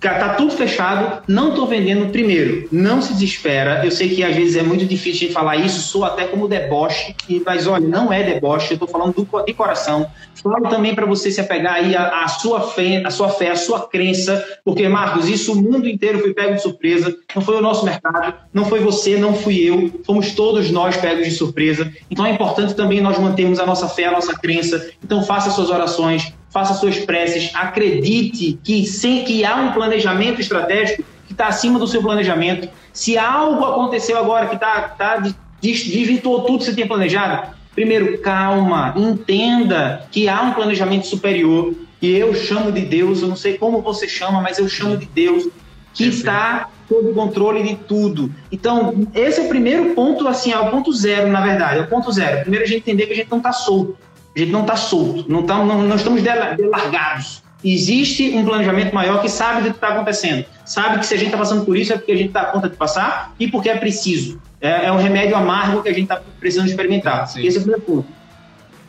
Tá 0.00 0.34
tudo 0.34 0.52
fechado, 0.52 1.22
não 1.28 1.50
estou 1.50 1.66
vendendo. 1.66 2.10
Primeiro, 2.10 2.66
não 2.72 3.02
se 3.02 3.12
desespera. 3.12 3.84
Eu 3.84 3.90
sei 3.90 4.08
que 4.08 4.24
às 4.24 4.34
vezes 4.34 4.56
é 4.56 4.62
muito 4.62 4.86
difícil 4.86 5.28
de 5.28 5.34
falar 5.34 5.56
isso, 5.56 5.80
sou 5.80 6.04
até 6.04 6.24
como 6.24 6.48
deboche, 6.48 7.14
mas 7.44 7.66
olha, 7.66 7.86
não 7.86 8.10
é 8.10 8.22
deboche, 8.22 8.70
eu 8.70 8.74
estou 8.74 8.88
falando 8.88 9.12
do, 9.12 9.44
de 9.44 9.52
coração. 9.52 10.06
Falo 10.42 10.68
também 10.68 10.94
para 10.94 11.04
você 11.04 11.30
se 11.30 11.40
apegar 11.40 11.74
aí 11.74 11.94
a, 11.94 12.26
sua 12.28 12.62
fé, 12.62 13.02
a 13.04 13.10
sua 13.10 13.28
fé, 13.28 13.50
a 13.50 13.56
sua 13.56 13.86
crença, 13.88 14.42
porque, 14.64 14.88
Marcos, 14.88 15.28
isso 15.28 15.52
o 15.52 15.56
mundo 15.56 15.86
inteiro 15.86 16.18
foi 16.20 16.32
pego 16.32 16.54
de 16.54 16.62
surpresa. 16.62 17.14
Não 17.34 17.42
foi 17.42 17.56
o 17.56 17.60
nosso 17.60 17.84
mercado, 17.84 18.34
não 18.54 18.64
foi 18.64 18.80
você, 18.80 19.18
não 19.18 19.34
fui 19.34 19.58
eu, 19.58 20.00
fomos 20.04 20.32
todos 20.32 20.70
nós 20.70 20.96
pegos 20.96 21.26
de 21.26 21.32
surpresa. 21.32 21.92
Então 22.10 22.24
é 22.24 22.30
importante 22.30 22.74
também 22.74 23.02
nós 23.02 23.18
mantermos 23.18 23.58
a 23.58 23.66
nossa 23.66 23.86
fé, 23.86 24.06
a 24.06 24.12
nossa 24.12 24.34
crença. 24.38 24.90
Então 25.04 25.22
faça 25.22 25.50
suas 25.50 25.68
orações, 25.68 26.32
faça 26.50 26.74
suas 26.74 26.98
preces, 26.98 27.50
acredite 27.54 28.58
que, 28.62 28.86
sem, 28.86 29.24
que 29.24 29.44
há 29.44 29.56
um 29.56 29.72
planejamento 29.72 30.40
estratégico 30.40 31.04
que 31.26 31.32
está 31.32 31.46
acima 31.46 31.78
do 31.78 31.86
seu 31.86 32.02
planejamento. 32.02 32.68
Se 32.92 33.16
algo 33.16 33.64
aconteceu 33.64 34.18
agora 34.18 34.46
que 34.46 34.56
está 34.56 34.82
tá, 34.82 35.22
desvirtuou 35.60 36.42
tudo 36.42 36.58
que 36.58 36.64
você 36.64 36.74
tinha 36.74 36.86
planejado, 36.86 37.54
primeiro, 37.74 38.18
calma, 38.18 38.92
entenda 38.96 40.06
que 40.10 40.28
há 40.28 40.42
um 40.42 40.52
planejamento 40.52 41.06
superior, 41.06 41.72
e 42.02 42.16
eu 42.16 42.34
chamo 42.34 42.72
de 42.72 42.80
Deus, 42.80 43.22
eu 43.22 43.28
não 43.28 43.36
sei 43.36 43.58
como 43.58 43.80
você 43.82 44.08
chama, 44.08 44.40
mas 44.40 44.58
eu 44.58 44.68
chamo 44.68 44.96
de 44.96 45.06
Deus, 45.06 45.48
que 45.92 46.04
está 46.04 46.68
sob 46.88 47.12
controle 47.12 47.62
de 47.62 47.76
tudo. 47.76 48.32
Então, 48.50 49.06
esse 49.14 49.40
é 49.40 49.44
o 49.44 49.48
primeiro 49.48 49.94
ponto, 49.94 50.26
assim, 50.26 50.50
é 50.50 50.58
o 50.58 50.70
ponto 50.70 50.92
zero, 50.92 51.28
na 51.28 51.40
verdade, 51.40 51.78
é 51.78 51.82
o 51.82 51.86
ponto 51.86 52.10
zero. 52.10 52.40
Primeiro 52.40 52.64
a 52.64 52.68
gente 52.68 52.78
entender 52.78 53.06
que 53.06 53.12
a 53.12 53.16
gente 53.16 53.30
não 53.30 53.38
está 53.38 53.52
solto. 53.52 53.96
A 54.34 54.38
gente 54.38 54.52
não 54.52 54.62
está 54.62 54.76
solto, 54.76 55.24
não, 55.28 55.42
tá, 55.42 55.56
não, 55.64 55.82
não 55.82 55.96
estamos 55.96 56.22
delargados. 56.22 57.42
Existe 57.62 58.30
um 58.34 58.44
planejamento 58.44 58.94
maior 58.94 59.20
que 59.20 59.28
sabe 59.28 59.62
do 59.62 59.70
que 59.70 59.76
está 59.76 59.88
acontecendo. 59.88 60.46
Sabe 60.64 60.98
que 60.98 61.06
se 61.06 61.14
a 61.14 61.16
gente 61.16 61.26
está 61.26 61.38
passando 61.38 61.64
por 61.64 61.76
isso 61.76 61.92
é 61.92 61.96
porque 61.96 62.12
a 62.12 62.16
gente 62.16 62.28
está 62.28 62.46
conta 62.46 62.68
de 62.68 62.76
passar 62.76 63.34
e 63.38 63.48
porque 63.48 63.68
é 63.68 63.76
preciso. 63.76 64.40
É, 64.60 64.86
é 64.86 64.92
um 64.92 64.96
remédio 64.96 65.36
amargo 65.36 65.82
que 65.82 65.88
a 65.88 65.92
gente 65.92 66.04
está 66.04 66.20
precisando 66.38 66.68
experimentar. 66.68 67.26
Sim. 67.28 67.44
Esse 67.44 67.58
é 67.58 67.60
o 67.60 67.62
primeiro 67.62 67.82
ponto. 67.82 68.06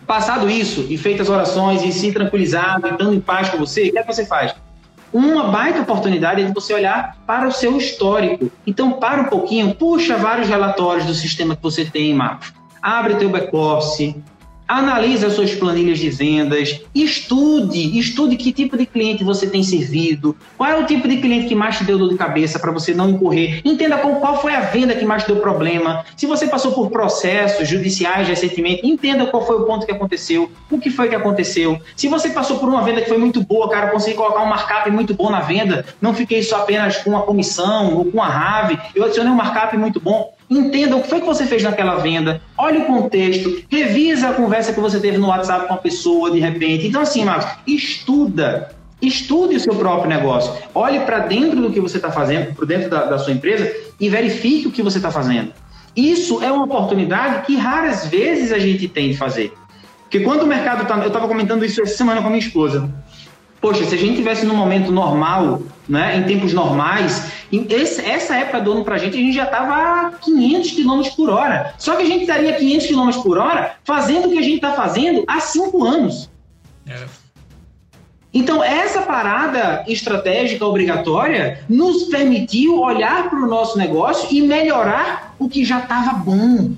Passado 0.07 0.49
isso, 0.49 0.85
e 0.89 0.97
feitas 0.97 1.29
orações, 1.29 1.83
e 1.83 1.91
se 1.91 2.11
tranquilizado, 2.11 2.87
e 2.87 2.91
dando 2.97 3.13
em 3.13 3.21
paz 3.21 3.49
com 3.49 3.57
você, 3.57 3.87
o 3.87 3.91
que 3.91 3.97
é 3.97 4.03
que 4.03 4.13
você 4.13 4.25
faz? 4.25 4.53
Uma 5.13 5.49
baita 5.49 5.81
oportunidade 5.81 6.41
é 6.41 6.45
de 6.45 6.53
você 6.53 6.73
olhar 6.73 7.17
para 7.27 7.47
o 7.47 7.51
seu 7.51 7.77
histórico. 7.77 8.49
Então, 8.65 8.93
para 8.93 9.21
um 9.21 9.25
pouquinho, 9.25 9.75
puxa 9.75 10.17
vários 10.17 10.47
relatórios 10.47 11.05
do 11.05 11.13
sistema 11.13 11.55
que 11.55 11.61
você 11.61 11.83
tem, 11.83 12.13
Marcos. 12.13 12.53
Abre 12.81 13.15
teu 13.15 13.29
back-office, 13.29 14.15
analise 14.71 15.25
as 15.25 15.33
suas 15.33 15.53
planilhas 15.53 15.99
de 15.99 16.09
vendas, 16.09 16.79
estude, 16.95 17.99
estude 17.99 18.37
que 18.37 18.53
tipo 18.53 18.77
de 18.77 18.85
cliente 18.85 19.21
você 19.21 19.45
tem 19.45 19.63
servido, 19.63 20.33
qual 20.57 20.69
é 20.69 20.77
o 20.77 20.85
tipo 20.85 21.09
de 21.09 21.17
cliente 21.17 21.47
que 21.47 21.55
mais 21.55 21.77
te 21.77 21.83
deu 21.83 21.97
dor 21.97 22.09
de 22.09 22.15
cabeça 22.15 22.57
para 22.57 22.71
você 22.71 22.93
não 22.93 23.09
incorrer, 23.09 23.61
entenda 23.65 23.97
qual, 23.97 24.41
foi 24.41 24.55
a 24.55 24.61
venda 24.61 24.95
que 24.95 25.03
mais 25.03 25.23
te 25.23 25.27
deu 25.27 25.41
problema, 25.41 26.05
se 26.15 26.25
você 26.25 26.47
passou 26.47 26.71
por 26.71 26.89
processos 26.89 27.67
judiciais 27.67 28.29
recentemente, 28.29 28.87
entenda 28.87 29.25
qual 29.25 29.45
foi 29.45 29.57
o 29.57 29.65
ponto 29.65 29.85
que 29.85 29.91
aconteceu, 29.91 30.49
o 30.69 30.79
que 30.79 30.89
foi 30.89 31.09
que 31.09 31.15
aconteceu, 31.15 31.77
se 31.93 32.07
você 32.07 32.29
passou 32.29 32.57
por 32.57 32.69
uma 32.69 32.81
venda 32.81 33.01
que 33.01 33.09
foi 33.09 33.17
muito 33.17 33.43
boa, 33.43 33.69
cara, 33.69 33.87
consegui 33.87 34.15
colocar 34.15 34.41
um 34.41 34.47
markup 34.47 34.89
muito 34.89 35.13
bom 35.13 35.29
na 35.29 35.41
venda, 35.41 35.85
não 36.01 36.13
fiquei 36.13 36.41
só 36.41 36.61
apenas 36.61 36.95
com 36.97 37.17
a 37.17 37.23
comissão 37.23 37.97
ou 37.97 38.05
com 38.05 38.21
a 38.21 38.27
RAV, 38.27 38.77
eu 38.95 39.03
adicionei 39.03 39.33
um 39.33 39.35
markup 39.35 39.75
muito 39.75 39.99
bom, 39.99 40.33
entenda 40.51 40.97
o 40.97 41.01
que 41.01 41.07
foi 41.07 41.21
que 41.21 41.25
você 41.25 41.45
fez 41.45 41.63
naquela 41.63 41.95
venda, 41.95 42.41
olhe 42.57 42.79
o 42.79 42.85
contexto, 42.85 43.63
revisa 43.69 44.29
a 44.29 44.33
conversa 44.33 44.73
que 44.73 44.79
você 44.79 44.99
teve 44.99 45.17
no 45.17 45.27
WhatsApp 45.27 45.67
com 45.67 45.73
a 45.73 45.77
pessoa 45.77 46.29
de 46.29 46.39
repente. 46.39 46.87
Então, 46.87 47.01
assim, 47.01 47.23
Marcos, 47.23 47.49
estuda. 47.65 48.75
Estude 49.01 49.55
o 49.55 49.59
seu 49.59 49.73
próprio 49.73 50.09
negócio. 50.09 50.53
Olhe 50.75 50.99
para 50.99 51.19
dentro 51.19 51.59
do 51.59 51.71
que 51.71 51.79
você 51.79 51.97
está 51.97 52.11
fazendo, 52.11 52.53
por 52.53 52.67
dentro 52.67 52.89
da, 52.89 53.05
da 53.05 53.17
sua 53.17 53.33
empresa 53.33 53.73
e 53.99 54.09
verifique 54.09 54.67
o 54.67 54.71
que 54.71 54.83
você 54.83 54.97
está 54.97 55.09
fazendo. 55.09 55.53
Isso 55.95 56.43
é 56.43 56.51
uma 56.51 56.65
oportunidade 56.65 57.45
que 57.45 57.55
raras 57.55 58.05
vezes 58.05 58.51
a 58.51 58.59
gente 58.59 58.87
tem 58.87 59.09
de 59.09 59.17
fazer. 59.17 59.53
Porque 60.03 60.19
quando 60.19 60.43
o 60.43 60.47
mercado 60.47 60.83
está. 60.83 60.97
Eu 60.97 61.07
estava 61.07 61.27
comentando 61.27 61.63
isso 61.63 61.81
essa 61.81 61.95
semana 61.95 62.21
com 62.21 62.27
a 62.27 62.29
minha 62.29 62.45
esposa. 62.45 62.93
Poxa, 63.61 63.85
se 63.85 63.93
a 63.93 63.97
gente 63.97 64.15
tivesse 64.15 64.43
num 64.43 64.55
momento 64.55 64.91
normal, 64.91 65.61
né, 65.87 66.17
em 66.17 66.23
tempos 66.23 66.51
normais, 66.51 67.31
esse, 67.51 68.03
essa 68.03 68.35
época 68.35 68.59
do 68.59 68.71
ano 68.71 68.83
para 68.83 68.95
a 68.95 68.97
gente, 68.97 69.15
a 69.15 69.21
gente 69.21 69.35
já 69.35 69.43
estava 69.43 70.07
a 70.07 70.11
500 70.13 70.71
km 70.71 71.01
por 71.15 71.29
hora. 71.29 71.73
Só 71.77 71.95
que 71.95 72.01
a 72.01 72.05
gente 72.05 72.21
estaria 72.21 72.53
500 72.53 72.87
km 72.87 73.21
por 73.21 73.37
hora 73.37 73.75
fazendo 73.83 74.27
o 74.27 74.31
que 74.31 74.39
a 74.39 74.41
gente 74.41 74.55
está 74.55 74.73
fazendo 74.73 75.23
há 75.27 75.39
cinco 75.39 75.83
anos. 75.83 76.27
É. 76.87 77.05
Então, 78.33 78.63
essa 78.63 79.01
parada 79.01 79.83
estratégica 79.87 80.65
obrigatória 80.65 81.63
nos 81.69 82.03
permitiu 82.03 82.79
olhar 82.79 83.29
para 83.29 83.39
o 83.39 83.47
nosso 83.47 83.77
negócio 83.77 84.27
e 84.31 84.41
melhorar 84.41 85.35
o 85.37 85.49
que 85.49 85.65
já 85.65 85.79
estava 85.79 86.13
bom. 86.13 86.71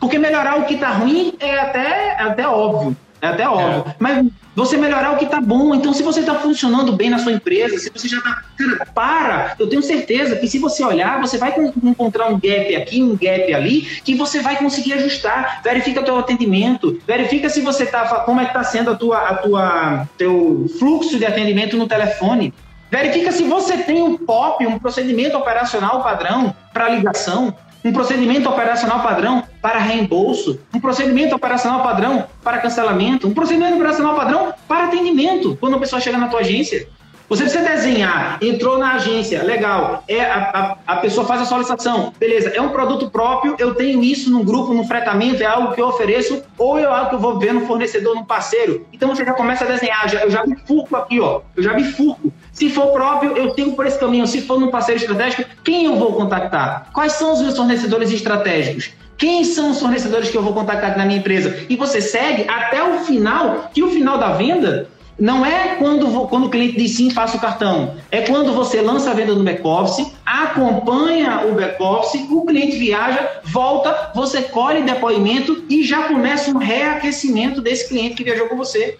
Porque 0.00 0.16
melhorar 0.16 0.60
o 0.60 0.64
que 0.64 0.74
está 0.74 0.90
ruim 0.92 1.34
é 1.40 1.58
até, 1.58 2.16
é 2.18 2.22
até 2.22 2.48
óbvio. 2.48 2.96
É 3.20 3.26
até 3.26 3.48
óbvio. 3.48 3.84
É. 3.88 3.94
Mas 3.98 4.26
você 4.54 4.76
melhorar 4.76 5.12
o 5.12 5.16
que 5.16 5.24
está 5.24 5.40
bom. 5.40 5.74
Então, 5.74 5.92
se 5.92 6.02
você 6.02 6.20
está 6.20 6.34
funcionando 6.34 6.92
bem 6.92 7.10
na 7.10 7.18
sua 7.18 7.32
empresa, 7.32 7.78
se 7.78 7.90
você 7.90 8.08
já 8.08 8.18
está. 8.18 8.42
Cara, 8.56 8.86
para! 8.92 9.54
Eu 9.58 9.68
tenho 9.68 9.82
certeza 9.82 10.36
que 10.36 10.48
se 10.48 10.58
você 10.58 10.84
olhar, 10.84 11.20
você 11.20 11.38
vai 11.38 11.54
encontrar 11.82 12.28
um 12.28 12.38
gap 12.38 12.76
aqui, 12.76 13.02
um 13.02 13.16
gap 13.16 13.54
ali, 13.54 13.82
que 14.04 14.14
você 14.14 14.40
vai 14.40 14.56
conseguir 14.56 14.94
ajustar. 14.94 15.60
Verifica 15.62 16.00
o 16.00 16.04
teu 16.04 16.18
atendimento, 16.18 17.00
verifica 17.06 17.48
se 17.48 17.60
você 17.60 17.84
está. 17.84 18.04
Como 18.20 18.40
é 18.40 18.44
que 18.44 18.50
está 18.50 18.64
sendo 18.64 18.90
a 18.90 18.96
tua, 18.96 19.18
a 19.18 19.34
tua 19.36 20.08
teu 20.16 20.66
fluxo 20.78 21.18
de 21.18 21.24
atendimento 21.24 21.76
no 21.76 21.86
telefone. 21.86 22.52
Verifica 22.90 23.30
se 23.30 23.42
você 23.44 23.76
tem 23.78 24.02
um 24.02 24.16
POP, 24.16 24.66
um 24.66 24.78
procedimento 24.78 25.36
operacional 25.36 26.02
padrão 26.02 26.54
para 26.72 26.88
ligação 26.88 27.54
um 27.84 27.92
procedimento 27.92 28.48
operacional 28.48 29.02
padrão 29.02 29.44
para 29.62 29.78
reembolso, 29.78 30.60
um 30.74 30.80
procedimento 30.80 31.34
operacional 31.34 31.82
padrão 31.82 32.26
para 32.42 32.58
cancelamento, 32.58 33.26
um 33.28 33.34
procedimento 33.34 33.74
operacional 33.76 34.14
padrão 34.14 34.52
para 34.66 34.84
atendimento, 34.84 35.56
quando 35.60 35.76
a 35.76 35.78
pessoa 35.78 36.00
chega 36.00 36.18
na 36.18 36.28
tua 36.28 36.40
agência. 36.40 36.88
Você 37.28 37.42
precisa 37.42 37.62
desenhar, 37.62 38.38
entrou 38.40 38.78
na 38.78 38.94
agência, 38.94 39.42
legal, 39.42 40.02
é 40.08 40.22
a, 40.22 40.78
a, 40.86 40.94
a, 40.94 40.96
pessoa 40.96 41.26
faz 41.26 41.42
a 41.42 41.44
solicitação, 41.44 42.14
beleza, 42.18 42.48
é 42.48 42.60
um 42.60 42.70
produto 42.70 43.10
próprio, 43.10 43.54
eu 43.58 43.74
tenho 43.74 44.02
isso 44.02 44.30
num 44.30 44.42
grupo, 44.42 44.72
num 44.72 44.86
fretamento, 44.86 45.42
é 45.42 45.46
algo 45.46 45.74
que 45.74 45.80
eu 45.80 45.88
ofereço, 45.88 46.42
ou 46.56 46.78
é 46.78 46.86
algo 46.86 47.10
que 47.10 47.16
eu 47.16 47.18
vou 47.18 47.38
ver 47.38 47.52
no 47.52 47.66
fornecedor, 47.66 48.14
no 48.14 48.24
parceiro. 48.24 48.86
Então 48.94 49.14
você 49.14 49.26
já 49.26 49.34
começa 49.34 49.64
a 49.64 49.68
desenhar, 49.68 50.08
já, 50.08 50.22
eu 50.22 50.30
já 50.30 50.42
bifurco 50.42 50.96
aqui, 50.96 51.20
ó, 51.20 51.42
eu 51.54 51.62
já 51.62 51.74
bifurco. 51.74 52.32
Se 52.52 52.70
for 52.70 52.88
próprio, 52.92 53.36
eu 53.36 53.54
sigo 53.54 53.76
por 53.76 53.86
esse 53.86 53.98
caminho. 53.98 54.26
Se 54.26 54.40
for 54.42 54.58
num 54.58 54.70
parceiro 54.70 55.00
estratégico, 55.00 55.44
quem 55.62 55.84
eu 55.84 55.96
vou 55.96 56.14
contactar? 56.14 56.90
Quais 56.92 57.12
são 57.12 57.32
os 57.32 57.40
meus 57.40 57.56
fornecedores 57.56 58.10
estratégicos? 58.10 58.90
Quem 59.16 59.44
são 59.44 59.70
os 59.70 59.80
fornecedores 59.80 60.30
que 60.30 60.36
eu 60.36 60.42
vou 60.42 60.52
contactar 60.52 60.96
na 60.96 61.04
minha 61.04 61.18
empresa? 61.18 61.66
E 61.68 61.76
você 61.76 62.00
segue 62.00 62.48
até 62.48 62.82
o 62.82 63.00
final, 63.00 63.70
que 63.74 63.82
o 63.82 63.90
final 63.90 64.16
da 64.16 64.32
venda 64.32 64.88
não 65.18 65.44
é 65.44 65.74
quando, 65.74 66.06
quando 66.28 66.46
o 66.46 66.50
cliente 66.50 66.76
diz 66.76 66.92
sim, 66.92 67.12
passa 67.12 67.36
o 67.36 67.40
cartão. 67.40 67.96
É 68.10 68.22
quando 68.22 68.52
você 68.52 68.80
lança 68.80 69.10
a 69.10 69.14
venda 69.14 69.34
no 69.34 69.42
back-office, 69.42 70.12
acompanha 70.24 71.46
o 71.46 71.54
back-office, 71.54 72.24
o 72.30 72.46
cliente 72.46 72.76
viaja, 72.78 73.40
volta, 73.44 74.12
você 74.14 74.42
colhe 74.42 74.82
depoimento 74.82 75.64
e 75.68 75.82
já 75.82 76.04
começa 76.04 76.50
um 76.50 76.58
reaquecimento 76.58 77.60
desse 77.60 77.88
cliente 77.88 78.14
que 78.14 78.24
viajou 78.24 78.48
com 78.48 78.56
você. 78.56 78.96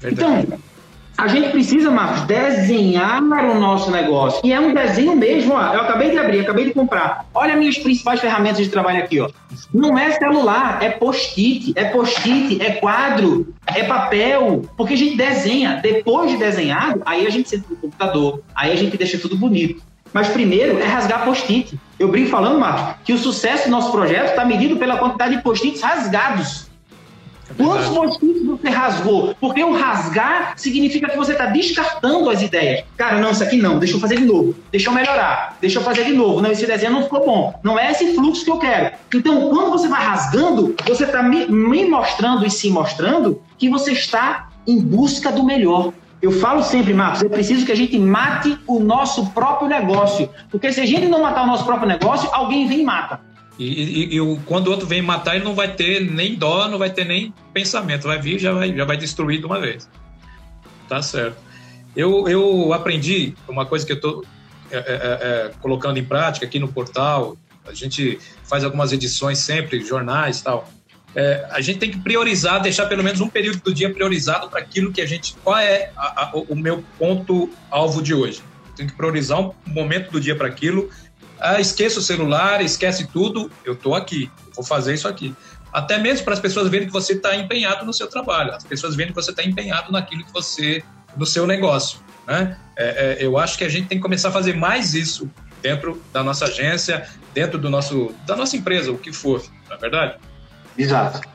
Verdade. 0.00 0.46
Então, 0.46 0.58
a 1.16 1.28
gente 1.28 1.50
precisa, 1.50 1.90
Marcos, 1.90 2.22
desenhar 2.22 3.22
o 3.22 3.54
nosso 3.54 3.90
negócio. 3.90 4.40
E 4.44 4.52
é 4.52 4.58
um 4.58 4.74
desenho 4.74 5.16
mesmo, 5.16 5.54
ó. 5.54 5.72
Eu 5.72 5.82
acabei 5.82 6.10
de 6.10 6.18
abrir, 6.18 6.40
acabei 6.40 6.64
de 6.64 6.74
comprar. 6.74 7.24
Olha 7.32 7.56
minhas 7.56 7.78
principais 7.78 8.20
ferramentas 8.20 8.58
de 8.58 8.68
trabalho 8.68 8.98
aqui, 8.98 9.20
ó. 9.20 9.30
Não 9.72 9.96
é 9.96 10.10
celular, 10.10 10.82
é 10.82 10.90
post-it, 10.90 11.72
é 11.76 11.84
post-it, 11.84 12.60
é 12.60 12.72
quadro, 12.72 13.54
é 13.66 13.84
papel. 13.84 14.62
Porque 14.76 14.94
a 14.94 14.96
gente 14.96 15.16
desenha. 15.16 15.78
Depois 15.80 16.30
de 16.30 16.36
desenhado, 16.36 17.00
aí 17.06 17.26
a 17.26 17.30
gente 17.30 17.48
senta 17.48 17.66
no 17.70 17.76
computador, 17.76 18.42
aí 18.54 18.72
a 18.72 18.76
gente 18.76 18.96
deixa 18.96 19.16
tudo 19.18 19.36
bonito. 19.36 19.82
Mas 20.12 20.28
primeiro 20.28 20.78
é 20.78 20.84
rasgar 20.84 21.24
post-it. 21.24 21.78
Eu 21.98 22.08
brinco 22.08 22.30
falando, 22.30 22.58
Marcos, 22.58 23.02
que 23.04 23.12
o 23.12 23.18
sucesso 23.18 23.64
do 23.64 23.70
nosso 23.70 23.90
projeto 23.92 24.30
está 24.30 24.44
medido 24.44 24.76
pela 24.76 24.96
quantidade 24.96 25.36
de 25.36 25.42
post-its 25.42 25.80
rasgados. 25.80 26.73
É 27.50 27.62
Quantos 27.62 27.88
post-its 27.88 28.44
você 28.44 28.68
rasgou? 28.68 29.34
Porque 29.40 29.62
o 29.62 29.74
rasgar 29.74 30.54
significa 30.56 31.10
que 31.10 31.16
você 31.16 31.32
está 31.32 31.46
descartando 31.46 32.30
as 32.30 32.42
ideias. 32.42 32.84
Cara, 32.96 33.18
não, 33.20 33.30
isso 33.30 33.42
aqui 33.42 33.56
não, 33.56 33.78
deixa 33.78 33.96
eu 33.96 34.00
fazer 34.00 34.16
de 34.16 34.24
novo, 34.24 34.54
deixa 34.70 34.88
eu 34.88 34.94
melhorar, 34.94 35.56
deixa 35.60 35.78
eu 35.78 35.82
fazer 35.82 36.04
de 36.04 36.12
novo. 36.12 36.40
Não, 36.40 36.50
esse 36.50 36.66
desenho 36.66 36.92
não 36.92 37.02
ficou 37.02 37.24
bom. 37.24 37.60
Não 37.62 37.78
é 37.78 37.90
esse 37.90 38.14
fluxo 38.14 38.44
que 38.44 38.50
eu 38.50 38.58
quero. 38.58 38.94
Então, 39.14 39.48
quando 39.50 39.70
você 39.70 39.88
vai 39.88 40.04
rasgando, 40.04 40.74
você 40.86 41.04
está 41.04 41.22
me, 41.22 41.46
me 41.46 41.84
mostrando 41.84 42.46
e 42.46 42.50
se 42.50 42.70
mostrando 42.70 43.40
que 43.58 43.68
você 43.68 43.92
está 43.92 44.48
em 44.66 44.80
busca 44.80 45.30
do 45.30 45.44
melhor. 45.44 45.92
Eu 46.22 46.32
falo 46.32 46.62
sempre, 46.62 46.94
Marcos, 46.94 47.22
é 47.22 47.28
preciso 47.28 47.66
que 47.66 47.72
a 47.72 47.76
gente 47.76 47.98
mate 47.98 48.58
o 48.66 48.80
nosso 48.80 49.26
próprio 49.32 49.68
negócio. 49.68 50.30
Porque 50.50 50.72
se 50.72 50.80
a 50.80 50.86
gente 50.86 51.06
não 51.06 51.20
matar 51.20 51.42
o 51.42 51.46
nosso 51.46 51.66
próprio 51.66 51.86
negócio, 51.86 52.30
alguém 52.32 52.66
vem 52.66 52.80
e 52.80 52.84
mata. 52.84 53.20
E, 53.58 53.64
e, 53.64 54.18
e, 54.18 54.36
quando 54.46 54.68
o 54.68 54.70
outro 54.72 54.86
vem 54.86 55.00
matar, 55.00 55.36
ele 55.36 55.44
não 55.44 55.54
vai 55.54 55.72
ter 55.72 56.00
nem 56.00 56.34
dó, 56.34 56.68
não 56.68 56.78
vai 56.78 56.90
ter 56.90 57.04
nem 57.04 57.32
pensamento. 57.52 58.06
Vai 58.06 58.20
vir 58.20 58.38
já 58.38 58.52
vai, 58.52 58.74
já 58.74 58.84
vai 58.84 58.96
destruir 58.96 59.38
de 59.38 59.46
uma 59.46 59.60
vez. 59.60 59.88
Tá 60.88 61.00
certo. 61.00 61.36
Eu, 61.94 62.28
eu 62.28 62.72
aprendi 62.72 63.34
uma 63.48 63.64
coisa 63.64 63.86
que 63.86 63.92
eu 63.92 63.96
estou 63.96 64.24
é, 64.70 64.76
é, 64.76 64.80
é, 64.80 64.86
é, 64.86 65.50
colocando 65.60 65.98
em 65.98 66.04
prática 66.04 66.44
aqui 66.44 66.58
no 66.58 66.68
portal. 66.68 67.36
A 67.64 67.72
gente 67.72 68.18
faz 68.42 68.64
algumas 68.64 68.92
edições 68.92 69.38
sempre, 69.38 69.80
jornais 69.84 70.42
tal. 70.42 70.68
É, 71.14 71.46
a 71.50 71.60
gente 71.60 71.78
tem 71.78 71.90
que 71.92 71.98
priorizar, 71.98 72.60
deixar 72.60 72.86
pelo 72.86 73.04
menos 73.04 73.20
um 73.20 73.28
período 73.28 73.60
do 73.60 73.72
dia 73.72 73.92
priorizado 73.92 74.48
para 74.48 74.58
aquilo 74.58 74.92
que 74.92 75.00
a 75.00 75.06
gente. 75.06 75.36
Qual 75.44 75.56
é 75.56 75.92
a, 75.96 76.24
a, 76.24 76.32
o 76.34 76.56
meu 76.56 76.84
ponto 76.98 77.48
alvo 77.70 78.02
de 78.02 78.12
hoje? 78.12 78.42
Tem 78.76 78.88
que 78.88 78.94
priorizar 78.94 79.40
um 79.40 79.52
momento 79.68 80.10
do 80.10 80.20
dia 80.20 80.34
para 80.34 80.48
aquilo 80.48 80.90
ah, 81.44 81.60
esqueça 81.60 81.98
o 81.98 82.02
celular, 82.02 82.62
esquece 82.62 83.06
tudo, 83.06 83.50
eu 83.66 83.74
estou 83.74 83.94
aqui, 83.94 84.30
vou 84.56 84.64
fazer 84.64 84.94
isso 84.94 85.06
aqui. 85.06 85.36
Até 85.70 85.98
mesmo 85.98 86.24
para 86.24 86.32
as 86.32 86.40
pessoas 86.40 86.70
verem 86.70 86.86
que 86.86 86.92
você 86.92 87.12
está 87.12 87.36
empenhado 87.36 87.84
no 87.84 87.92
seu 87.92 88.06
trabalho, 88.06 88.54
as 88.54 88.64
pessoas 88.64 88.96
verem 88.96 89.12
que 89.12 89.20
você 89.20 89.30
está 89.30 89.44
empenhado 89.44 89.92
naquilo 89.92 90.24
que 90.24 90.32
você, 90.32 90.82
no 91.14 91.26
seu 91.26 91.46
negócio. 91.46 91.98
Né? 92.26 92.56
É, 92.78 93.18
é, 93.20 93.24
eu 93.24 93.36
acho 93.36 93.58
que 93.58 93.64
a 93.64 93.68
gente 93.68 93.88
tem 93.88 93.98
que 93.98 94.02
começar 94.02 94.30
a 94.30 94.32
fazer 94.32 94.56
mais 94.56 94.94
isso 94.94 95.30
dentro 95.60 96.02
da 96.14 96.22
nossa 96.22 96.46
agência, 96.46 97.06
dentro 97.34 97.58
do 97.58 97.68
nosso, 97.68 98.14
da 98.24 98.34
nossa 98.34 98.56
empresa, 98.56 98.90
o 98.90 98.96
que 98.96 99.12
for, 99.12 99.44
não 99.68 99.76
é 99.76 99.78
verdade? 99.78 100.14
Exato. 100.78 101.28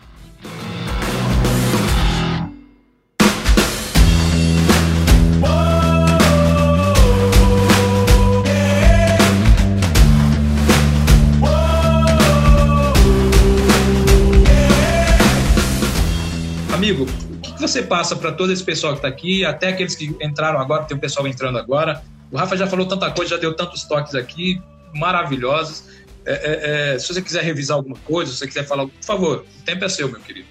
Você 17.69 17.83
passa 17.83 18.15
para 18.15 18.31
todo 18.31 18.51
esse 18.51 18.63
pessoal 18.63 18.93
que 18.93 18.99
está 18.99 19.07
aqui, 19.07 19.45
até 19.45 19.69
aqueles 19.69 19.95
que 19.95 20.15
entraram 20.21 20.59
agora, 20.59 20.83
tem 20.83 20.97
um 20.97 20.99
pessoal 20.99 21.27
entrando 21.27 21.57
agora. 21.57 22.01
O 22.31 22.37
Rafa 22.37 22.55
já 22.57 22.67
falou 22.67 22.85
tanta 22.85 23.09
coisa, 23.11 23.31
já 23.31 23.37
deu 23.37 23.55
tantos 23.55 23.83
toques 23.83 24.15
aqui, 24.15 24.61
maravilhosos. 24.93 25.83
É, 26.25 26.33
é, 26.33 26.93
é, 26.95 26.99
se 26.99 27.13
você 27.13 27.21
quiser 27.21 27.43
revisar 27.43 27.77
alguma 27.77 27.97
coisa, 28.05 28.31
se 28.31 28.37
você 28.37 28.47
quiser 28.47 28.65
falar, 28.65 28.85
por 28.87 29.03
favor, 29.03 29.45
o 29.59 29.63
tempo 29.63 29.83
é 29.85 29.89
seu, 29.89 30.09
meu 30.09 30.19
querido. 30.19 30.47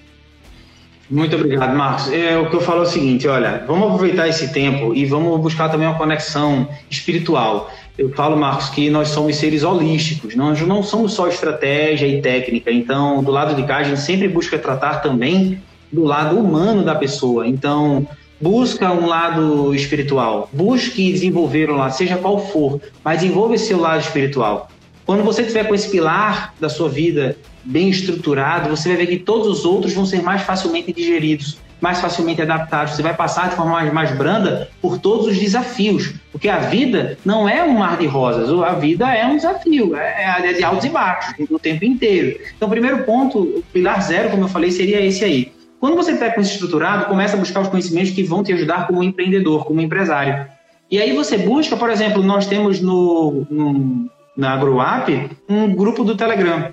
Muito 1.11 1.35
obrigado, 1.37 1.75
Marcos. 1.75 2.13
É, 2.13 2.37
o 2.37 2.51
que 2.51 2.57
eu 2.57 2.61
falo 2.61 2.81
é 2.81 2.83
o 2.83 2.87
seguinte: 2.87 3.27
olha, 3.27 3.65
vamos 3.67 3.89
aproveitar 3.89 4.29
esse 4.29 4.53
tempo 4.53 4.95
e 4.95 5.07
vamos 5.07 5.41
buscar 5.41 5.71
também 5.71 5.89
uma 5.89 5.97
conexão 5.97 6.69
espiritual. 6.91 7.73
Eu 7.97 8.11
falo, 8.15 8.37
Marcos, 8.37 8.69
que 8.69 8.91
nós 8.91 9.09
somos 9.09 9.37
seres 9.37 9.63
holísticos, 9.63 10.35
nós 10.35 10.61
não 10.61 10.83
somos 10.83 11.15
só 11.15 11.27
estratégia 11.27 12.07
e 12.07 12.21
técnica. 12.21 12.71
Então, 12.71 13.25
do 13.25 13.31
lado 13.31 13.55
de 13.55 13.67
cá, 13.67 13.79
a 13.79 13.83
gente 13.83 14.01
sempre 14.01 14.29
busca 14.29 14.59
tratar 14.59 14.97
também 14.97 15.61
do 15.93 16.05
lado 16.05 16.39
humano 16.39 16.83
da 16.83 16.95
pessoa. 16.95 17.47
Então, 17.47 18.07
busca 18.41 18.93
um 18.93 19.07
lado 19.07 19.75
espiritual, 19.75 20.49
busque 20.53 21.13
desenvolver 21.13 21.71
um 21.71 21.77
lado, 21.77 21.93
seja 21.93 22.17
qual 22.17 22.39
for, 22.39 22.81
mas 23.05 23.21
desenvolva 23.21 23.55
esse 23.55 23.67
seu 23.67 23.81
lado 23.81 24.01
espiritual. 24.01 24.69
Quando 25.05 25.25
você 25.25 25.43
tiver 25.43 25.65
com 25.65 25.75
esse 25.75 25.91
pilar 25.91 26.55
da 26.61 26.69
sua 26.69 26.89
vida 26.89 27.37
bem 27.65 27.89
estruturado, 27.89 28.69
você 28.69 28.89
vai 28.91 28.99
ver 28.99 29.07
que 29.07 29.19
todos 29.19 29.47
os 29.47 29.65
outros 29.65 29.95
vão 29.95 30.05
ser 30.05 30.23
mais 30.23 30.43
facilmente 30.43 30.93
digeridos, 30.93 31.59
mais 31.81 31.99
facilmente 32.01 32.43
adaptados. 32.43 32.95
Você 32.95 33.03
vai 33.03 33.15
passar 33.15 33.49
de 33.49 33.57
forma 33.57 33.73
mais, 33.73 33.93
mais 33.93 34.11
branda 34.17 34.69
por 34.83 34.99
todos 34.99 35.27
os 35.27 35.39
desafios, 35.39 36.15
porque 36.31 36.49
a 36.49 36.59
vida 36.59 37.17
não 37.25 37.49
é 37.49 37.65
um 37.65 37.79
mar 37.79 37.97
de 37.97 38.07
rosas, 38.07 38.51
a 38.63 38.75
vida 38.75 39.11
é 39.13 39.27
um 39.27 39.37
desafio, 39.37 39.97
é, 39.97 40.41
é 40.45 40.53
de 40.53 40.63
altos 40.63 40.85
e 40.85 40.91
baixos 40.91 41.35
o 41.51 41.59
tempo 41.59 41.85
inteiro. 41.85 42.39
Então, 42.55 42.69
o 42.69 42.71
primeiro 42.71 43.05
ponto, 43.05 43.39
o 43.39 43.65
pilar 43.73 44.03
zero, 44.03 44.31
como 44.31 44.45
eu 44.45 44.49
falei, 44.49 44.71
seria 44.71 45.01
esse 45.01 45.25
aí 45.25 45.53
quando 45.81 45.97
você 45.97 46.13
está 46.13 46.31
com 46.31 46.41
isso 46.41 46.53
estruturado, 46.53 47.07
começa 47.07 47.37
a 47.37 47.39
buscar 47.39 47.61
os 47.61 47.69
conhecimentos 47.69 48.11
que 48.11 48.23
vão 48.23 48.43
te 48.43 48.53
ajudar 48.53 48.87
como 48.87 49.03
empreendedor, 49.03 49.65
como 49.65 49.81
empresário. 49.81 50.47
E 50.91 51.01
aí 51.01 51.15
você 51.15 51.39
busca, 51.39 51.77
por 51.77 51.91
exemplo, 51.91 52.23
nós 52.23 52.47
temos 52.47 52.81
no, 52.81 53.47
no 53.51 54.11
na 54.37 54.55
AgroApp 54.55 55.31
um 55.49 55.75
grupo 55.75 56.05
do 56.05 56.17
Telegram, 56.17 56.73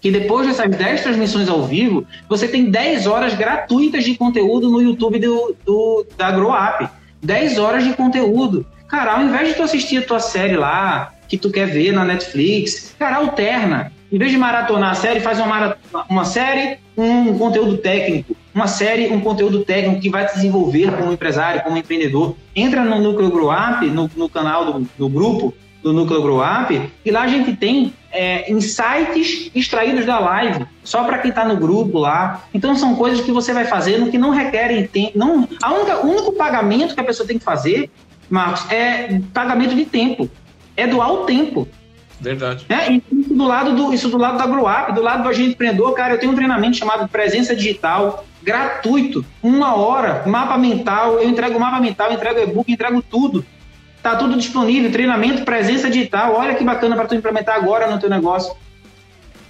que 0.00 0.10
depois 0.10 0.46
dessas 0.46 0.74
10 0.74 1.02
transmissões 1.02 1.48
ao 1.48 1.62
vivo, 1.62 2.06
você 2.28 2.48
tem 2.48 2.70
10 2.70 3.06
horas 3.06 3.34
gratuitas 3.34 4.04
de 4.04 4.14
conteúdo 4.16 4.70
no 4.70 4.82
YouTube 4.82 5.18
do, 5.18 5.54
do, 5.64 6.06
da 6.16 6.28
AgroApp. 6.28 6.88
10 7.22 7.58
horas 7.58 7.84
de 7.84 7.94
conteúdo. 7.94 8.66
Cara, 8.88 9.14
ao 9.14 9.22
invés 9.22 9.48
de 9.48 9.54
tu 9.54 9.62
assistir 9.62 9.98
a 9.98 10.06
tua 10.06 10.20
série 10.20 10.56
lá, 10.56 11.12
que 11.26 11.38
tu 11.38 11.50
quer 11.50 11.66
ver 11.66 11.92
na 11.92 12.04
Netflix, 12.04 12.94
cara, 12.98 13.16
alterna. 13.16 13.92
Em 14.14 14.18
vez 14.18 14.30
de 14.30 14.38
maratonar 14.38 14.92
a 14.92 14.94
série, 14.94 15.18
faz 15.18 15.40
uma, 15.40 15.76
uma 16.08 16.24
série, 16.24 16.78
um 16.96 17.36
conteúdo 17.36 17.78
técnico. 17.78 18.36
Uma 18.54 18.68
série, 18.68 19.08
um 19.08 19.18
conteúdo 19.18 19.64
técnico 19.64 20.00
que 20.00 20.08
vai 20.08 20.24
te 20.24 20.36
desenvolver 20.36 20.96
como 20.96 21.12
empresário, 21.12 21.64
como 21.64 21.76
empreendedor. 21.76 22.36
Entra 22.54 22.84
no 22.84 23.00
Núcleo 23.00 23.28
Grow 23.28 23.50
Up, 23.50 23.84
no, 23.86 24.08
no 24.14 24.28
canal 24.28 24.72
do, 24.72 24.88
do 24.96 25.08
grupo 25.08 25.52
do 25.82 25.92
Núcleo 25.92 26.22
Grow 26.22 26.38
Up, 26.38 26.92
e 27.04 27.10
lá 27.10 27.22
a 27.22 27.26
gente 27.26 27.56
tem 27.56 27.92
é, 28.12 28.48
insights 28.52 29.50
extraídos 29.52 30.06
da 30.06 30.20
live, 30.20 30.64
só 30.84 31.02
para 31.02 31.18
quem 31.18 31.30
está 31.30 31.44
no 31.44 31.56
grupo 31.56 31.98
lá. 31.98 32.44
Então 32.54 32.76
são 32.76 32.94
coisas 32.94 33.20
que 33.20 33.32
você 33.32 33.52
vai 33.52 33.64
fazendo 33.64 34.12
que 34.12 34.16
não 34.16 34.30
requerem 34.30 34.86
tempo. 34.86 35.18
Não, 35.18 35.48
a 35.60 35.72
única, 35.72 36.06
o 36.06 36.08
único 36.08 36.32
pagamento 36.34 36.94
que 36.94 37.00
a 37.00 37.04
pessoa 37.04 37.26
tem 37.26 37.36
que 37.36 37.44
fazer, 37.44 37.90
Marcos, 38.30 38.64
é 38.70 39.20
pagamento 39.32 39.74
de 39.74 39.84
tempo. 39.84 40.30
É 40.76 40.86
doar 40.86 41.12
o 41.12 41.16
tempo. 41.24 41.68
Verdade. 42.24 42.66
É, 42.68 42.92
isso 42.92 43.34
do 43.34 43.44
lado 43.44 43.74
do, 43.74 43.92
isso 43.92 44.08
do 44.08 44.16
lado 44.16 44.38
da 44.38 44.46
GrowUp, 44.46 44.92
do 44.94 45.02
lado 45.02 45.22
do 45.22 45.28
agente 45.28 45.50
empreendedor, 45.50 45.92
cara, 45.94 46.14
eu 46.14 46.18
tenho 46.18 46.32
um 46.32 46.34
treinamento 46.34 46.76
chamado 46.76 47.08
Presença 47.08 47.54
Digital, 47.54 48.24
gratuito, 48.42 49.24
uma 49.42 49.76
hora, 49.76 50.22
mapa 50.26 50.56
mental, 50.58 51.14
eu 51.14 51.28
entrego 51.28 51.58
mapa 51.58 51.80
mental, 51.80 52.12
entrego 52.12 52.40
e-book, 52.40 52.70
entrego 52.70 53.02
tudo. 53.02 53.44
Tá 54.02 54.16
tudo 54.16 54.36
disponível, 54.36 54.92
treinamento, 54.92 55.44
presença 55.44 55.88
digital, 55.88 56.34
olha 56.34 56.54
que 56.54 56.62
bacana 56.62 56.94
para 56.94 57.06
tu 57.06 57.14
implementar 57.14 57.56
agora 57.56 57.90
no 57.90 57.98
teu 57.98 58.10
negócio. 58.10 58.54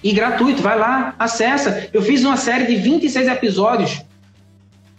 E 0.00 0.12
gratuito, 0.12 0.62
vai 0.62 0.78
lá, 0.78 1.12
acessa. 1.18 1.88
Eu 1.92 2.00
fiz 2.02 2.22
uma 2.22 2.36
série 2.36 2.66
de 2.66 2.76
26 2.76 3.26
episódios 3.26 4.02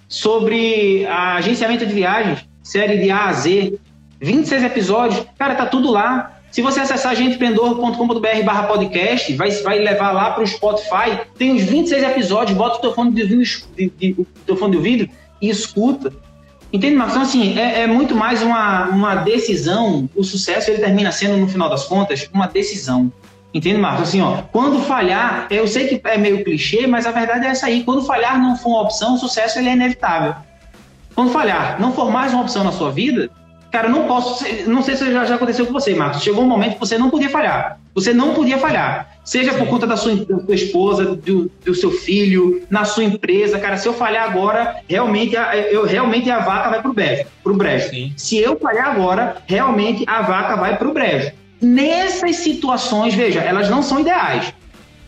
sobre 0.10 1.06
agenciamento 1.06 1.86
de 1.86 1.94
viagens, 1.94 2.46
série 2.62 2.98
de 2.98 3.10
A 3.10 3.28
a 3.28 3.34
Z. 3.34 3.80
26 4.20 4.64
episódios, 4.64 5.26
cara, 5.38 5.56
tá 5.56 5.66
tudo 5.66 5.90
lá. 5.90 6.35
Se 6.56 6.62
você 6.62 6.80
acessar 6.80 7.12
agenteempreendedor.com.br 7.12 8.44
barra 8.46 8.64
podcast, 8.64 9.36
vai, 9.36 9.52
vai 9.52 9.78
levar 9.78 10.14
lá 10.14 10.32
para 10.32 10.42
o 10.42 10.48
Spotify, 10.48 11.20
tem 11.38 11.52
uns 11.52 11.64
26 11.64 12.02
episódios, 12.02 12.58
bota 12.58 12.78
o 12.78 12.80
teu 12.80 12.94
fone 12.94 13.12
de 13.12 13.24
ouvido, 13.24 13.44
de, 13.76 13.90
de, 13.90 14.16
o 14.18 14.26
teu 14.46 14.56
fone 14.56 14.72
de 14.72 14.78
ouvido 14.78 15.10
e 15.42 15.50
escuta. 15.50 16.14
Entende, 16.72 16.96
Marcos? 16.96 17.14
Então, 17.14 17.28
assim, 17.28 17.60
é, 17.60 17.82
é, 17.82 17.88
muito 17.88 18.16
mais 18.16 18.42
uma, 18.42 18.86
uma 18.86 19.16
decisão. 19.16 20.10
O 20.16 20.24
sucesso, 20.24 20.72
ele 20.72 20.80
termina 20.80 21.12
sendo, 21.12 21.36
no 21.36 21.50
final 21.50 21.70
das 21.70 21.84
contas, 21.84 22.30
uma 22.34 22.48
decisão. 22.48 23.12
Entende, 23.54 23.78
Marcos? 23.78 24.08
Assim, 24.08 24.22
ó, 24.22 24.44
quando 24.44 24.80
falhar, 24.80 25.48
eu 25.50 25.68
sei 25.68 25.90
que 25.90 26.02
é 26.08 26.18
meio 26.18 26.42
clichê, 26.42 26.88
mas 26.88 27.06
a 27.06 27.12
verdade 27.12 27.48
é 27.48 27.50
essa 27.50 27.66
aí. 27.66 27.84
Quando 27.84 28.02
falhar 28.04 28.42
não 28.42 28.56
for 28.56 28.70
uma 28.70 28.82
opção, 28.84 29.16
o 29.16 29.18
sucesso 29.18 29.60
ele 29.60 29.68
é 29.68 29.74
inevitável. 29.74 30.34
Quando 31.14 31.32
falhar 31.32 31.82
não 31.82 31.92
for 31.92 32.10
mais 32.10 32.32
uma 32.32 32.44
opção 32.44 32.64
na 32.64 32.72
sua 32.72 32.92
vida, 32.94 33.30
cara, 33.76 33.90
não 33.90 34.08
posso. 34.08 34.46
Não 34.68 34.82
sei 34.82 34.96
se 34.96 35.12
já, 35.12 35.26
já 35.26 35.36
aconteceu 35.36 35.66
com 35.66 35.74
você, 35.74 35.94
Marcos. 35.94 36.24
Chegou 36.24 36.46
um 36.46 36.48
momento 36.48 36.76
que 36.76 36.80
você 36.80 36.98
não 36.98 37.10
podia 37.10 37.30
falhar. 37.30 37.78
Você 37.94 38.14
não 38.14 38.34
podia 38.34 38.58
falhar. 38.58 39.18
Seja 39.26 39.54
por 39.54 39.68
conta 39.68 39.86
da 39.86 39.98
sua, 39.98 40.16
da 40.16 40.40
sua 40.40 40.56
esposa, 40.56 41.04
do, 41.04 41.52
do, 41.66 41.76
seu 41.76 41.92
filho, 41.92 42.66
na 42.70 42.86
sua 42.86 43.04
empresa. 43.04 43.60
Cara, 43.60 43.76
se 43.76 43.86
eu 43.86 43.94
falhar 43.94 44.24
agora, 44.24 44.78
realmente, 44.88 45.36
a, 45.36 45.58
eu, 45.58 45.86
realmente 45.86 46.32
a 46.32 46.40
vaca 46.40 46.70
vai 46.70 46.82
pro 46.82 46.94
brejo. 46.94 47.26
Pro 47.44 47.54
brejo. 47.54 47.90
Sim. 47.90 48.14
Se 48.16 48.38
eu 48.38 48.58
falhar 48.58 48.88
agora, 48.88 49.38
realmente 49.46 50.06
a 50.08 50.22
vaca 50.22 50.56
vai 50.56 50.78
pro 50.78 50.94
brejo. 50.94 51.32
Nessas 51.62 52.38
situações, 52.38 53.14
veja, 53.14 53.42
elas 53.42 53.70
não 53.70 53.84
são 53.84 54.00
ideais. 54.00 54.54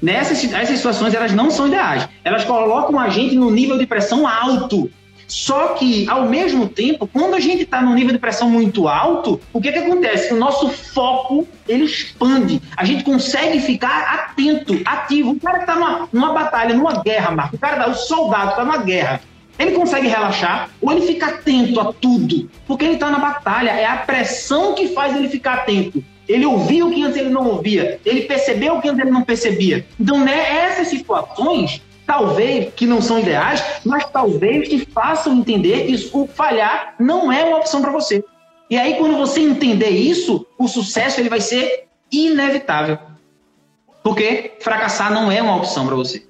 Nessas 0.02 0.44
essas 0.54 0.78
situações, 0.78 1.14
elas 1.14 1.32
não 1.32 1.50
são 1.50 1.68
ideais. 1.68 2.08
Elas 2.24 2.44
colocam 2.44 3.00
a 3.00 3.10
gente 3.10 3.36
no 3.36 3.50
nível 3.50 3.78
de 3.78 3.88
pressão 3.88 4.28
alto. 4.28 4.90
Só 5.28 5.70
que, 5.70 6.10
ao 6.10 6.28
mesmo 6.28 6.70
tempo, 6.70 7.06
quando 7.06 7.36
a 7.36 7.40
gente 7.40 7.64
está 7.64 7.82
num 7.82 7.94
nível 7.94 8.14
de 8.14 8.20
pressão 8.20 8.50
muito 8.50 8.88
alto, 8.88 9.40
o 9.52 9.60
que, 9.60 9.72
que 9.72 9.80
acontece? 9.80 10.34
O 10.34 10.38
nosso 10.38 10.70
foco 10.70 11.46
ele 11.68 11.84
expande. 11.84 12.62
A 12.76 12.86
gente 12.86 13.04
consegue 13.04 13.60
ficar 13.60 14.14
atento, 14.14 14.80
ativo. 14.86 15.32
O 15.32 15.40
cara 15.40 15.58
que 15.58 15.64
está 15.64 15.76
numa, 15.76 16.10
numa 16.14 16.34
batalha, 16.34 16.74
numa 16.74 17.04
guerra, 17.04 17.32
Marco, 17.32 17.58
o 17.58 17.60
cara, 17.60 17.90
o 17.90 17.94
soldado 17.94 18.52
está 18.52 18.64
numa 18.64 18.78
guerra, 18.78 19.22
ele 19.60 19.72
consegue 19.72 20.08
relaxar 20.08 20.70
ou 20.82 20.92
ele 20.92 21.02
fica 21.02 21.28
atento 21.28 21.80
a 21.80 21.92
tudo? 21.92 22.50
Porque 22.66 22.86
ele 22.86 22.94
está 22.94 23.10
na 23.10 23.20
batalha. 23.20 23.72
É 23.72 23.86
a 23.86 23.98
pressão 23.98 24.74
que 24.76 24.90
faz 24.90 25.16
ele 25.16 25.28
ficar 25.28 25.56
atento. 25.56 26.04
Ele 26.28 26.46
ouviu 26.46 26.88
o 26.88 26.94
que 26.94 27.04
antes 27.04 27.18
ele 27.18 27.30
não 27.30 27.48
ouvia. 27.48 28.00
Ele 28.06 28.22
percebeu 28.22 28.76
o 28.76 28.82
que 28.82 28.90
antes 28.90 29.02
ele 29.02 29.12
não 29.12 29.24
percebia. 29.24 29.86
Então, 30.00 30.20
né, 30.20 30.66
essas 30.66 30.90
situações, 30.90 31.82
talvez, 32.08 32.74
que 32.74 32.88
não 32.88 33.02
são 33.02 33.20
ideais, 33.20 33.64
mas 33.86 34.06
talvez 34.06 34.70
te 34.70 34.80
façam 34.86 35.36
entender 35.36 35.86
que 35.86 36.10
o 36.14 36.26
falhar 36.26 36.96
não 36.98 37.30
é 37.30 37.44
uma 37.44 37.58
opção 37.58 37.82
para 37.82 37.92
você. 37.92 38.24
E 38.70 38.78
aí, 38.78 38.96
quando 38.96 39.18
você 39.18 39.42
entender 39.42 39.90
isso, 39.90 40.48
o 40.58 40.68
sucesso 40.68 41.20
ele 41.20 41.30
vai 41.30 41.42
ser 41.42 41.88
inevitável. 42.12 42.98
Porque 44.02 44.54
fracassar 44.62 45.14
não 45.14 45.30
é 45.30 45.42
uma 45.42 45.58
opção 45.58 45.86
para 45.86 45.96
você. 45.96 46.26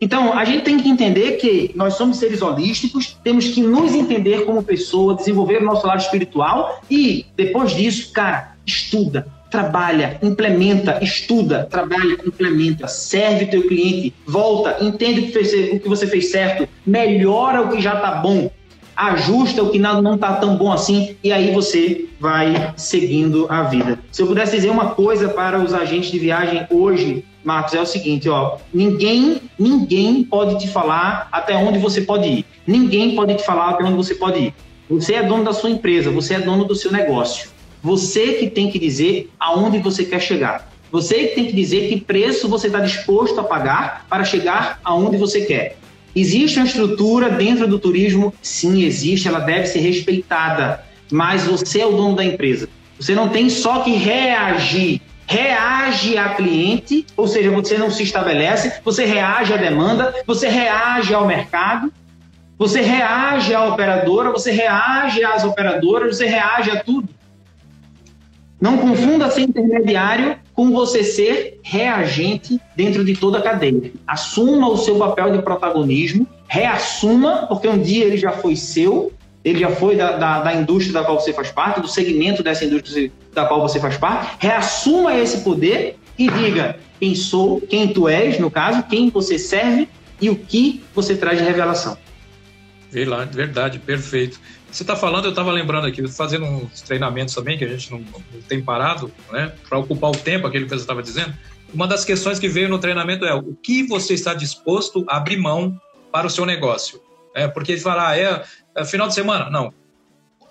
Então, 0.00 0.36
a 0.36 0.44
gente 0.44 0.64
tem 0.64 0.78
que 0.78 0.88
entender 0.88 1.32
que 1.32 1.72
nós 1.74 1.94
somos 1.94 2.18
seres 2.18 2.42
holísticos, 2.42 3.16
temos 3.24 3.48
que 3.48 3.62
nos 3.62 3.94
entender 3.94 4.44
como 4.44 4.62
pessoa, 4.62 5.14
desenvolver 5.14 5.62
o 5.62 5.64
nosso 5.64 5.86
lado 5.86 6.00
espiritual 6.00 6.82
e, 6.90 7.24
depois 7.34 7.72
disso, 7.72 8.12
cara, 8.12 8.56
estuda, 8.66 9.26
trabalha, 9.54 10.18
implementa, 10.20 10.98
estuda, 11.00 11.68
trabalha, 11.70 12.18
implementa, 12.26 12.88
serve 12.88 13.46
teu 13.46 13.68
cliente, 13.68 14.12
volta, 14.26 14.78
entende 14.80 15.20
o 15.20 15.22
que, 15.26 15.30
fez, 15.30 15.74
o 15.74 15.78
que 15.78 15.88
você 15.88 16.08
fez 16.08 16.32
certo, 16.32 16.68
melhora 16.84 17.62
o 17.62 17.68
que 17.68 17.80
já 17.80 17.94
está 17.94 18.16
bom, 18.16 18.50
ajusta 18.96 19.62
o 19.62 19.70
que 19.70 19.78
não 19.78 20.16
está 20.16 20.32
tão 20.34 20.56
bom 20.56 20.72
assim 20.72 21.14
e 21.22 21.32
aí 21.32 21.52
você 21.52 22.06
vai 22.18 22.74
seguindo 22.76 23.46
a 23.48 23.62
vida. 23.62 23.96
Se 24.10 24.22
eu 24.22 24.26
pudesse 24.26 24.56
dizer 24.56 24.70
uma 24.70 24.90
coisa 24.90 25.28
para 25.28 25.60
os 25.60 25.72
agentes 25.72 26.10
de 26.10 26.18
viagem 26.18 26.66
hoje, 26.68 27.24
Marcos, 27.44 27.74
é 27.74 27.80
o 27.80 27.86
seguinte, 27.86 28.28
ó, 28.28 28.56
ninguém, 28.72 29.40
ninguém 29.56 30.24
pode 30.24 30.58
te 30.58 30.66
falar 30.66 31.28
até 31.30 31.54
onde 31.54 31.78
você 31.78 32.00
pode 32.00 32.26
ir. 32.26 32.44
Ninguém 32.66 33.14
pode 33.14 33.36
te 33.36 33.44
falar 33.44 33.70
até 33.70 33.84
onde 33.84 33.94
você 33.94 34.16
pode 34.16 34.40
ir. 34.40 34.54
Você 34.90 35.14
é 35.14 35.22
dono 35.22 35.44
da 35.44 35.52
sua 35.52 35.70
empresa, 35.70 36.10
você 36.10 36.34
é 36.34 36.40
dono 36.40 36.64
do 36.64 36.74
seu 36.74 36.90
negócio. 36.90 37.53
Você 37.84 38.32
que 38.32 38.48
tem 38.48 38.70
que 38.70 38.78
dizer 38.78 39.30
aonde 39.38 39.78
você 39.78 40.06
quer 40.06 40.18
chegar. 40.18 40.72
Você 40.90 41.26
que 41.26 41.34
tem 41.34 41.44
que 41.44 41.52
dizer 41.52 41.90
que 41.90 42.00
preço 42.00 42.48
você 42.48 42.68
está 42.68 42.80
disposto 42.80 43.38
a 43.38 43.44
pagar 43.44 44.06
para 44.08 44.24
chegar 44.24 44.80
aonde 44.82 45.18
você 45.18 45.42
quer. 45.42 45.76
Existe 46.16 46.58
uma 46.58 46.66
estrutura 46.66 47.28
dentro 47.28 47.68
do 47.68 47.78
turismo? 47.78 48.32
Sim, 48.40 48.84
existe, 48.84 49.28
ela 49.28 49.40
deve 49.40 49.66
ser 49.66 49.80
respeitada. 49.80 50.82
Mas 51.12 51.46
você 51.46 51.80
é 51.80 51.86
o 51.86 51.92
dono 51.92 52.16
da 52.16 52.24
empresa. 52.24 52.70
Você 52.98 53.14
não 53.14 53.28
tem 53.28 53.50
só 53.50 53.80
que 53.80 53.90
reagir. 53.90 55.02
Reage 55.26 56.16
a 56.16 56.30
cliente, 56.30 57.04
ou 57.14 57.28
seja, 57.28 57.50
você 57.50 57.76
não 57.76 57.90
se 57.90 58.02
estabelece, 58.02 58.80
você 58.82 59.04
reage 59.04 59.52
à 59.52 59.58
demanda, 59.58 60.14
você 60.26 60.48
reage 60.48 61.12
ao 61.12 61.26
mercado, 61.26 61.92
você 62.58 62.80
reage 62.80 63.54
à 63.54 63.64
operadora, 63.66 64.30
você 64.30 64.50
reage 64.52 65.22
às 65.22 65.44
operadoras, 65.44 66.16
você 66.16 66.26
reage 66.26 66.70
a 66.70 66.82
tudo. 66.82 67.08
Não 68.64 68.78
confunda 68.78 69.30
ser 69.30 69.42
intermediário 69.42 70.38
com 70.54 70.72
você 70.72 71.04
ser 71.04 71.60
reagente 71.62 72.58
dentro 72.74 73.04
de 73.04 73.14
toda 73.14 73.36
a 73.36 73.42
cadeia. 73.42 73.92
Assuma 74.06 74.70
o 74.70 74.78
seu 74.78 74.96
papel 74.96 75.32
de 75.32 75.42
protagonismo, 75.42 76.26
reassuma, 76.48 77.46
porque 77.46 77.68
um 77.68 77.76
dia 77.76 78.06
ele 78.06 78.16
já 78.16 78.32
foi 78.32 78.56
seu, 78.56 79.12
ele 79.44 79.58
já 79.58 79.68
foi 79.68 79.96
da, 79.96 80.12
da, 80.12 80.40
da, 80.44 80.54
indústria 80.54 80.94
da 80.94 81.04
qual 81.04 81.20
você 81.20 81.30
faz 81.30 81.50
parte, 81.50 81.82
do 81.82 81.88
segmento 81.88 82.42
dessa 82.42 82.64
indústria 82.64 83.12
da 83.34 83.44
qual 83.44 83.60
você 83.60 83.78
faz 83.78 83.98
parte, 83.98 84.34
reassuma 84.38 85.14
esse 85.14 85.44
poder 85.44 85.98
e 86.18 86.30
diga 86.30 86.78
quem 86.98 87.14
sou, 87.14 87.60
quem 87.60 87.88
tu 87.88 88.08
és, 88.08 88.38
no 88.38 88.50
caso, 88.50 88.82
quem 88.84 89.10
você 89.10 89.38
serve 89.38 89.86
e 90.18 90.30
o 90.30 90.36
que 90.36 90.82
você 90.94 91.14
traz 91.14 91.38
de 91.38 91.44
revelação. 91.44 91.98
Verdade, 93.36 93.78
perfeito. 93.78 94.40
Você 94.74 94.82
está 94.82 94.96
falando, 94.96 95.26
eu 95.26 95.30
estava 95.30 95.52
lembrando 95.52 95.86
aqui, 95.86 96.04
fazendo 96.08 96.46
uns 96.46 96.80
treinamentos 96.80 97.32
também, 97.32 97.56
que 97.56 97.64
a 97.64 97.68
gente 97.68 97.92
não, 97.92 98.00
não 98.00 98.42
tem 98.48 98.60
parado, 98.60 99.08
né, 99.30 99.52
para 99.68 99.78
ocupar 99.78 100.10
o 100.10 100.16
tempo, 100.16 100.48
aquele 100.48 100.64
que 100.64 100.70
você 100.70 100.80
estava 100.80 101.00
dizendo. 101.00 101.32
Uma 101.72 101.86
das 101.86 102.04
questões 102.04 102.40
que 102.40 102.48
veio 102.48 102.68
no 102.68 102.80
treinamento 102.80 103.24
é 103.24 103.32
o 103.32 103.54
que 103.54 103.84
você 103.84 104.14
está 104.14 104.34
disposto 104.34 105.04
a 105.08 105.18
abrir 105.18 105.36
mão 105.36 105.80
para 106.10 106.26
o 106.26 106.30
seu 106.30 106.44
negócio. 106.44 107.00
É, 107.36 107.46
porque 107.46 107.70
ele 107.70 107.80
fala, 107.80 108.08
ah, 108.08 108.18
é, 108.18 108.42
é 108.74 108.84
final 108.84 109.06
de 109.06 109.14
semana? 109.14 109.48
Não. 109.48 109.72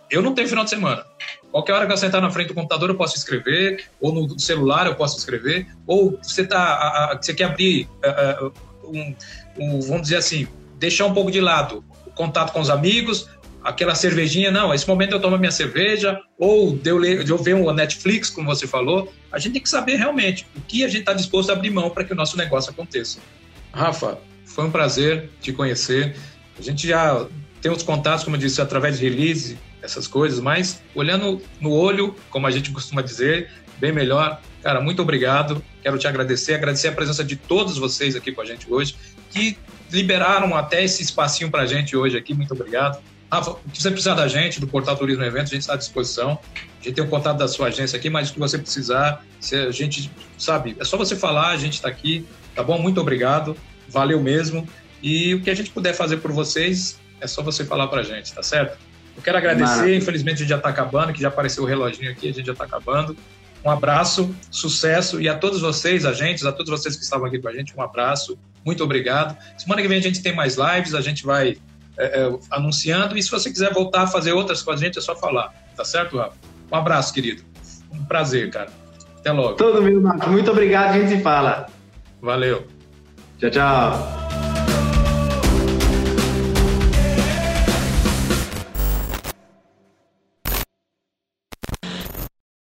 Eu 0.10 0.22
não 0.22 0.34
tenho 0.34 0.48
final 0.48 0.64
de 0.64 0.70
semana. 0.70 1.04
Qualquer 1.52 1.74
hora 1.74 1.86
que 1.86 1.92
eu 1.92 1.98
sentar 1.98 2.22
na 2.22 2.32
frente 2.32 2.48
do 2.48 2.54
computador 2.54 2.90
eu 2.90 2.96
posso 2.96 3.18
escrever, 3.18 3.90
ou 4.00 4.14
no 4.14 4.40
celular 4.40 4.88
eu 4.88 4.96
posso 4.96 5.18
escrever, 5.18 5.68
ou 5.86 6.18
você, 6.24 6.48
tá, 6.48 6.60
a, 6.60 7.12
a, 7.12 7.22
você 7.22 7.34
quer 7.34 7.44
abrir, 7.44 7.90
a, 8.02 8.08
é, 8.08 8.12
é, 8.12 8.44
um, 8.86 9.16
um, 9.60 9.82
vamos 9.82 10.04
dizer 10.04 10.16
assim, 10.16 10.48
deixar 10.80 11.08
um 11.08 11.14
pouco 11.14 11.30
de 11.30 11.42
lado 11.42 11.84
o 12.06 12.12
contato 12.12 12.54
com 12.54 12.62
os 12.62 12.70
amigos, 12.70 13.28
aquela 13.64 13.96
cervejinha, 13.96 14.52
não, 14.52 14.74
esse 14.74 14.88
momento 14.88 15.14
eu 15.14 15.20
tomo 15.20 15.36
a 15.36 15.40
minha 15.40 15.52
cerveja, 15.52 16.20
ou 16.38 16.76
de 16.76 16.90
eu, 16.90 16.98
ler, 16.98 17.24
de 17.24 17.32
eu 17.32 17.38
ver 17.38 17.56
um 17.56 17.72
Netflix, 17.72 18.30
como 18.30 18.48
você 18.48 18.68
falou, 18.68 19.14
a 19.32 19.40
gente 19.40 19.54
tem 19.54 19.62
que 19.62 19.70
saber 19.70 19.96
realmente 19.96 20.46
o 20.56 20.62
que 20.62 20.84
a 20.84 20.88
gente 20.88 21.02
está 21.02 21.14
disposto 21.14 21.50
a 21.50 21.54
abrir 21.54 21.70
mão 21.70 21.90
para 21.90 22.04
que 22.04 22.14
o 22.14 22.16
nosso 22.16 22.38
negócio 22.38 22.72
aconteça. 22.72 23.20
Rafa, 23.72 24.20
foi 24.46 24.66
um 24.66 24.72
prazer 24.72 25.30
te 25.42 25.54
conhecer. 25.54 26.16
A 26.60 26.62
gente 26.62 26.88
já 26.88 27.26
tem 27.62 27.72
os 27.72 27.82
contatos, 27.82 28.24
como 28.24 28.36
eu 28.36 28.40
disse, 28.40 28.62
através 28.62 29.00
de 29.00 29.08
release, 29.08 29.58
essas 29.82 30.08
coisas, 30.08 30.40
mas 30.40 30.82
olhando 30.94 31.42
no 31.60 31.72
olho, 31.72 32.16
como 32.30 32.48
a 32.48 32.52
gente 32.52 32.72
costuma 32.72 33.02
dizer, 33.02 33.50
bem 33.80 33.92
melhor. 33.92 34.42
Cara, 34.62 34.80
muito 34.80 35.02
obrigado. 35.02 35.64
Quero 35.82 35.98
te 35.98 36.08
agradecer, 36.08 36.54
agradecer 36.54 36.90
a 36.90 36.92
presença 36.92 37.24
de 37.24 37.36
todos 37.36 37.78
vocês 37.78 38.16
aqui 38.16 38.32
com 38.32 38.42
a 38.42 38.46
gente 38.46 38.72
hoje, 38.72 38.96
que 39.30 39.58
liberaram 39.92 40.56
até 40.56 40.84
esse 40.84 41.04
espacinho 41.04 41.52
para 41.52 41.64
a 41.64 41.66
gente 41.66 41.96
hoje 41.96 42.18
aqui. 42.18 42.34
Muito 42.34 42.54
obrigado. 42.54 43.02
Rafa, 43.34 43.52
o 43.52 43.60
que 43.72 43.82
você 43.82 43.90
precisar 43.90 44.14
da 44.14 44.28
gente, 44.28 44.60
do 44.60 44.68
Portal 44.68 44.96
Turismo 44.96 45.24
Eventos, 45.24 45.52
a 45.52 45.56
gente 45.56 45.62
está 45.62 45.74
à 45.74 45.78
disposição. 45.78 46.38
A 46.80 46.84
gente 46.84 46.94
tem 46.94 47.04
o 47.04 47.08
contato 47.08 47.38
da 47.38 47.48
sua 47.48 47.68
agência 47.68 47.98
aqui, 47.98 48.08
mas 48.08 48.30
o 48.30 48.34
que 48.34 48.40
você 48.40 48.60
precisar, 48.60 49.26
se 49.40 49.56
a 49.56 49.72
gente 49.72 50.12
sabe, 50.38 50.76
é 50.80 50.84
só 50.84 50.98
você 50.98 51.16
falar, 51.16 51.50
a 51.50 51.58
gente 51.58 51.74
está 51.74 51.88
aqui, 51.88 52.28
tá 52.54 52.62
bom? 52.62 52.80
Muito 52.80 53.02
obrigado, 53.02 53.58
valeu 53.90 54.22
mesmo. 54.22 54.68
E 55.02 55.34
o 55.34 55.42
que 55.42 55.50
a 55.50 55.56
gente 55.56 55.72
puder 55.72 55.94
fazer 55.96 56.18
por 56.18 56.32
vocês, 56.32 57.00
é 57.20 57.26
só 57.26 57.42
você 57.42 57.66
falar 57.66 57.88
para 57.88 58.02
a 58.02 58.04
gente, 58.04 58.32
tá 58.32 58.44
certo? 58.44 58.78
Eu 59.16 59.24
quero 59.24 59.38
agradecer, 59.38 59.78
Maravilha. 59.78 59.98
infelizmente 59.98 60.36
a 60.36 60.40
gente 60.40 60.50
já 60.50 60.58
está 60.58 60.70
acabando, 60.70 61.12
que 61.12 61.22
já 61.22 61.30
apareceu 61.30 61.64
o 61.64 61.66
reloginho 61.66 62.12
aqui, 62.12 62.30
a 62.30 62.34
gente 62.34 62.46
já 62.46 62.54
está 62.54 62.66
acabando. 62.66 63.18
Um 63.66 63.70
abraço, 63.70 64.36
sucesso 64.52 65.20
e 65.20 65.28
a 65.28 65.36
todos 65.36 65.62
vocês, 65.62 66.06
agentes, 66.06 66.46
a 66.46 66.52
todos 66.52 66.70
vocês 66.70 66.96
que 66.96 67.04
estavam 67.04 67.26
aqui 67.26 67.40
com 67.40 67.48
a 67.48 67.54
gente, 67.54 67.74
um 67.76 67.82
abraço, 67.82 68.38
muito 68.64 68.84
obrigado. 68.84 69.36
Semana 69.58 69.82
que 69.82 69.88
vem 69.88 69.98
a 69.98 70.02
gente 70.02 70.22
tem 70.22 70.36
mais 70.36 70.56
lives, 70.56 70.94
a 70.94 71.02
gente 71.02 71.26
vai 71.26 71.58
é, 71.98 72.22
é, 72.22 72.40
anunciando. 72.52 73.18
E 73.18 73.24
se 73.24 73.30
você 73.30 73.50
quiser 73.52 73.74
voltar 73.74 74.04
a 74.04 74.08
fazer 74.08 74.34
outras 74.34 74.62
com 74.62 74.72
a 74.72 74.76
gente, 74.76 74.98
é 74.98 75.02
só 75.02 75.16
falar. 75.16 75.54
Tá 75.76 75.86
certo, 75.86 76.18
Rafa? 76.18 76.36
Um 76.72 76.76
abraço, 76.76 77.14
querido. 77.14 77.44
Um 77.92 78.04
prazer, 78.06 78.50
cara. 78.50 78.70
Até 79.20 79.32
logo. 79.32 79.56
Todo 79.56 79.82
mundo, 79.82 80.30
Muito 80.30 80.52
obrigado, 80.52 80.96
a 80.96 81.00
gente 81.00 81.18
se 81.18 81.22
fala. 81.22 81.68
Valeu. 82.22 82.68
Tchau, 83.40 83.50
tchau. 83.50 84.23